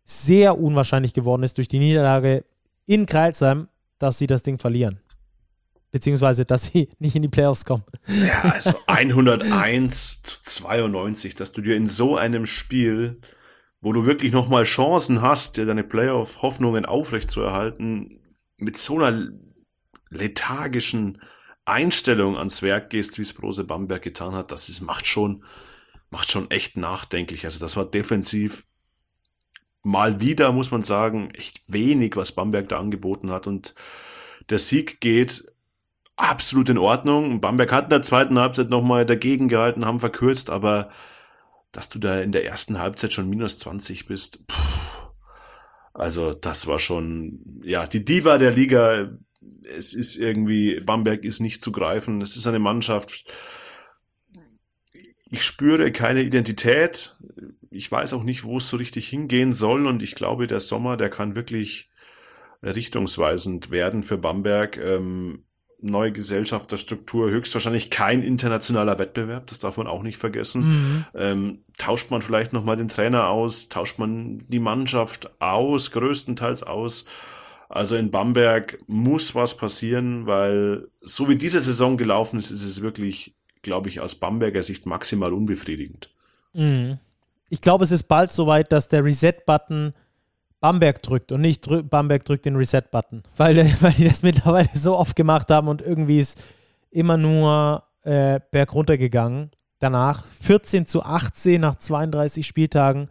sehr 0.05 0.59
unwahrscheinlich 0.59 1.15
geworden 1.15 1.41
ist 1.41 1.57
durch 1.57 1.67
die 1.67 1.79
Niederlage 1.79 2.43
in 2.85 3.05
Kreilsheim, 3.05 3.67
dass 3.99 4.17
sie 4.17 4.27
das 4.27 4.43
Ding 4.43 4.59
verlieren. 4.59 4.99
Beziehungsweise, 5.91 6.43
dass 6.43 6.65
sie 6.65 6.89
nicht 6.99 7.15
in 7.15 7.21
die 7.21 7.29
Playoffs 7.29 7.65
kommen. 7.65 7.83
Ja, 8.07 8.41
also 8.41 8.73
101 8.87 10.23
zu 10.23 10.41
92, 10.41 11.35
dass 11.35 11.51
du 11.51 11.61
dir 11.61 11.75
in 11.75 11.87
so 11.87 12.17
einem 12.17 12.45
Spiel, 12.45 13.21
wo 13.81 13.93
du 13.93 14.05
wirklich 14.05 14.31
nochmal 14.33 14.63
Chancen 14.63 15.21
hast, 15.21 15.57
dir 15.57 15.65
deine 15.65 15.83
Playoff-Hoffnungen 15.83 16.85
aufrechtzuerhalten, 16.85 18.19
mit 18.57 18.77
so 18.77 18.97
einer 18.97 19.29
lethargischen 20.09 21.21
Einstellung 21.65 22.37
ans 22.37 22.61
Werk 22.61 22.89
gehst, 22.89 23.17
wie 23.17 23.21
es 23.21 23.33
Brose 23.33 23.63
Bamberg 23.63 24.01
getan 24.01 24.33
hat, 24.33 24.51
das 24.51 24.69
ist, 24.69 24.81
macht 24.81 25.07
schon, 25.07 25.43
macht 26.09 26.31
schon 26.31 26.51
echt 26.51 26.77
nachdenklich. 26.77 27.45
Also 27.45 27.59
das 27.59 27.77
war 27.77 27.85
defensiv 27.85 28.65
mal 29.83 30.19
wieder, 30.19 30.51
muss 30.51 30.71
man 30.71 30.81
sagen, 30.81 31.31
echt 31.31 31.71
wenig, 31.71 32.15
was 32.15 32.31
Bamberg 32.31 32.69
da 32.69 32.79
angeboten 32.79 33.31
hat. 33.31 33.47
Und 33.47 33.75
der 34.49 34.59
Sieg 34.59 34.99
geht 35.01 35.45
absolut 36.15 36.69
in 36.69 36.77
Ordnung. 36.77 37.41
Bamberg 37.41 37.71
hat 37.71 37.85
in 37.85 37.89
der 37.89 38.01
zweiten 38.01 38.39
Halbzeit 38.39 38.69
nochmal 38.69 39.05
dagegen 39.05 39.49
gehalten, 39.49 39.85
haben 39.85 39.99
verkürzt, 39.99 40.49
aber 40.49 40.89
dass 41.71 41.89
du 41.89 41.99
da 41.99 42.21
in 42.21 42.31
der 42.31 42.45
ersten 42.45 42.79
Halbzeit 42.79 43.13
schon 43.13 43.29
minus 43.29 43.57
20 43.57 44.05
bist, 44.05 44.45
pff, 44.49 44.83
also 45.93 46.33
das 46.33 46.67
war 46.67 46.79
schon, 46.79 47.61
ja, 47.63 47.85
die 47.85 48.03
Diva 48.03 48.37
der 48.37 48.51
Liga. 48.51 49.11
Es 49.63 49.93
ist 49.93 50.15
irgendwie, 50.15 50.79
Bamberg 50.79 51.23
ist 51.23 51.39
nicht 51.39 51.61
zu 51.61 51.71
greifen. 51.71 52.21
Es 52.21 52.35
ist 52.35 52.47
eine 52.47 52.59
Mannschaft, 52.59 53.25
ich 55.29 55.43
spüre 55.43 55.91
keine 55.91 56.21
Identität 56.21 57.15
ich 57.73 57.91
weiß 57.91 58.13
auch 58.13 58.23
nicht, 58.23 58.43
wo 58.43 58.57
es 58.57 58.69
so 58.69 58.77
richtig 58.77 59.07
hingehen 59.07 59.53
soll 59.53 59.87
und 59.87 60.03
ich 60.03 60.15
glaube, 60.15 60.47
der 60.47 60.59
Sommer, 60.59 60.97
der 60.97 61.09
kann 61.09 61.35
wirklich 61.35 61.89
richtungsweisend 62.61 63.71
werden 63.71 64.03
für 64.03 64.17
Bamberg. 64.17 64.77
Ähm, 64.77 65.43
neue 65.83 66.13
Gesellschafterstruktur, 66.13 67.29
höchstwahrscheinlich 67.29 67.89
kein 67.89 68.23
internationaler 68.23 68.99
Wettbewerb, 68.99 69.47
das 69.47 69.59
darf 69.59 69.75
man 69.75 69.87
auch 69.87 70.01
nicht 70.01 70.17
vergessen. 70.17 70.63
Mhm. 70.63 71.05
Ähm, 71.13 71.59
tauscht 71.77 72.09
man 72.09 72.21
vielleicht 72.21 72.53
nochmal 72.53 72.77
den 72.77 72.87
Trainer 72.87 73.27
aus, 73.27 73.67
tauscht 73.67 73.99
man 73.99 74.45
die 74.47 74.59
Mannschaft 74.59 75.29
aus, 75.41 75.91
größtenteils 75.91 76.63
aus. 76.63 77.03
Also 77.67 77.97
in 77.97 78.11
Bamberg 78.11 78.77
muss 78.87 79.35
was 79.35 79.57
passieren, 79.57 80.25
weil 80.25 80.87
so 81.01 81.27
wie 81.27 81.35
diese 81.35 81.59
Saison 81.59 81.97
gelaufen 81.97 82.39
ist, 82.39 82.51
ist 82.51 82.63
es 82.63 82.81
wirklich, 82.81 83.35
glaube 83.61 83.89
ich, 83.89 83.99
aus 83.99 84.15
Bamberger 84.15 84.63
Sicht 84.63 84.85
maximal 84.85 85.33
unbefriedigend. 85.33 86.13
Mhm 86.53 86.99
ich 87.53 87.61
glaube, 87.61 87.83
es 87.83 87.91
ist 87.91 88.05
bald 88.05 88.31
soweit, 88.31 88.71
dass 88.71 88.87
der 88.87 89.05
Reset-Button 89.05 89.93
Bamberg 90.59 91.03
drückt 91.03 91.31
und 91.31 91.41
nicht 91.41 91.61
drü 91.61 91.83
Bamberg 91.83 92.25
drückt 92.25 92.45
den 92.45 92.55
Reset-Button, 92.55 93.21
weil, 93.35 93.57
weil 93.81 93.91
die 93.91 94.05
das 94.05 94.23
mittlerweile 94.23 94.69
so 94.73 94.97
oft 94.97 95.15
gemacht 95.15 95.51
haben 95.51 95.67
und 95.67 95.79
irgendwie 95.79 96.17
ist 96.17 96.43
immer 96.89 97.15
nur 97.15 97.83
äh, 98.01 98.39
bergunter 98.49 98.97
gegangen. 98.97 99.51
Danach 99.77 100.25
14 100.25 100.87
zu 100.87 101.03
18 101.03 101.61
nach 101.61 101.77
32 101.77 102.47
Spieltagen. 102.47 103.07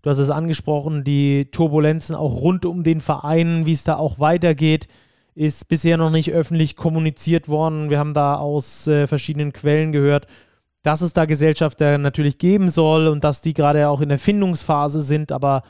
Du 0.00 0.08
hast 0.08 0.18
es 0.18 0.30
angesprochen, 0.30 1.04
die 1.04 1.50
Turbulenzen 1.50 2.16
auch 2.16 2.36
rund 2.36 2.64
um 2.64 2.84
den 2.84 3.02
Verein, 3.02 3.66
wie 3.66 3.72
es 3.72 3.84
da 3.84 3.96
auch 3.96 4.18
weitergeht, 4.18 4.88
ist 5.34 5.68
bisher 5.68 5.98
noch 5.98 6.10
nicht 6.10 6.32
öffentlich 6.32 6.76
kommuniziert 6.76 7.50
worden. 7.50 7.90
Wir 7.90 7.98
haben 7.98 8.14
da 8.14 8.36
aus 8.36 8.86
äh, 8.86 9.06
verschiedenen 9.06 9.52
Quellen 9.52 9.92
gehört 9.92 10.28
dass 10.82 11.00
es 11.00 11.12
da 11.12 11.24
Gesellschafter 11.24 11.98
natürlich 11.98 12.38
geben 12.38 12.68
soll 12.68 13.06
und 13.06 13.24
dass 13.24 13.40
die 13.40 13.54
gerade 13.54 13.88
auch 13.88 14.00
in 14.00 14.08
der 14.08 14.18
Findungsphase 14.18 15.00
sind, 15.00 15.32
aber 15.32 15.62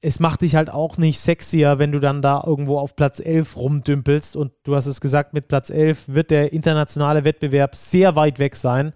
es 0.00 0.20
macht 0.20 0.42
dich 0.42 0.56
halt 0.56 0.70
auch 0.70 0.98
nicht 0.98 1.18
sexier, 1.18 1.78
wenn 1.78 1.92
du 1.92 2.00
dann 2.00 2.22
da 2.22 2.42
irgendwo 2.44 2.78
auf 2.78 2.96
Platz 2.96 3.18
11 3.18 3.56
rumdümpelst 3.56 4.36
und 4.36 4.52
du 4.62 4.76
hast 4.76 4.86
es 4.86 5.00
gesagt, 5.00 5.32
mit 5.32 5.48
Platz 5.48 5.70
11 5.70 6.08
wird 6.08 6.30
der 6.30 6.52
internationale 6.52 7.24
Wettbewerb 7.24 7.74
sehr 7.74 8.14
weit 8.14 8.38
weg 8.38 8.56
sein. 8.56 8.92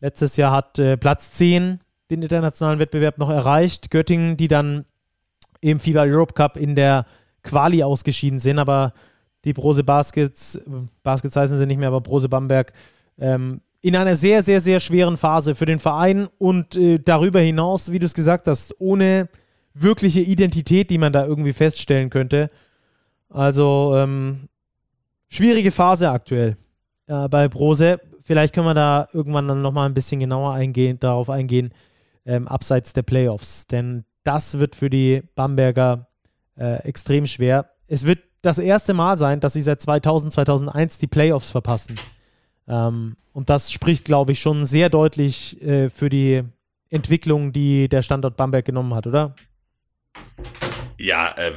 Letztes 0.00 0.36
Jahr 0.36 0.52
hat 0.52 0.78
äh, 0.78 0.96
Platz 0.96 1.32
10 1.32 1.80
den 2.10 2.22
internationalen 2.22 2.78
Wettbewerb 2.78 3.18
noch 3.18 3.30
erreicht. 3.30 3.90
Göttingen, 3.90 4.36
die 4.36 4.48
dann 4.48 4.84
im 5.60 5.80
FIBA 5.80 6.02
Europe 6.02 6.34
Cup 6.34 6.56
in 6.56 6.76
der 6.76 7.06
Quali 7.42 7.82
ausgeschieden 7.82 8.38
sind, 8.38 8.58
aber 8.58 8.92
die 9.44 9.52
Brose 9.52 9.84
Baskets, 9.84 10.60
Baskets 11.02 11.36
heißen 11.36 11.58
sie 11.58 11.66
nicht 11.66 11.78
mehr, 11.78 11.88
aber 11.88 12.00
Brose 12.00 12.28
Bamberg 12.28 12.72
ähm, 13.18 13.60
in 13.86 13.94
einer 13.94 14.16
sehr, 14.16 14.42
sehr, 14.42 14.60
sehr 14.60 14.80
schweren 14.80 15.16
Phase 15.16 15.54
für 15.54 15.64
den 15.64 15.78
Verein 15.78 16.26
und 16.38 16.74
äh, 16.74 16.98
darüber 16.98 17.38
hinaus, 17.38 17.92
wie 17.92 18.00
du 18.00 18.06
es 18.06 18.14
gesagt 18.14 18.48
hast, 18.48 18.74
ohne 18.80 19.28
wirkliche 19.74 20.22
Identität, 20.22 20.90
die 20.90 20.98
man 20.98 21.12
da 21.12 21.24
irgendwie 21.24 21.52
feststellen 21.52 22.10
könnte. 22.10 22.50
Also 23.28 23.94
ähm, 23.96 24.48
schwierige 25.28 25.70
Phase 25.70 26.10
aktuell 26.10 26.56
äh, 27.06 27.28
bei 27.28 27.46
Brose. 27.46 28.00
Vielleicht 28.22 28.56
können 28.56 28.66
wir 28.66 28.74
da 28.74 29.06
irgendwann 29.12 29.46
dann 29.46 29.62
nochmal 29.62 29.88
ein 29.88 29.94
bisschen 29.94 30.18
genauer 30.18 30.54
eingehen, 30.54 30.98
darauf 30.98 31.30
eingehen, 31.30 31.72
ähm, 32.24 32.48
abseits 32.48 32.92
der 32.92 33.02
Playoffs. 33.02 33.68
Denn 33.68 34.04
das 34.24 34.58
wird 34.58 34.74
für 34.74 34.90
die 34.90 35.22
Bamberger 35.36 36.08
äh, 36.58 36.82
extrem 36.82 37.28
schwer. 37.28 37.70
Es 37.86 38.04
wird 38.04 38.18
das 38.42 38.58
erste 38.58 38.94
Mal 38.94 39.16
sein, 39.16 39.38
dass 39.38 39.52
sie 39.52 39.62
seit 39.62 39.80
2000, 39.80 40.32
2001 40.32 40.98
die 40.98 41.06
Playoffs 41.06 41.52
verpassen. 41.52 41.94
Ähm, 42.68 43.16
und 43.32 43.50
das 43.50 43.72
spricht, 43.72 44.04
glaube 44.04 44.32
ich, 44.32 44.40
schon 44.40 44.64
sehr 44.64 44.88
deutlich 44.88 45.60
äh, 45.62 45.90
für 45.90 46.08
die 46.08 46.42
Entwicklung, 46.90 47.52
die 47.52 47.88
der 47.88 48.02
Standort 48.02 48.36
Bamberg 48.36 48.64
genommen 48.64 48.94
hat, 48.94 49.06
oder? 49.06 49.34
Ja, 50.98 51.32
äh, 51.36 51.52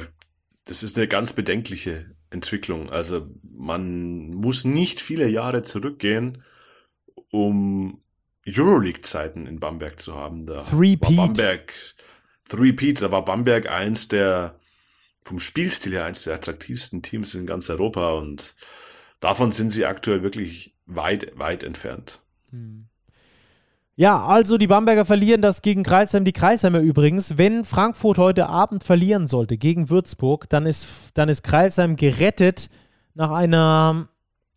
das 0.64 0.82
ist 0.82 0.98
eine 0.98 1.08
ganz 1.08 1.32
bedenkliche 1.32 2.14
Entwicklung. 2.30 2.90
Also 2.90 3.28
man 3.42 4.30
muss 4.30 4.64
nicht 4.64 5.00
viele 5.00 5.28
Jahre 5.28 5.62
zurückgehen, 5.62 6.42
um 7.30 8.02
Euroleague-Zeiten 8.46 9.46
in 9.46 9.60
Bamberg 9.60 10.00
zu 10.00 10.14
haben. 10.14 10.46
Da 10.46 10.62
Three 10.62 10.96
war 11.00 11.26
Bamberg, 11.26 11.72
Three 12.48 12.72
Pete, 12.72 13.00
da 13.00 13.12
war 13.12 13.24
Bamberg 13.24 13.68
eins 13.70 14.08
der, 14.08 14.58
vom 15.22 15.40
Spielstil 15.40 15.92
her 15.92 16.04
eins 16.04 16.24
der 16.24 16.34
attraktivsten 16.34 17.02
Teams 17.02 17.34
in 17.34 17.46
ganz 17.46 17.68
Europa 17.70 18.12
und 18.14 18.54
davon 19.20 19.52
sind 19.52 19.70
sie 19.70 19.84
aktuell 19.84 20.22
wirklich 20.22 20.74
weit, 20.94 21.32
weit 21.38 21.64
entfernt. 21.64 22.20
Hm. 22.50 22.86
Ja, 23.96 24.24
also 24.24 24.56
die 24.56 24.66
Bamberger 24.66 25.04
verlieren 25.04 25.42
das 25.42 25.60
gegen 25.60 25.82
Kreilsheim. 25.82 26.24
Die 26.24 26.32
Kreilsheimer 26.32 26.80
übrigens, 26.80 27.36
wenn 27.36 27.66
Frankfurt 27.66 28.16
heute 28.16 28.48
Abend 28.48 28.82
verlieren 28.82 29.26
sollte 29.26 29.58
gegen 29.58 29.90
Würzburg, 29.90 30.48
dann 30.48 30.64
ist, 30.64 31.10
dann 31.14 31.28
ist 31.28 31.42
Kreilsheim 31.42 31.96
gerettet 31.96 32.70
nach 33.14 33.30
einer 33.30 34.08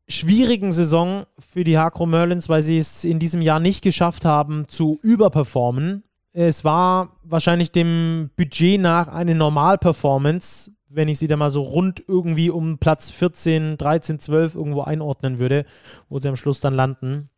schwierigen 0.07 0.71
Saison 0.71 1.25
für 1.39 1.63
die 1.63 1.77
Hakro 1.77 2.05
Merlins, 2.05 2.47
weil 2.47 2.61
sie 2.61 2.77
es 2.77 3.03
in 3.03 3.19
diesem 3.19 3.41
Jahr 3.41 3.59
nicht 3.59 3.83
geschafft 3.83 4.23
haben 4.23 4.65
zu 4.67 4.99
überperformen. 5.01 6.03
Es 6.31 6.63
war 6.63 7.09
wahrscheinlich 7.23 7.71
dem 7.71 8.29
Budget 8.35 8.79
nach 8.79 9.07
eine 9.07 9.35
Normalperformance, 9.35 10.71
wenn 10.93 11.07
ich 11.07 11.19
sie 11.19 11.27
da 11.27 11.37
mal 11.37 11.49
so 11.49 11.61
rund 11.61 12.03
irgendwie 12.07 12.49
um 12.49 12.77
Platz 12.77 13.11
14, 13.11 13.77
13, 13.77 14.19
12 14.19 14.55
irgendwo 14.55 14.81
einordnen 14.81 15.39
würde, 15.39 15.65
wo 16.09 16.19
sie 16.19 16.29
am 16.29 16.35
Schluss 16.35 16.59
dann 16.59 16.73
landen. 16.73 17.29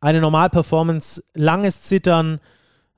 Eine 0.00 0.20
Normalperformance, 0.20 1.22
langes 1.34 1.82
Zittern. 1.82 2.40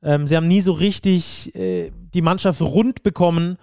Ähm, 0.02 0.26
sie 0.26 0.36
haben 0.36 0.48
nie 0.48 0.60
so 0.60 0.72
richtig 0.72 1.54
äh, 1.54 1.90
die 2.14 2.22
Mannschaft 2.22 2.60
rund 2.60 3.02
bekommen 3.02 3.56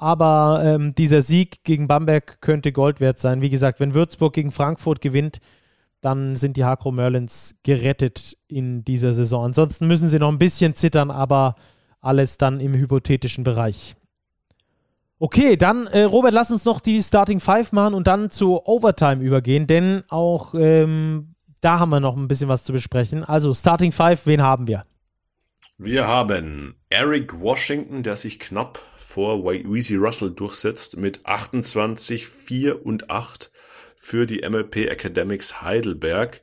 aber 0.00 0.62
ähm, 0.64 0.94
dieser 0.94 1.20
Sieg 1.20 1.62
gegen 1.62 1.86
Bamberg 1.86 2.40
könnte 2.40 2.72
Gold 2.72 3.00
wert 3.00 3.18
sein. 3.18 3.42
Wie 3.42 3.50
gesagt, 3.50 3.80
wenn 3.80 3.92
Würzburg 3.92 4.32
gegen 4.32 4.50
Frankfurt 4.50 5.02
gewinnt, 5.02 5.40
dann 6.00 6.36
sind 6.36 6.56
die 6.56 6.64
Hakro 6.64 6.90
Merlins 6.90 7.56
gerettet 7.64 8.34
in 8.48 8.82
dieser 8.82 9.12
Saison. 9.12 9.44
Ansonsten 9.44 9.86
müssen 9.86 10.08
sie 10.08 10.18
noch 10.18 10.32
ein 10.32 10.38
bisschen 10.38 10.74
zittern, 10.74 11.10
aber 11.10 11.54
alles 12.00 12.38
dann 12.38 12.60
im 12.60 12.72
hypothetischen 12.72 13.44
Bereich. 13.44 13.94
Okay, 15.22 15.58
dann 15.58 15.86
äh, 15.86 16.04
Robert, 16.04 16.32
lass 16.32 16.50
uns 16.50 16.64
noch 16.64 16.80
die 16.80 17.02
Starting 17.02 17.40
Five 17.40 17.72
machen 17.72 17.92
und 17.92 18.06
dann 18.06 18.30
zu 18.30 18.58
Overtime 18.64 19.22
übergehen, 19.22 19.66
denn 19.66 20.02
auch 20.08 20.54
ähm, 20.54 21.34
da 21.60 21.78
haben 21.78 21.90
wir 21.90 22.00
noch 22.00 22.16
ein 22.16 22.26
bisschen 22.26 22.48
was 22.48 22.64
zu 22.64 22.72
besprechen. 22.72 23.22
Also 23.22 23.52
Starting 23.52 23.92
Five, 23.92 24.24
wen 24.24 24.40
haben 24.40 24.66
wir? 24.66 24.86
Wir 25.76 26.08
haben 26.08 26.74
Eric 26.88 27.38
Washington, 27.38 28.02
der 28.02 28.16
sich 28.16 28.38
knapp 28.38 28.80
vor 28.96 29.44
Weezy 29.44 29.96
Russell 29.96 30.30
durchsetzt 30.30 30.96
mit 30.96 31.26
28, 31.26 32.26
4 32.26 32.86
und 32.86 33.10
8 33.10 33.50
für 33.98 34.26
die 34.26 34.40
MLP 34.48 34.88
Academics 34.88 35.60
Heidelberg. 35.60 36.40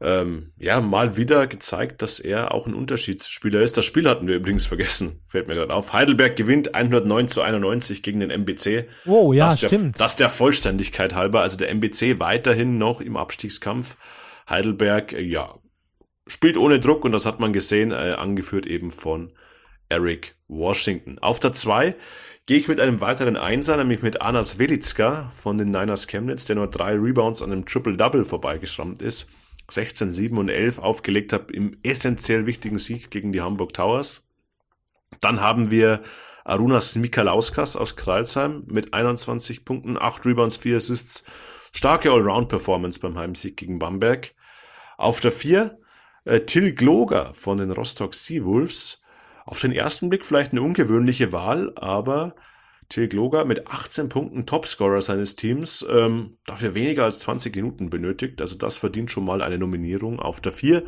Ähm, 0.00 0.52
ja, 0.56 0.80
mal 0.80 1.16
wieder 1.16 1.48
gezeigt, 1.48 2.02
dass 2.02 2.20
er 2.20 2.54
auch 2.54 2.68
ein 2.68 2.74
Unterschiedsspieler 2.74 3.62
ist. 3.62 3.76
Das 3.76 3.84
Spiel 3.84 4.08
hatten 4.08 4.28
wir 4.28 4.36
übrigens 4.36 4.64
vergessen, 4.64 5.20
fällt 5.26 5.48
mir 5.48 5.54
gerade 5.54 5.74
auf. 5.74 5.92
Heidelberg 5.92 6.36
gewinnt 6.36 6.74
109 6.74 7.26
zu 7.28 7.42
91 7.42 8.02
gegen 8.02 8.20
den 8.20 8.30
MBC. 8.30 8.86
Oh, 9.06 9.32
ja, 9.32 9.48
das 9.48 9.58
stimmt. 9.58 9.98
Der, 9.98 10.04
das 10.04 10.14
der 10.14 10.30
Vollständigkeit 10.30 11.14
halber. 11.14 11.40
Also 11.40 11.58
der 11.58 11.70
MBC 11.70 12.20
weiterhin 12.20 12.78
noch 12.78 13.00
im 13.00 13.16
Abstiegskampf. 13.16 13.96
Heidelberg, 14.48 15.14
äh, 15.14 15.20
ja, 15.20 15.58
spielt 16.28 16.56
ohne 16.56 16.78
Druck 16.78 17.04
und 17.04 17.12
das 17.12 17.26
hat 17.26 17.40
man 17.40 17.52
gesehen, 17.52 17.90
äh, 17.90 18.14
angeführt 18.16 18.66
eben 18.66 18.92
von 18.92 19.32
Eric 19.88 20.36
Washington. 20.46 21.18
Auf 21.18 21.40
der 21.40 21.54
2 21.54 21.96
gehe 22.46 22.58
ich 22.58 22.68
mit 22.68 22.78
einem 22.78 23.00
weiteren 23.00 23.36
Einser, 23.36 23.76
nämlich 23.76 24.02
mit 24.02 24.22
Anas 24.22 24.58
Velitska 24.58 25.32
von 25.34 25.58
den 25.58 25.70
Niners 25.70 26.06
Chemnitz, 26.06 26.44
der 26.44 26.56
nur 26.56 26.68
drei 26.68 26.94
Rebounds 26.94 27.42
an 27.42 27.52
einem 27.52 27.66
Triple-Double 27.66 28.24
vorbeigeschrammt 28.24 29.02
ist. 29.02 29.30
16, 29.70 30.10
7 30.10 30.38
und 30.38 30.48
11 30.48 30.78
aufgelegt 30.78 31.32
hat 31.32 31.50
im 31.50 31.76
essentiell 31.82 32.46
wichtigen 32.46 32.78
Sieg 32.78 33.10
gegen 33.10 33.32
die 33.32 33.42
Hamburg 33.42 33.72
Towers. 33.72 34.28
Dann 35.20 35.40
haben 35.40 35.70
wir 35.70 36.02
Arunas 36.44 36.96
Mikalauskas 36.96 37.76
aus 37.76 37.96
Kreilsheim 37.96 38.64
mit 38.70 38.94
21 38.94 39.64
Punkten, 39.64 39.98
8 39.98 40.24
Rebounds, 40.26 40.56
4 40.56 40.76
Assists. 40.76 41.24
Starke 41.72 42.10
Allround-Performance 42.10 43.00
beim 43.00 43.18
Heimsieg 43.18 43.56
gegen 43.56 43.78
Bamberg. 43.78 44.34
Auf 44.96 45.20
der 45.20 45.32
4 45.32 45.78
äh, 46.24 46.40
Till 46.40 46.72
Gloger 46.72 47.34
von 47.34 47.58
den 47.58 47.70
Rostock 47.70 48.14
Seawolves 48.14 49.02
auf 49.44 49.60
den 49.60 49.72
ersten 49.72 50.08
Blick 50.08 50.26
vielleicht 50.26 50.52
eine 50.52 50.62
ungewöhnliche 50.62 51.32
Wahl, 51.32 51.72
aber 51.76 52.34
Till 52.88 53.08
Gloger 53.08 53.44
mit 53.44 53.66
18 53.66 54.08
Punkten 54.08 54.46
Topscorer 54.46 55.02
seines 55.02 55.36
Teams, 55.36 55.86
ähm, 55.90 56.38
dafür 56.46 56.74
weniger 56.74 57.04
als 57.04 57.20
20 57.20 57.54
Minuten 57.54 57.90
benötigt. 57.90 58.40
Also 58.40 58.56
das 58.56 58.78
verdient 58.78 59.10
schon 59.10 59.24
mal 59.24 59.42
eine 59.42 59.58
Nominierung 59.58 60.20
auf 60.20 60.40
der 60.40 60.52
4. 60.52 60.84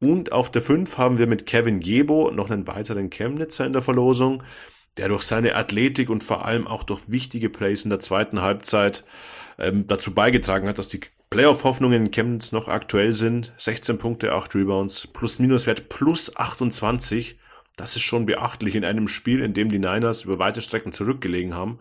Und 0.00 0.32
auf 0.32 0.50
der 0.50 0.62
5 0.62 0.96
haben 0.98 1.18
wir 1.18 1.26
mit 1.26 1.46
Kevin 1.46 1.80
Jebo 1.80 2.30
noch 2.30 2.50
einen 2.50 2.66
weiteren 2.66 3.10
Chemnitzer 3.10 3.66
in 3.66 3.72
der 3.72 3.82
Verlosung, 3.82 4.42
der 4.96 5.08
durch 5.08 5.22
seine 5.22 5.54
Athletik 5.54 6.08
und 6.08 6.22
vor 6.22 6.44
allem 6.44 6.66
auch 6.66 6.82
durch 6.82 7.02
wichtige 7.08 7.50
Plays 7.50 7.84
in 7.84 7.90
der 7.90 8.00
zweiten 8.00 8.40
Halbzeit 8.40 9.04
ähm, 9.58 9.86
dazu 9.86 10.14
beigetragen 10.14 10.66
hat, 10.66 10.78
dass 10.78 10.88
die 10.88 11.00
Playoff-Hoffnungen 11.30 12.06
in 12.06 12.10
Chemnitz 12.10 12.52
noch 12.52 12.68
aktuell 12.68 13.12
sind. 13.12 13.52
16 13.56 13.98
Punkte, 13.98 14.32
8 14.32 14.54
Rebounds, 14.54 15.08
plus-minus-Wert 15.08 15.88
plus 15.88 16.36
28. 16.36 17.38
Das 17.76 17.96
ist 17.96 18.02
schon 18.02 18.24
beachtlich 18.24 18.76
in 18.76 18.84
einem 18.84 19.08
Spiel, 19.08 19.40
in 19.42 19.52
dem 19.52 19.68
die 19.68 19.80
Niners 19.80 20.24
über 20.24 20.38
weite 20.38 20.60
Strecken 20.60 20.92
zurückgelegen 20.92 21.54
haben. 21.54 21.80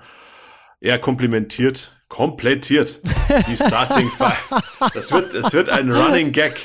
Er 0.82 0.98
komplimentiert, 1.00 1.96
komplettiert 2.10 3.00
die 3.48 3.56
Starting 3.56 4.10
Five. 4.18 4.50
Das 4.94 5.12
wird, 5.12 5.34
es 5.34 5.54
wird 5.54 5.70
ein 5.70 5.91
Running 5.91 6.32
Gag. 6.32 6.62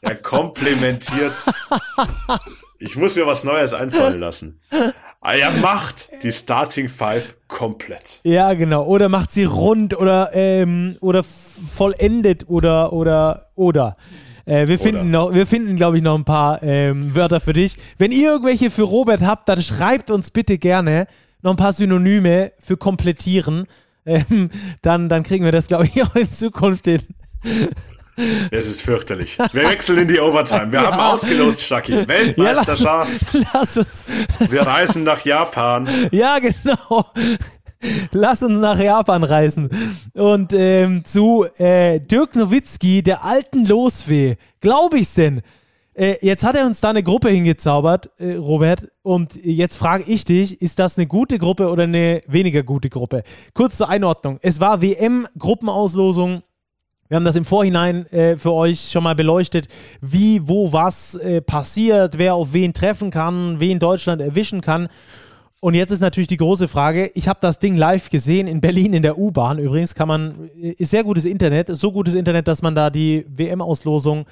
Er 0.00 0.16
komplementiert. 0.16 1.34
Ich 2.78 2.96
muss 2.96 3.14
mir 3.14 3.26
was 3.26 3.44
Neues 3.44 3.74
einfallen 3.74 4.18
lassen. 4.18 4.60
Er 5.20 5.50
macht 5.60 6.08
die 6.24 6.32
Starting 6.32 6.88
Five 6.88 7.34
komplett. 7.46 8.20
Ja, 8.24 8.54
genau. 8.54 8.84
Oder 8.84 9.08
macht 9.08 9.30
sie 9.30 9.44
rund 9.44 9.96
oder, 9.96 10.30
ähm, 10.32 10.96
oder 11.00 11.22
vollendet 11.22 12.48
oder, 12.48 12.92
oder, 12.92 13.50
oder. 13.54 13.96
Äh, 14.46 14.66
wir, 14.66 14.78
finden 14.78 15.10
noch, 15.10 15.32
wir 15.32 15.46
finden, 15.46 15.76
glaube 15.76 15.98
ich, 15.98 16.02
noch 16.02 16.16
ein 16.16 16.24
paar 16.24 16.62
ähm, 16.62 17.14
Wörter 17.14 17.40
für 17.40 17.52
dich. 17.52 17.76
Wenn 17.98 18.12
ihr 18.12 18.32
irgendwelche 18.32 18.70
für 18.70 18.82
Robert 18.82 19.22
habt, 19.22 19.48
dann 19.48 19.62
schreibt 19.62 20.10
uns 20.10 20.30
bitte 20.30 20.58
gerne 20.58 21.06
noch 21.42 21.52
ein 21.52 21.56
paar 21.56 21.72
Synonyme 21.72 22.52
für 22.58 22.76
komplettieren. 22.76 23.66
Ähm, 24.04 24.50
dann, 24.82 25.08
dann 25.08 25.22
kriegen 25.22 25.44
wir 25.44 25.52
das, 25.52 25.68
glaube 25.68 25.86
ich, 25.86 26.02
auch 26.04 26.16
in 26.16 26.32
Zukunft 26.32 26.86
hin. 26.86 27.02
Es 28.50 28.68
ist 28.68 28.82
fürchterlich. 28.82 29.38
Wir 29.52 29.64
wechseln 29.64 29.98
in 29.98 30.08
die 30.08 30.20
Overtime. 30.20 30.70
Wir 30.70 30.82
ja. 30.82 30.92
haben 30.92 31.00
ausgelost, 31.00 31.64
Shaki. 31.64 32.06
Weltmeisterschaft. 32.06 33.34
Ja, 33.34 33.40
lass, 33.54 33.74
lass 33.74 33.76
uns. 33.78 34.04
Wir 34.50 34.62
reisen 34.62 35.04
nach 35.04 35.24
Japan. 35.24 35.88
Ja, 36.10 36.38
genau. 36.38 37.06
Lass 38.12 38.42
uns 38.42 38.58
nach 38.58 38.78
Japan 38.78 39.24
reisen. 39.24 39.70
Und 40.14 40.52
ähm, 40.52 41.04
zu 41.04 41.46
äh, 41.56 42.00
Dirk 42.00 42.36
Nowitzki, 42.36 43.02
der 43.02 43.24
alten 43.24 43.64
Losfee. 43.64 44.36
Glaube 44.60 44.98
ich's 44.98 45.14
denn? 45.14 45.42
Äh, 45.94 46.16
jetzt 46.22 46.42
hat 46.42 46.54
er 46.54 46.64
uns 46.64 46.80
da 46.80 46.90
eine 46.90 47.02
Gruppe 47.02 47.28
hingezaubert, 47.28 48.10
äh, 48.18 48.34
Robert. 48.34 48.88
Und 49.02 49.34
jetzt 49.44 49.76
frage 49.76 50.04
ich 50.06 50.24
dich, 50.24 50.62
ist 50.62 50.78
das 50.78 50.96
eine 50.96 51.06
gute 51.06 51.38
Gruppe 51.38 51.68
oder 51.68 51.82
eine 51.82 52.22
weniger 52.26 52.62
gute 52.62 52.88
Gruppe? 52.88 53.24
Kurz 53.52 53.76
zur 53.76 53.88
Einordnung. 53.88 54.38
Es 54.42 54.60
war 54.60 54.80
WM-Gruppenauslosung. 54.80 56.42
Wir 57.08 57.16
haben 57.16 57.26
das 57.26 57.36
im 57.36 57.44
Vorhinein 57.44 58.06
äh, 58.06 58.38
für 58.38 58.52
euch 58.52 58.90
schon 58.90 59.04
mal 59.04 59.14
beleuchtet, 59.14 59.68
wie, 60.00 60.48
wo, 60.48 60.72
was 60.72 61.14
äh, 61.16 61.42
passiert, 61.42 62.16
wer 62.16 62.34
auf 62.34 62.54
wen 62.54 62.72
treffen 62.72 63.10
kann, 63.10 63.60
wen 63.60 63.78
Deutschland 63.78 64.22
erwischen 64.22 64.62
kann. 64.62 64.88
Und 65.64 65.74
jetzt 65.74 65.92
ist 65.92 66.00
natürlich 66.00 66.26
die 66.26 66.38
große 66.38 66.66
Frage, 66.66 67.12
ich 67.14 67.28
habe 67.28 67.38
das 67.40 67.60
Ding 67.60 67.76
live 67.76 68.10
gesehen 68.10 68.48
in 68.48 68.60
Berlin 68.60 68.94
in 68.94 69.02
der 69.04 69.16
U-Bahn. 69.16 69.60
Übrigens 69.60 69.94
kann 69.94 70.08
man, 70.08 70.50
ist 70.56 70.90
sehr 70.90 71.04
gutes 71.04 71.24
Internet, 71.24 71.68
so 71.76 71.92
gutes 71.92 72.16
Internet, 72.16 72.48
dass 72.48 72.62
man 72.62 72.74
da 72.74 72.90
die 72.90 73.24
WM-Auslosung 73.28 74.26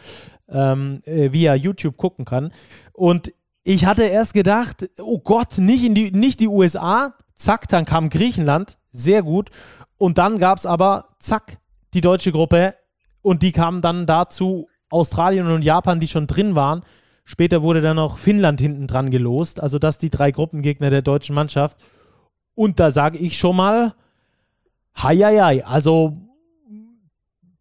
ähm, 0.49 1.03
äh, 1.05 1.33
via 1.33 1.55
YouTube 1.55 1.97
gucken 1.97 2.25
kann. 2.25 2.51
Und 2.93 3.33
ich 3.63 3.87
hatte 3.87 4.03
erst 4.03 4.35
gedacht, 4.35 4.91
oh 4.99 5.21
Gott, 5.21 5.59
nicht, 5.59 5.85
in 5.85 5.95
die, 5.95 6.11
nicht 6.11 6.41
die 6.41 6.49
USA. 6.49 7.15
Zack, 7.37 7.69
dann 7.69 7.85
kam 7.85 8.09
Griechenland, 8.09 8.77
sehr 8.91 9.23
gut. 9.23 9.51
Und 9.99 10.19
dann 10.19 10.39
gab 10.39 10.59
es 10.59 10.67
aber, 10.67 11.11
zack, 11.21 11.59
die 11.95 12.01
deutsche 12.01 12.33
Gruppe. 12.33 12.75
Und 13.23 13.45
die 13.45 13.53
kamen 13.53 13.83
dann 13.83 14.05
dazu 14.05 14.67
Australien 14.89 15.47
und 15.47 15.63
Japan, 15.63 16.01
die 16.01 16.09
schon 16.09 16.27
drin 16.27 16.57
waren. 16.57 16.83
Später 17.25 17.63
wurde 17.63 17.81
dann 17.81 17.97
noch 17.97 18.19
Finnland 18.19 18.61
hinten 18.61 18.87
dran 18.87 19.11
gelost. 19.11 19.61
Also 19.61 19.79
das 19.79 19.99
die 19.99 20.11
drei 20.11 20.31
Gruppengegner 20.31 20.91
der 20.91 21.03
deutschen 21.03 21.35
Mannschaft. 21.35 21.79
Und 22.55 22.81
da 22.81 22.91
sage 22.91 23.19
ich 23.19 23.39
schon 23.39 23.57
mal, 23.57 23.95
hei, 24.97 25.65
also 25.65 26.17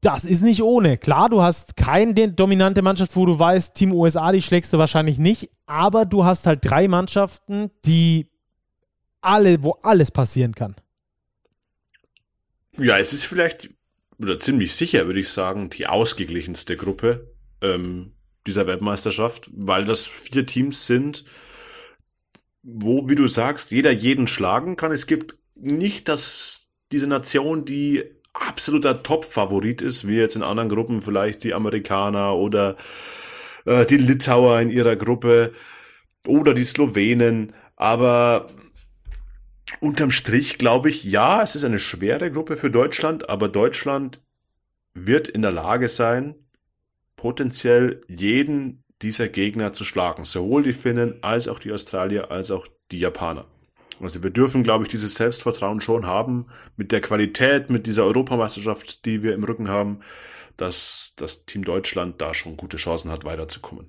das 0.01 0.23
ist 0.23 0.41
nicht 0.41 0.63
ohne. 0.63 0.97
Klar, 0.97 1.29
du 1.29 1.41
hast 1.41 1.75
keine 1.75 2.13
dominante 2.31 2.81
Mannschaft, 2.81 3.15
wo 3.15 3.25
du 3.25 3.37
weißt, 3.37 3.75
Team 3.75 3.91
USA, 3.91 4.31
die 4.31 4.41
schlägst 4.41 4.71
du 4.71 4.77
wahrscheinlich 4.77 5.17
nicht, 5.17 5.49
aber 5.65 6.05
du 6.05 6.23
hast 6.23 6.47
halt 6.47 6.59
drei 6.63 6.87
Mannschaften, 6.87 7.69
die 7.85 8.27
alle, 9.21 9.61
wo 9.63 9.71
alles 9.83 10.11
passieren 10.11 10.55
kann. 10.55 10.75
Ja, 12.77 12.97
es 12.97 13.11
ist 13.11 13.25
vielleicht, 13.25 13.69
oder 14.19 14.39
ziemlich 14.39 14.73
sicher, 14.73 15.05
würde 15.05 15.19
ich 15.19 15.29
sagen, 15.29 15.69
die 15.69 15.87
ausgeglichenste 15.87 16.77
Gruppe. 16.77 17.33
Ähm, 17.61 18.13
dieser 18.47 18.67
Weltmeisterschaft, 18.67 19.49
weil 19.53 19.85
das 19.85 20.07
vier 20.07 20.45
Teams 20.45 20.87
sind, 20.87 21.25
wo, 22.63 23.07
wie 23.09 23.15
du 23.15 23.27
sagst, 23.27 23.71
jeder 23.71 23.91
jeden 23.91 24.27
schlagen 24.27 24.75
kann. 24.75 24.91
Es 24.91 25.07
gibt 25.07 25.35
nicht 25.55 26.07
das, 26.07 26.71
diese 26.91 27.07
Nation, 27.07 27.65
die 27.65 28.03
absoluter 28.33 29.03
Top-Favorit 29.03 29.81
ist, 29.81 30.07
wie 30.07 30.15
jetzt 30.15 30.35
in 30.35 30.43
anderen 30.43 30.69
Gruppen 30.69 31.01
vielleicht 31.01 31.43
die 31.43 31.53
Amerikaner 31.53 32.35
oder 32.35 32.75
äh, 33.65 33.85
die 33.85 33.97
Litauer 33.97 34.59
in 34.61 34.69
ihrer 34.69 34.95
Gruppe 34.95 35.53
oder 36.25 36.53
die 36.53 36.63
Slowenen. 36.63 37.53
Aber 37.75 38.47
unterm 39.79 40.11
Strich 40.11 40.57
glaube 40.57 40.89
ich, 40.89 41.03
ja, 41.03 41.41
es 41.41 41.55
ist 41.55 41.63
eine 41.63 41.79
schwere 41.79 42.31
Gruppe 42.31 42.57
für 42.57 42.71
Deutschland, 42.71 43.29
aber 43.29 43.49
Deutschland 43.49 44.21
wird 44.93 45.27
in 45.27 45.41
der 45.41 45.51
Lage 45.51 45.89
sein, 45.89 46.35
potenziell 47.19 47.99
jeden 48.07 48.81
dieser 49.01 49.27
Gegner 49.27 49.73
zu 49.73 49.83
schlagen. 49.83 50.23
Sowohl 50.23 50.63
die 50.63 50.73
Finnen 50.73 51.15
als 51.21 51.49
auch 51.49 51.59
die 51.59 51.73
Australier 51.73 52.31
als 52.31 52.49
auch 52.49 52.65
die 52.91 52.99
Japaner. 52.99 53.45
Also 54.01 54.23
wir 54.23 54.29
dürfen, 54.29 54.63
glaube 54.63 54.85
ich, 54.85 54.89
dieses 54.89 55.15
Selbstvertrauen 55.15 55.81
schon 55.81 56.05
haben 56.07 56.45
mit 56.77 56.93
der 56.93 57.01
Qualität, 57.01 57.69
mit 57.69 57.87
dieser 57.87 58.05
Europameisterschaft, 58.05 59.05
die 59.05 59.21
wir 59.21 59.33
im 59.33 59.43
Rücken 59.43 59.67
haben, 59.67 59.99
dass 60.55 61.13
das 61.17 61.45
Team 61.45 61.65
Deutschland 61.65 62.21
da 62.21 62.33
schon 62.33 62.55
gute 62.55 62.77
Chancen 62.77 63.11
hat, 63.11 63.25
weiterzukommen. 63.25 63.87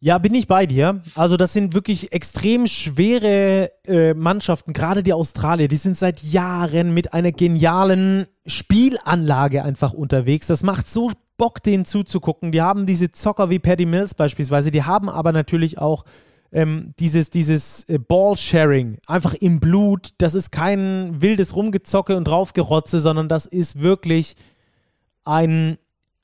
Ja, 0.00 0.18
bin 0.18 0.34
ich 0.34 0.48
bei 0.48 0.66
dir. 0.66 1.02
Also 1.14 1.36
das 1.36 1.52
sind 1.52 1.72
wirklich 1.72 2.12
extrem 2.12 2.66
schwere 2.66 3.70
äh, 3.86 4.12
Mannschaften, 4.14 4.72
gerade 4.72 5.04
die 5.04 5.12
Australier. 5.12 5.68
Die 5.68 5.76
sind 5.76 5.96
seit 5.96 6.22
Jahren 6.22 6.92
mit 6.92 7.14
einer 7.14 7.30
genialen 7.30 8.26
Spielanlage 8.44 9.64
einfach 9.64 9.92
unterwegs. 9.92 10.48
Das 10.48 10.64
macht 10.64 10.88
so 10.88 11.12
Bock, 11.36 11.62
denen 11.62 11.84
zuzugucken. 11.84 12.52
Die 12.52 12.62
haben 12.62 12.86
diese 12.86 13.10
Zocker 13.10 13.50
wie 13.50 13.58
Paddy 13.58 13.86
Mills 13.86 14.14
beispielsweise. 14.14 14.70
Die 14.70 14.84
haben 14.84 15.08
aber 15.08 15.32
natürlich 15.32 15.78
auch 15.78 16.04
ähm, 16.52 16.92
dieses, 16.98 17.30
dieses 17.30 17.84
äh, 17.88 17.98
Ball-Sharing 17.98 18.98
einfach 19.06 19.34
im 19.34 19.60
Blut. 19.60 20.10
Das 20.18 20.34
ist 20.34 20.52
kein 20.52 21.20
wildes 21.20 21.54
Rumgezocke 21.54 22.16
und 22.16 22.26
draufgerotze, 22.26 23.00
sondern 23.00 23.28
das 23.28 23.46
ist 23.46 23.80
wirklich 23.80 24.36
ein 25.24 25.78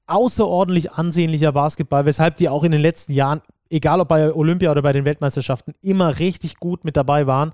außerordentlich 0.07 0.93
ansehnlicher 0.93 1.53
Basketball, 1.53 2.07
weshalb 2.07 2.37
die 2.37 2.49
auch 2.49 2.65
in 2.65 2.73
den 2.73 2.81
letzten 2.81 3.13
Jahren, 3.13 3.41
egal 3.71 4.01
ob 4.01 4.09
bei 4.09 4.33
Olympia 4.33 4.71
oder 4.71 4.83
bei 4.83 4.93
den 4.93 5.05
Weltmeisterschaften, 5.05 5.75
immer 5.81 6.19
richtig 6.19 6.57
gut 6.57 6.85
mit 6.85 6.97
dabei 6.97 7.27
waren. 7.27 7.53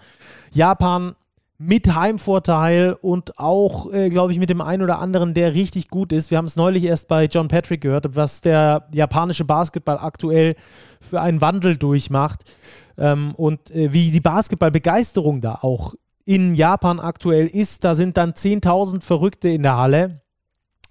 Japan 0.52 1.14
mit 1.58 1.92
Heimvorteil 1.92 2.96
und 3.00 3.38
auch, 3.38 3.92
äh, 3.92 4.10
glaube 4.10 4.32
ich, 4.32 4.38
mit 4.38 4.48
dem 4.48 4.60
einen 4.60 4.82
oder 4.82 5.00
anderen, 5.00 5.34
der 5.34 5.54
richtig 5.54 5.88
gut 5.88 6.12
ist. 6.12 6.30
Wir 6.30 6.38
haben 6.38 6.44
es 6.44 6.54
neulich 6.54 6.84
erst 6.84 7.08
bei 7.08 7.24
John 7.24 7.48
Patrick 7.48 7.80
gehört, 7.80 8.14
was 8.14 8.40
der 8.40 8.86
japanische 8.92 9.44
Basketball 9.44 9.98
aktuell 9.98 10.54
für 11.00 11.20
einen 11.20 11.40
Wandel 11.40 11.76
durchmacht 11.76 12.44
ähm, 12.96 13.34
und 13.34 13.72
äh, 13.72 13.92
wie 13.92 14.12
die 14.12 14.20
Basketballbegeisterung 14.20 15.40
da 15.40 15.58
auch 15.60 15.94
in 16.24 16.54
Japan 16.54 17.00
aktuell 17.00 17.48
ist. 17.48 17.84
Da 17.84 17.96
sind 17.96 18.16
dann 18.16 18.34
10.000 18.34 19.02
Verrückte 19.02 19.48
in 19.48 19.64
der 19.64 19.76
Halle. 19.76 20.20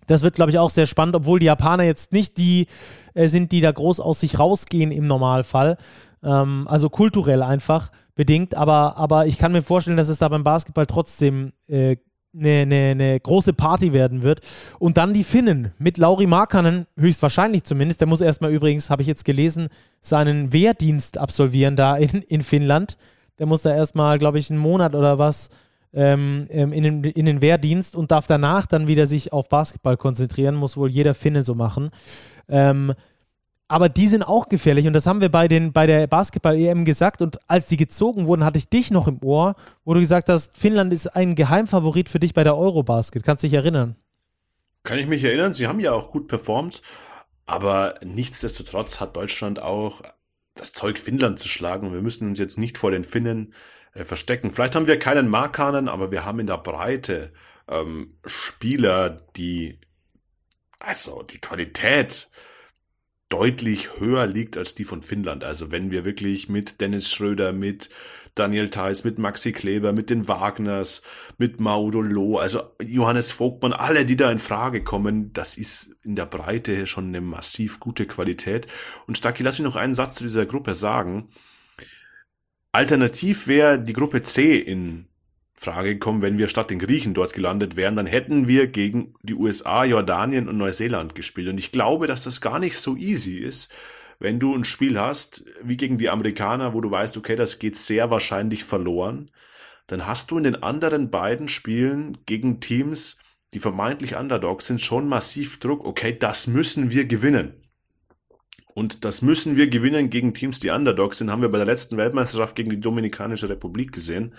Das 0.07 0.21
wird, 0.21 0.35
glaube 0.35 0.51
ich, 0.51 0.59
auch 0.59 0.69
sehr 0.69 0.85
spannend, 0.85 1.15
obwohl 1.15 1.39
die 1.39 1.45
Japaner 1.45 1.83
jetzt 1.83 2.11
nicht 2.11 2.37
die 2.37 2.67
äh, 3.13 3.29
sind, 3.29 3.53
die 3.53 3.61
da 3.61 3.71
groß 3.71 4.01
aus 4.01 4.19
sich 4.19 4.37
rausgehen 4.37 4.91
im 4.91 5.07
Normalfall. 5.07 5.77
Ähm, 6.27 6.67
also 6.69 6.89
kulturell 6.89 7.41
einfach 7.41 7.89
bedingt, 8.15 8.55
aber, 8.55 8.97
aber 8.97 9.27
ich 9.27 9.37
kann 9.37 9.53
mir 9.53 9.61
vorstellen, 9.61 9.97
dass 9.97 10.09
es 10.09 10.19
da 10.19 10.27
beim 10.27 10.43
Basketball 10.43 10.85
trotzdem 10.85 11.53
äh, 11.67 11.95
eine, 12.37 12.61
eine, 12.61 12.75
eine, 12.91 13.19
große 13.19 13.53
Party 13.53 13.93
werden 13.93 14.21
wird. 14.23 14.41
Und 14.79 14.97
dann 14.97 15.13
die 15.13 15.23
Finnen 15.23 15.71
mit 15.79 15.97
Lauri 15.97 16.27
Markkanen, 16.27 16.85
höchstwahrscheinlich 16.97 17.63
zumindest. 17.63 18.01
Der 18.01 18.07
muss 18.07 18.21
erstmal 18.21 18.51
übrigens, 18.51 18.89
habe 18.89 19.01
ich 19.01 19.07
jetzt 19.07 19.23
gelesen, 19.23 19.69
seinen 20.01 20.51
Wehrdienst 20.51 21.17
absolvieren 21.17 21.75
da 21.75 21.95
in, 21.95 22.21
in 22.23 22.43
Finnland. 22.43 22.97
Der 23.39 23.45
muss 23.45 23.61
da 23.61 23.73
erstmal, 23.73 24.19
glaube 24.19 24.39
ich, 24.39 24.49
einen 24.49 24.59
Monat 24.59 24.93
oder 24.95 25.17
was 25.17 25.49
ähm, 25.93 26.47
ähm, 26.49 26.73
in, 26.73 26.83
den, 26.83 27.03
in 27.03 27.25
den 27.25 27.41
Wehrdienst 27.41 27.95
und 27.95 28.11
darf 28.11 28.27
danach 28.27 28.65
dann 28.65 28.87
wieder 28.87 29.05
sich 29.05 29.31
auf 29.31 29.47
Basketball 29.47 29.95
konzentrieren. 29.95 30.55
Muss 30.55 30.75
wohl 30.75 30.89
jeder 30.89 31.13
Finne 31.13 31.43
so 31.43 31.55
machen. 31.55 31.91
Ähm, 32.49 32.93
aber 33.67 33.89
die 33.89 34.07
sind 34.07 34.23
auch 34.23 34.47
gefährlich 34.49 34.87
und 34.87 34.93
das 34.93 35.05
haben 35.05 35.21
wir 35.21 35.29
bei, 35.29 35.47
den, 35.47 35.73
bei 35.73 35.87
der 35.87 36.07
Basketball-EM 36.07 36.85
gesagt 36.85 37.21
und 37.21 37.37
als 37.49 37.67
die 37.67 37.77
gezogen 37.77 38.25
wurden, 38.25 38.45
hatte 38.45 38.57
ich 38.57 38.69
dich 38.69 38.91
noch 38.91 39.07
im 39.07 39.21
Ohr, 39.23 39.55
wo 39.83 39.93
du 39.93 39.99
gesagt 39.99 40.29
hast, 40.29 40.57
Finnland 40.57 40.93
ist 40.93 41.07
ein 41.07 41.35
Geheimfavorit 41.35 42.09
für 42.09 42.19
dich 42.19 42.33
bei 42.33 42.43
der 42.43 42.57
Eurobasket. 42.57 43.23
Kannst 43.23 43.43
du 43.43 43.47
dich 43.47 43.55
erinnern? 43.55 43.95
Kann 44.83 44.99
ich 44.99 45.07
mich 45.07 45.23
erinnern, 45.23 45.53
sie 45.53 45.67
haben 45.67 45.81
ja 45.81 45.91
auch 45.91 46.11
gut 46.11 46.27
performt, 46.29 46.81
aber 47.45 47.95
nichtsdestotrotz 48.03 49.01
hat 49.01 49.17
Deutschland 49.17 49.61
auch 49.61 50.01
das 50.55 50.73
Zeug, 50.73 50.97
Finnland 50.97 51.37
zu 51.37 51.47
schlagen 51.47 51.93
wir 51.93 52.01
müssen 52.01 52.29
uns 52.29 52.39
jetzt 52.39 52.57
nicht 52.57 52.77
vor 52.77 52.91
den 52.91 53.03
Finnen 53.03 53.53
äh, 53.93 54.03
verstecken. 54.03 54.51
Vielleicht 54.51 54.75
haben 54.75 54.87
wir 54.87 54.97
keinen 54.97 55.27
Markanen, 55.27 55.89
aber 55.89 56.11
wir 56.11 56.25
haben 56.25 56.39
in 56.39 56.47
der 56.47 56.57
Breite 56.57 57.33
ähm, 57.67 58.17
Spieler, 58.25 59.17
die 59.35 59.79
also 60.79 61.23
die 61.23 61.39
Qualität 61.39 62.29
deutlich 63.29 63.99
höher 63.99 64.25
liegt 64.25 64.57
als 64.57 64.75
die 64.75 64.83
von 64.83 65.01
Finnland. 65.01 65.43
Also 65.43 65.71
wenn 65.71 65.91
wir 65.91 66.05
wirklich 66.05 66.49
mit 66.49 66.81
Dennis 66.81 67.11
Schröder, 67.11 67.53
mit 67.53 67.89
Daniel 68.35 68.69
Theiss, 68.69 69.03
mit 69.03 69.17
Maxi 69.17 69.51
Kleber, 69.51 69.93
mit 69.93 70.09
den 70.09 70.27
Wagners, 70.27 71.01
mit 71.37 71.59
Maudo 71.59 72.01
Loh, 72.01 72.37
also 72.37 72.61
Johannes 72.81 73.31
Vogtmann, 73.31 73.73
alle, 73.73 74.05
die 74.05 74.15
da 74.15 74.31
in 74.31 74.39
Frage 74.39 74.83
kommen, 74.83 75.33
das 75.33 75.57
ist 75.57 75.95
in 76.03 76.15
der 76.15 76.25
Breite 76.25 76.87
schon 76.87 77.07
eine 77.07 77.21
massiv 77.21 77.79
gute 77.79 78.05
Qualität. 78.05 78.67
Und 79.07 79.17
Stacki, 79.17 79.43
lass 79.43 79.59
mich 79.59 79.65
noch 79.65 79.75
einen 79.75 79.93
Satz 79.95 80.15
zu 80.15 80.23
dieser 80.23 80.45
Gruppe 80.45 80.75
sagen. 80.75 81.29
Alternativ 82.71 83.47
wäre 83.47 83.81
die 83.81 83.93
Gruppe 83.93 84.21
C 84.21 84.57
in 84.57 85.07
Frage 85.59 85.93
gekommen, 85.93 86.21
wenn 86.21 86.37
wir 86.37 86.47
statt 86.47 86.69
den 86.69 86.79
Griechen 86.79 87.15
dort 87.15 87.33
gelandet 87.33 87.75
wären, 87.75 87.95
dann 87.95 88.05
hätten 88.05 88.47
wir 88.47 88.67
gegen 88.67 89.15
die 89.23 89.33
USA, 89.33 89.83
Jordanien 89.83 90.47
und 90.47 90.57
Neuseeland 90.57 91.15
gespielt. 91.15 91.49
Und 91.49 91.57
ich 91.57 91.71
glaube, 91.71 92.05
dass 92.05 92.23
das 92.23 92.41
gar 92.41 92.59
nicht 92.59 92.77
so 92.77 92.95
easy 92.95 93.37
ist, 93.37 93.73
wenn 94.19 94.39
du 94.39 94.55
ein 94.55 94.65
Spiel 94.65 94.99
hast, 94.99 95.45
wie 95.63 95.75
gegen 95.75 95.97
die 95.97 96.09
Amerikaner, 96.09 96.73
wo 96.73 96.81
du 96.81 96.91
weißt, 96.91 97.17
okay, 97.17 97.35
das 97.35 97.57
geht 97.57 97.75
sehr 97.75 98.11
wahrscheinlich 98.11 98.63
verloren, 98.63 99.31
dann 99.87 100.05
hast 100.05 100.29
du 100.29 100.37
in 100.37 100.43
den 100.43 100.61
anderen 100.61 101.09
beiden 101.09 101.47
Spielen 101.47 102.19
gegen 102.25 102.59
Teams, 102.59 103.17
die 103.53 103.59
vermeintlich 103.59 104.15
Underdogs 104.15 104.67
sind, 104.67 104.79
schon 104.79 105.07
massiv 105.07 105.59
Druck, 105.59 105.85
okay, 105.85 106.15
das 106.17 106.45
müssen 106.45 106.91
wir 106.91 107.05
gewinnen. 107.05 107.53
Und 108.75 109.05
das 109.05 109.23
müssen 109.23 109.55
wir 109.55 109.67
gewinnen 109.67 110.11
gegen 110.11 110.35
Teams, 110.35 110.59
die 110.59 110.69
Underdogs 110.69 111.17
sind, 111.17 111.31
haben 111.31 111.41
wir 111.41 111.49
bei 111.49 111.57
der 111.57 111.65
letzten 111.65 111.97
Weltmeisterschaft 111.97 112.55
gegen 112.55 112.69
die 112.69 112.79
Dominikanische 112.79 113.49
Republik 113.49 113.91
gesehen 113.91 114.35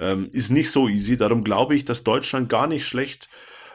ähm, 0.00 0.28
ist 0.32 0.50
nicht 0.50 0.70
so 0.70 0.88
easy. 0.88 1.16
Darum 1.16 1.44
glaube 1.44 1.74
ich, 1.74 1.84
dass 1.84 2.04
Deutschland 2.04 2.48
gar 2.48 2.66
nicht 2.66 2.86
schlecht 2.86 3.28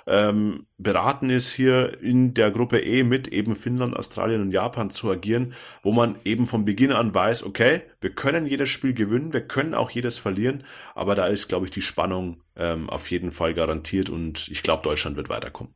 ähm, 0.05 0.67
beraten 0.77 1.29
ist, 1.29 1.53
hier 1.53 2.01
in 2.01 2.33
der 2.33 2.51
Gruppe 2.51 2.79
E 2.79 3.03
mit 3.03 3.29
eben 3.29 3.55
Finnland, 3.55 3.95
Australien 3.95 4.41
und 4.41 4.51
Japan 4.51 4.89
zu 4.89 5.09
agieren, 5.09 5.53
wo 5.81 5.91
man 5.91 6.17
eben 6.25 6.45
von 6.45 6.65
Beginn 6.65 6.91
an 6.91 7.13
weiß, 7.13 7.43
okay, 7.43 7.83
wir 8.01 8.13
können 8.13 8.45
jedes 8.45 8.69
Spiel 8.69 8.93
gewinnen, 8.93 9.33
wir 9.33 9.47
können 9.47 9.73
auch 9.73 9.91
jedes 9.91 10.17
verlieren, 10.19 10.65
aber 10.95 11.15
da 11.15 11.27
ist, 11.27 11.47
glaube 11.47 11.65
ich, 11.65 11.71
die 11.71 11.81
Spannung 11.81 12.43
ähm, 12.55 12.89
auf 12.89 13.09
jeden 13.11 13.31
Fall 13.31 13.53
garantiert 13.53 14.09
und 14.09 14.49
ich 14.49 14.63
glaube, 14.63 14.83
Deutschland 14.83 15.15
wird 15.15 15.29
weiterkommen. 15.29 15.73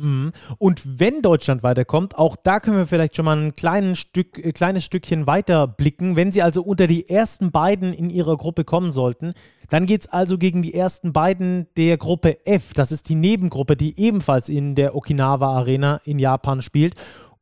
Mhm. 0.00 0.32
Und 0.58 0.82
wenn 0.98 1.22
Deutschland 1.22 1.62
weiterkommt, 1.62 2.16
auch 2.16 2.36
da 2.36 2.58
können 2.60 2.78
wir 2.78 2.86
vielleicht 2.86 3.16
schon 3.16 3.26
mal 3.26 3.36
ein 3.36 3.54
kleines, 3.54 3.98
Stück, 3.98 4.38
äh, 4.38 4.52
kleines 4.52 4.84
Stückchen 4.84 5.26
weiter 5.26 5.66
blicken. 5.66 6.16
Wenn 6.16 6.32
sie 6.32 6.42
also 6.42 6.62
unter 6.62 6.86
die 6.86 7.08
ersten 7.08 7.50
beiden 7.50 7.92
in 7.92 8.10
ihrer 8.10 8.36
Gruppe 8.36 8.64
kommen 8.64 8.92
sollten, 8.92 9.34
dann 9.68 9.86
geht 9.86 10.02
es 10.02 10.08
also 10.08 10.38
gegen 10.38 10.62
die 10.62 10.74
ersten 10.74 11.12
beiden 11.12 11.66
der 11.76 11.96
Gruppe 11.96 12.44
F. 12.46 12.72
Das 12.74 12.92
ist 12.92 13.08
die 13.08 13.14
Nebengruppe, 13.14 13.76
die 13.76 13.98
ebenfalls 14.00 14.48
in 14.48 14.74
der 14.74 14.96
Okinawa 14.96 15.56
Arena 15.56 16.00
in 16.04 16.18
Japan 16.18 16.62
spielt. 16.62 16.94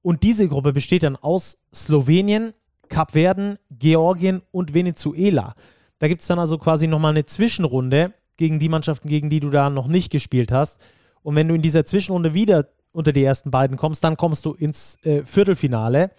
Und 0.03 0.23
diese 0.23 0.49
Gruppe 0.49 0.73
besteht 0.73 1.03
dann 1.03 1.17
aus 1.17 1.59
Slowenien, 1.75 2.53
Kapverden, 2.89 3.59
Georgien 3.71 4.43
und 4.51 4.75
Venezuela. 4.75 5.55
Da 5.99 6.09
gibt 6.09 6.21
es 6.23 6.27
dann 6.27 6.39
also 6.39 6.59
quasi 6.59 6.87
nochmal 6.87 7.11
eine 7.11 7.25
Zwischenrunde 7.25 8.15
gegen 8.37 8.59
die 8.59 8.69
Mannschaften, 8.69 9.09
gegen 9.09 9.31
die 9.31 9.41
du 9.41 9.51
da 9.51 9.69
noch 9.69 9.89
nicht 9.89 10.11
gespielt 10.11 10.53
hast. 10.53 10.81
Und 11.29 11.37
wenn 11.37 11.47
du 11.47 11.55
in 11.55 11.61
dieser 11.61 11.85
Zwischenrunde 11.85 12.33
wieder 12.33 12.69
unter 12.91 13.13
die 13.13 13.23
ersten 13.23 13.51
beiden 13.51 13.77
kommst, 13.77 14.03
dann 14.03 14.17
kommst 14.17 14.47
du 14.47 14.55
ins 14.55 14.97
äh, 15.03 15.27
Viertelfinale. 15.27 16.11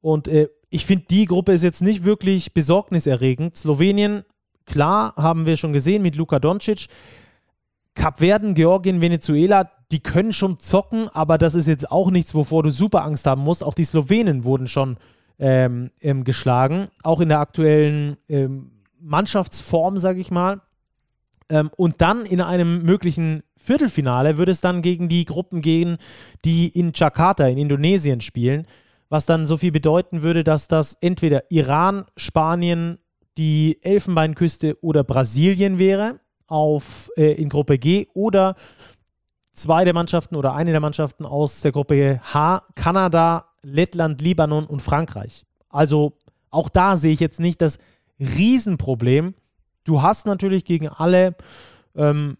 Und 0.00 0.26
äh, 0.26 0.48
ich 0.70 0.86
finde, 0.86 1.04
die 1.10 1.26
Gruppe 1.26 1.52
ist 1.52 1.62
jetzt 1.62 1.82
nicht 1.82 2.02
wirklich 2.04 2.54
besorgniserregend. 2.54 3.54
Slowenien, 3.54 4.24
klar, 4.64 5.12
haben 5.16 5.44
wir 5.44 5.58
schon 5.58 5.74
gesehen 5.74 6.02
mit 6.02 6.16
Luka 6.16 6.38
Doncic. 6.38 6.86
Kapverden, 7.92 8.54
Georgien, 8.54 9.02
Venezuela, 9.02 9.70
die 9.92 10.00
können 10.00 10.32
schon 10.32 10.58
zocken, 10.58 11.10
aber 11.10 11.36
das 11.36 11.54
ist 11.54 11.68
jetzt 11.68 11.92
auch 11.92 12.10
nichts, 12.10 12.34
wovor 12.34 12.62
du 12.62 12.70
super 12.70 13.04
Angst 13.04 13.26
haben 13.26 13.42
musst. 13.42 13.62
Auch 13.62 13.74
die 13.74 13.84
Slowenen 13.84 14.46
wurden 14.46 14.66
schon 14.66 14.96
ähm, 15.38 15.90
ähm, 16.00 16.24
geschlagen, 16.24 16.88
auch 17.02 17.20
in 17.20 17.28
der 17.28 17.40
aktuellen 17.40 18.16
ähm, 18.30 18.70
Mannschaftsform, 18.98 19.98
sage 19.98 20.20
ich 20.20 20.30
mal. 20.30 20.62
Ähm, 21.48 21.70
und 21.76 22.00
dann 22.00 22.26
in 22.26 22.40
einem 22.40 22.82
möglichen 22.82 23.42
Viertelfinale 23.56 24.38
würde 24.38 24.52
es 24.52 24.60
dann 24.60 24.82
gegen 24.82 25.08
die 25.08 25.24
Gruppen 25.24 25.60
gehen, 25.60 25.98
die 26.44 26.68
in 26.68 26.92
Jakarta 26.94 27.46
in 27.46 27.58
Indonesien 27.58 28.20
spielen, 28.20 28.66
was 29.08 29.26
dann 29.26 29.46
so 29.46 29.56
viel 29.56 29.72
bedeuten 29.72 30.22
würde, 30.22 30.44
dass 30.44 30.68
das 30.68 30.96
entweder 31.00 31.44
Iran, 31.50 32.04
Spanien, 32.16 32.98
die 33.38 33.78
Elfenbeinküste 33.82 34.78
oder 34.80 35.04
Brasilien 35.04 35.78
wäre 35.78 36.20
auf, 36.46 37.10
äh, 37.16 37.32
in 37.32 37.48
Gruppe 37.48 37.78
G 37.78 38.06
oder 38.14 38.54
zwei 39.52 39.84
der 39.84 39.94
Mannschaften 39.94 40.36
oder 40.36 40.54
eine 40.54 40.72
der 40.72 40.80
Mannschaften 40.80 41.24
aus 41.24 41.60
der 41.60 41.72
Gruppe 41.72 42.20
H, 42.22 42.62
Kanada, 42.74 43.46
Lettland, 43.62 44.20
Libanon 44.20 44.66
und 44.66 44.82
Frankreich. 44.82 45.46
Also 45.68 46.18
auch 46.50 46.68
da 46.68 46.96
sehe 46.96 47.12
ich 47.12 47.20
jetzt 47.20 47.40
nicht 47.40 47.60
das 47.60 47.78
Riesenproblem. 48.20 49.34
Du 49.84 50.02
hast 50.02 50.26
natürlich 50.26 50.64
gegen 50.64 50.88
alle, 50.88 51.36
ähm, 51.94 52.38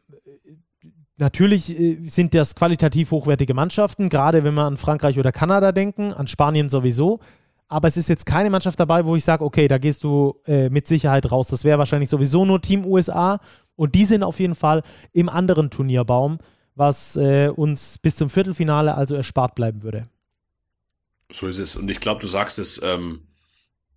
natürlich 1.17 1.71
äh, 1.79 1.99
sind 2.07 2.35
das 2.35 2.55
qualitativ 2.55 3.11
hochwertige 3.11 3.55
Mannschaften, 3.55 4.09
gerade 4.09 4.45
wenn 4.45 4.55
wir 4.55 4.65
an 4.65 4.77
Frankreich 4.77 5.19
oder 5.19 5.33
Kanada 5.33 5.73
denken, 5.73 6.13
an 6.13 6.27
Spanien 6.27 6.69
sowieso. 6.69 7.21
Aber 7.69 7.89
es 7.89 7.97
ist 7.97 8.09
jetzt 8.09 8.27
keine 8.27 8.51
Mannschaft 8.51 8.79
dabei, 8.79 9.05
wo 9.05 9.17
ich 9.17 9.25
sage, 9.25 9.45
okay, 9.45 9.69
da 9.69 9.79
gehst 9.79 10.05
du 10.05 10.41
äh, 10.47 10.69
mit 10.69 10.87
Sicherheit 10.87 11.31
raus. 11.31 11.49
Das 11.49 11.65
wäre 11.65 11.79
wahrscheinlich 11.79 12.11
sowieso 12.11 12.45
nur 12.45 12.61
Team 12.61 12.85
USA. 12.85 13.41
Und 13.77 13.95
die 13.95 14.05
sind 14.05 14.23
auf 14.23 14.39
jeden 14.39 14.55
Fall 14.55 14.83
im 15.13 15.29
anderen 15.29 15.71
Turnierbaum, 15.71 16.39
was 16.75 17.17
äh, 17.17 17.49
uns 17.49 17.99
bis 17.99 18.17
zum 18.17 18.31
Viertelfinale 18.31 18.95
also 18.95 19.15
erspart 19.15 19.55
bleiben 19.55 19.83
würde. 19.83 20.09
So 21.33 21.49
ist 21.49 21.59
es. 21.59 21.77
Und 21.77 21.91
ich 21.91 22.01
glaube, 22.01 22.21
du 22.21 22.27
sagst 22.27 22.59
es, 22.59 22.81
ähm, 22.83 23.27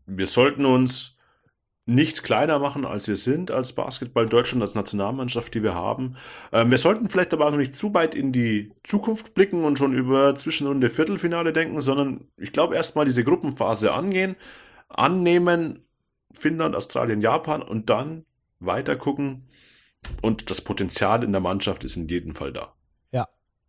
wir 0.05 0.27
sollten 0.27 0.65
uns 0.65 1.16
nicht 1.87 2.23
kleiner 2.23 2.59
machen, 2.59 2.85
als 2.85 3.07
wir 3.07 3.15
sind, 3.15 3.49
als 3.49 3.73
Basketball 3.73 4.27
Deutschland, 4.27 4.61
als 4.61 4.75
Nationalmannschaft, 4.75 5.53
die 5.53 5.63
wir 5.63 5.73
haben. 5.73 6.17
Ähm, 6.51 6.69
wir 6.69 6.77
sollten 6.77 7.09
vielleicht 7.09 7.33
aber 7.33 7.47
auch 7.47 7.55
nicht 7.55 7.73
zu 7.73 7.93
weit 7.93 8.13
in 8.13 8.33
die 8.33 8.73
Zukunft 8.83 9.33
blicken 9.33 9.63
und 9.63 9.79
schon 9.79 9.95
über 9.95 10.35
Zwischenrunde 10.35 10.89
Viertelfinale 10.89 11.53
denken, 11.53 11.79
sondern 11.79 12.27
ich 12.35 12.51
glaube 12.51 12.75
erstmal 12.75 13.05
diese 13.05 13.23
Gruppenphase 13.23 13.93
angehen, 13.93 14.35
annehmen, 14.89 15.87
Finnland, 16.37 16.75
Australien, 16.75 17.21
Japan 17.21 17.61
und 17.61 17.89
dann 17.89 18.25
weiter 18.59 18.97
gucken. 18.97 19.47
Und 20.21 20.49
das 20.51 20.61
Potenzial 20.61 21.23
in 21.23 21.31
der 21.31 21.41
Mannschaft 21.41 21.85
ist 21.85 21.95
in 21.95 22.07
jedem 22.07 22.35
Fall 22.35 22.51
da. 22.51 22.76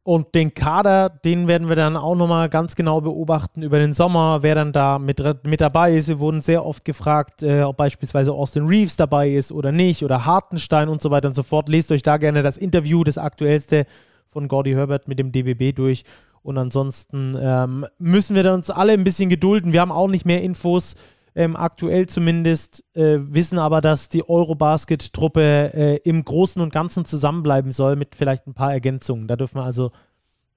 Und 0.09 0.34
den 0.34 0.54
Kader, 0.54 1.11
den 1.11 1.48
werden 1.48 1.68
wir 1.68 1.76
dann 1.76 1.94
auch 1.94 2.14
nochmal 2.14 2.48
ganz 2.48 2.74
genau 2.74 3.02
beobachten 3.02 3.61
über 3.61 3.78
den 3.78 3.92
Sommer, 3.92 4.42
wer 4.42 4.54
dann 4.54 4.72
da 4.72 4.98
mit, 4.98 5.22
mit 5.44 5.61
dabei 5.61 5.92
ist. 5.92 6.09
Wir 6.09 6.18
wurden 6.18 6.40
sehr 6.40 6.64
oft 6.64 6.82
gefragt, 6.86 7.42
äh, 7.42 7.61
ob 7.61 7.76
beispielsweise 7.76 8.32
Austin 8.32 8.66
Reeves 8.66 8.96
dabei 8.96 9.28
ist 9.28 9.52
oder 9.52 9.70
nicht 9.70 10.02
oder 10.02 10.24
Hartenstein 10.24 10.88
und 10.88 11.02
so 11.02 11.11
weiter 11.11 11.28
und 11.28 11.34
so 11.34 11.42
fort. 11.42 11.68
Lest 11.68 11.92
euch 11.92 12.00
da 12.00 12.16
gerne 12.16 12.42
das 12.42 12.56
Interview, 12.56 13.04
das 13.04 13.18
aktuellste 13.18 13.84
von 14.26 14.48
Gordy 14.48 14.72
Herbert 14.72 15.09
mit 15.09 15.18
dem 15.18 15.30
DBB 15.30 15.76
durch. 15.76 16.04
Und 16.40 16.56
ansonsten 16.56 17.36
ähm, 17.38 17.84
müssen 17.98 18.34
wir 18.34 18.50
uns 18.50 18.70
alle 18.70 18.94
ein 18.94 19.04
bisschen 19.04 19.28
gedulden. 19.28 19.74
Wir 19.74 19.82
haben 19.82 19.92
auch 19.92 20.09
nicht 20.09 20.24
mehr 20.24 20.42
Infos 20.42 20.96
ähm, 21.39 21.55
aktuell 21.55 22.09
zumindest, 22.09 22.82
äh, 22.95 23.18
wissen 23.20 23.61
aber, 23.61 23.80
dass 23.80 24.09
die 24.09 24.28
Eurobasket-Truppe 24.28 25.70
äh, 25.72 25.97
im 25.99 26.24
Großen 26.24 26.61
und 26.61 26.72
Ganzen 26.72 27.05
zusammenbleiben 27.05 27.70
soll 27.70 27.95
mit 27.95 28.16
vielleicht 28.16 28.49
ein 28.49 28.55
paar 28.55 28.72
Ergänzungen. 28.72 29.28
Da 29.28 29.36
dürfen 29.36 29.59
wir 29.59 29.62
also, 29.62 29.93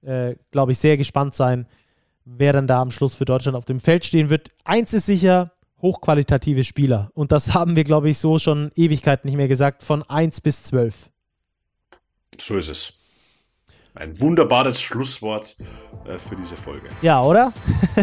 äh, 0.02 0.34
glaube 0.50 0.72
ich, 0.72 0.78
sehr 0.78 0.96
gespannt 0.96 1.36
sein, 1.36 1.68
wer 2.24 2.52
dann 2.52 2.66
da 2.66 2.80
am 2.80 2.90
Schluss 2.90 3.14
für 3.14 3.24
Deutschland 3.24 3.56
auf 3.56 3.64
dem 3.64 3.78
Feld 3.78 4.04
stehen 4.04 4.28
wird. 4.28 4.50
Eins 4.64 4.92
ist 4.92 5.06
sicher, 5.06 5.52
hochqualitative 5.80 6.64
Spieler. 6.64 7.12
Und 7.14 7.30
das 7.30 7.54
haben 7.54 7.76
wir, 7.76 7.84
glaube 7.84 8.10
ich, 8.10 8.18
so 8.18 8.40
schon 8.40 8.72
Ewigkeiten 8.74 9.28
nicht 9.28 9.36
mehr 9.36 9.46
gesagt, 9.46 9.84
von 9.84 10.02
1 10.02 10.40
bis 10.40 10.64
12. 10.64 11.10
So 12.40 12.56
ist 12.56 12.68
es. 12.68 12.94
Ein 13.94 14.18
wunderbares 14.18 14.80
Schlusswort 14.80 15.54
äh, 16.06 16.18
für 16.18 16.34
diese 16.34 16.56
Folge. 16.56 16.88
Ja, 17.02 17.22
oder? 17.22 17.52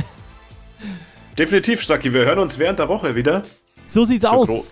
Definitiv, 1.38 1.82
Stucky. 1.82 2.14
Wir 2.14 2.26
hören 2.26 2.40
uns 2.40 2.60
während 2.60 2.80
der 2.80 2.90
Woche 2.90 3.16
wieder. 3.16 3.44
So 3.86 4.04
sieht's 4.04 4.26
zur 4.26 4.34
aus. 4.34 4.48
Gro 4.48 4.64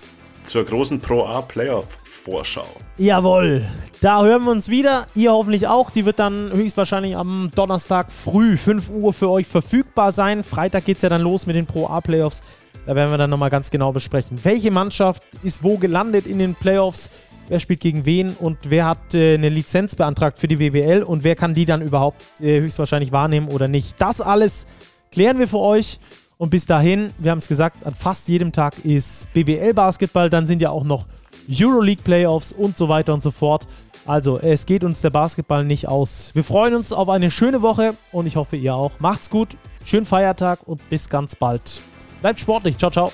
zur 0.44 0.66
großen 0.66 1.00
Pro 1.00 1.26
A 1.26 1.42
Playoff 1.42 1.98
Vorschau. 2.24 2.66
Jawohl. 2.98 3.66
Da 4.02 4.24
hören 4.24 4.44
wir 4.44 4.52
uns 4.52 4.70
wieder. 4.70 5.08
Ihr 5.16 5.32
hoffentlich 5.32 5.68
auch. 5.68 5.92
Die 5.92 6.06
wird 6.06 6.20
dann 6.20 6.52
höchstwahrscheinlich 6.52 7.16
am 7.16 7.52
Donnerstag 7.56 8.12
früh 8.12 8.58
5 8.58 8.90
Uhr 8.90 9.14
für 9.14 9.30
euch 9.30 9.48
verfügbar 9.48 10.12
sein. 10.12 10.44
Freitag 10.44 10.86
geht 10.86 10.98
es 10.98 11.04
ja 11.04 11.10
dann 11.10 11.22
los 11.22 11.46
mit 11.46 11.56
den 11.56 11.66
Pro 11.66 11.88
A 11.88 12.02
Playoffs. 12.02 12.42
Da 12.86 12.96
werden 12.96 13.12
wir 13.12 13.18
dann 13.18 13.30
nochmal 13.30 13.50
ganz 13.50 13.70
genau 13.70 13.92
besprechen. 13.92 14.40
Welche 14.44 14.72
Mannschaft 14.72 15.24
ist 15.44 15.64
wo 15.64 15.78
gelandet 15.78 16.26
in 16.26 16.40
den 16.40 16.56
Playoffs? 16.56 17.10
Wer 17.50 17.60
spielt 17.60 17.80
gegen 17.80 18.06
wen 18.06 18.32
und 18.32 18.58
wer 18.66 18.86
hat 18.86 19.16
äh, 19.16 19.36
eine 19.36 19.50
Lizenz 19.50 19.96
beantragt 19.96 20.38
für 20.38 20.50
die 20.50 20.58
BBL 20.58 21.04
und 21.04 21.24
wer 21.24 21.36
kann 21.36 21.54
die 21.54 21.66
dann 21.66 21.82
überhaupt 21.82 22.22
äh, 22.42 22.60
höchstwahrscheinlich 22.60 23.14
wahrnehmen 23.14 23.48
oder 23.48 23.70
nicht? 23.70 23.96
Das 24.00 24.20
alles 24.20 24.68
klären 25.12 25.40
wir 25.40 25.48
für 25.48 25.60
euch. 25.60 26.00
Und 26.38 26.52
bis 26.52 26.66
dahin, 26.66 27.12
wir 27.18 27.32
haben 27.32 27.40
es 27.40 27.48
gesagt, 27.48 27.86
an 27.86 27.96
fast 27.96 28.28
jedem 28.28 28.52
Tag 28.52 28.86
ist 28.86 29.32
BBL-Basketball. 29.34 30.30
Dann 30.30 30.46
sind 30.46 30.62
ja 30.62 30.70
auch 30.70 30.84
noch 30.84 31.06
Euroleague-Playoffs 31.50 32.52
und 32.52 32.78
so 32.78 32.90
weiter 32.90 33.14
und 33.14 33.24
so 33.24 33.32
fort. 33.32 33.66
Also, 34.06 34.40
es 34.40 34.66
geht 34.66 34.84
uns 34.84 35.02
der 35.02 35.10
Basketball 35.10 35.66
nicht 35.66 35.88
aus. 35.88 36.32
Wir 36.34 36.44
freuen 36.44 36.76
uns 36.76 36.94
auf 36.94 37.10
eine 37.10 37.30
schöne 37.30 37.62
Woche 37.62 37.94
und 38.12 38.26
ich 38.26 38.36
hoffe, 38.36 38.56
ihr 38.56 38.74
auch. 38.74 38.92
Macht's 39.00 39.30
gut, 39.30 39.58
schönen 39.84 40.06
Feiertag 40.06 40.60
und 40.66 40.88
bis 40.90 41.10
ganz 41.10 41.36
bald. 41.36 41.82
Bleibt 42.22 42.40
sportlich. 42.40 42.78
Ciao, 42.78 42.92
ciao. 42.92 43.12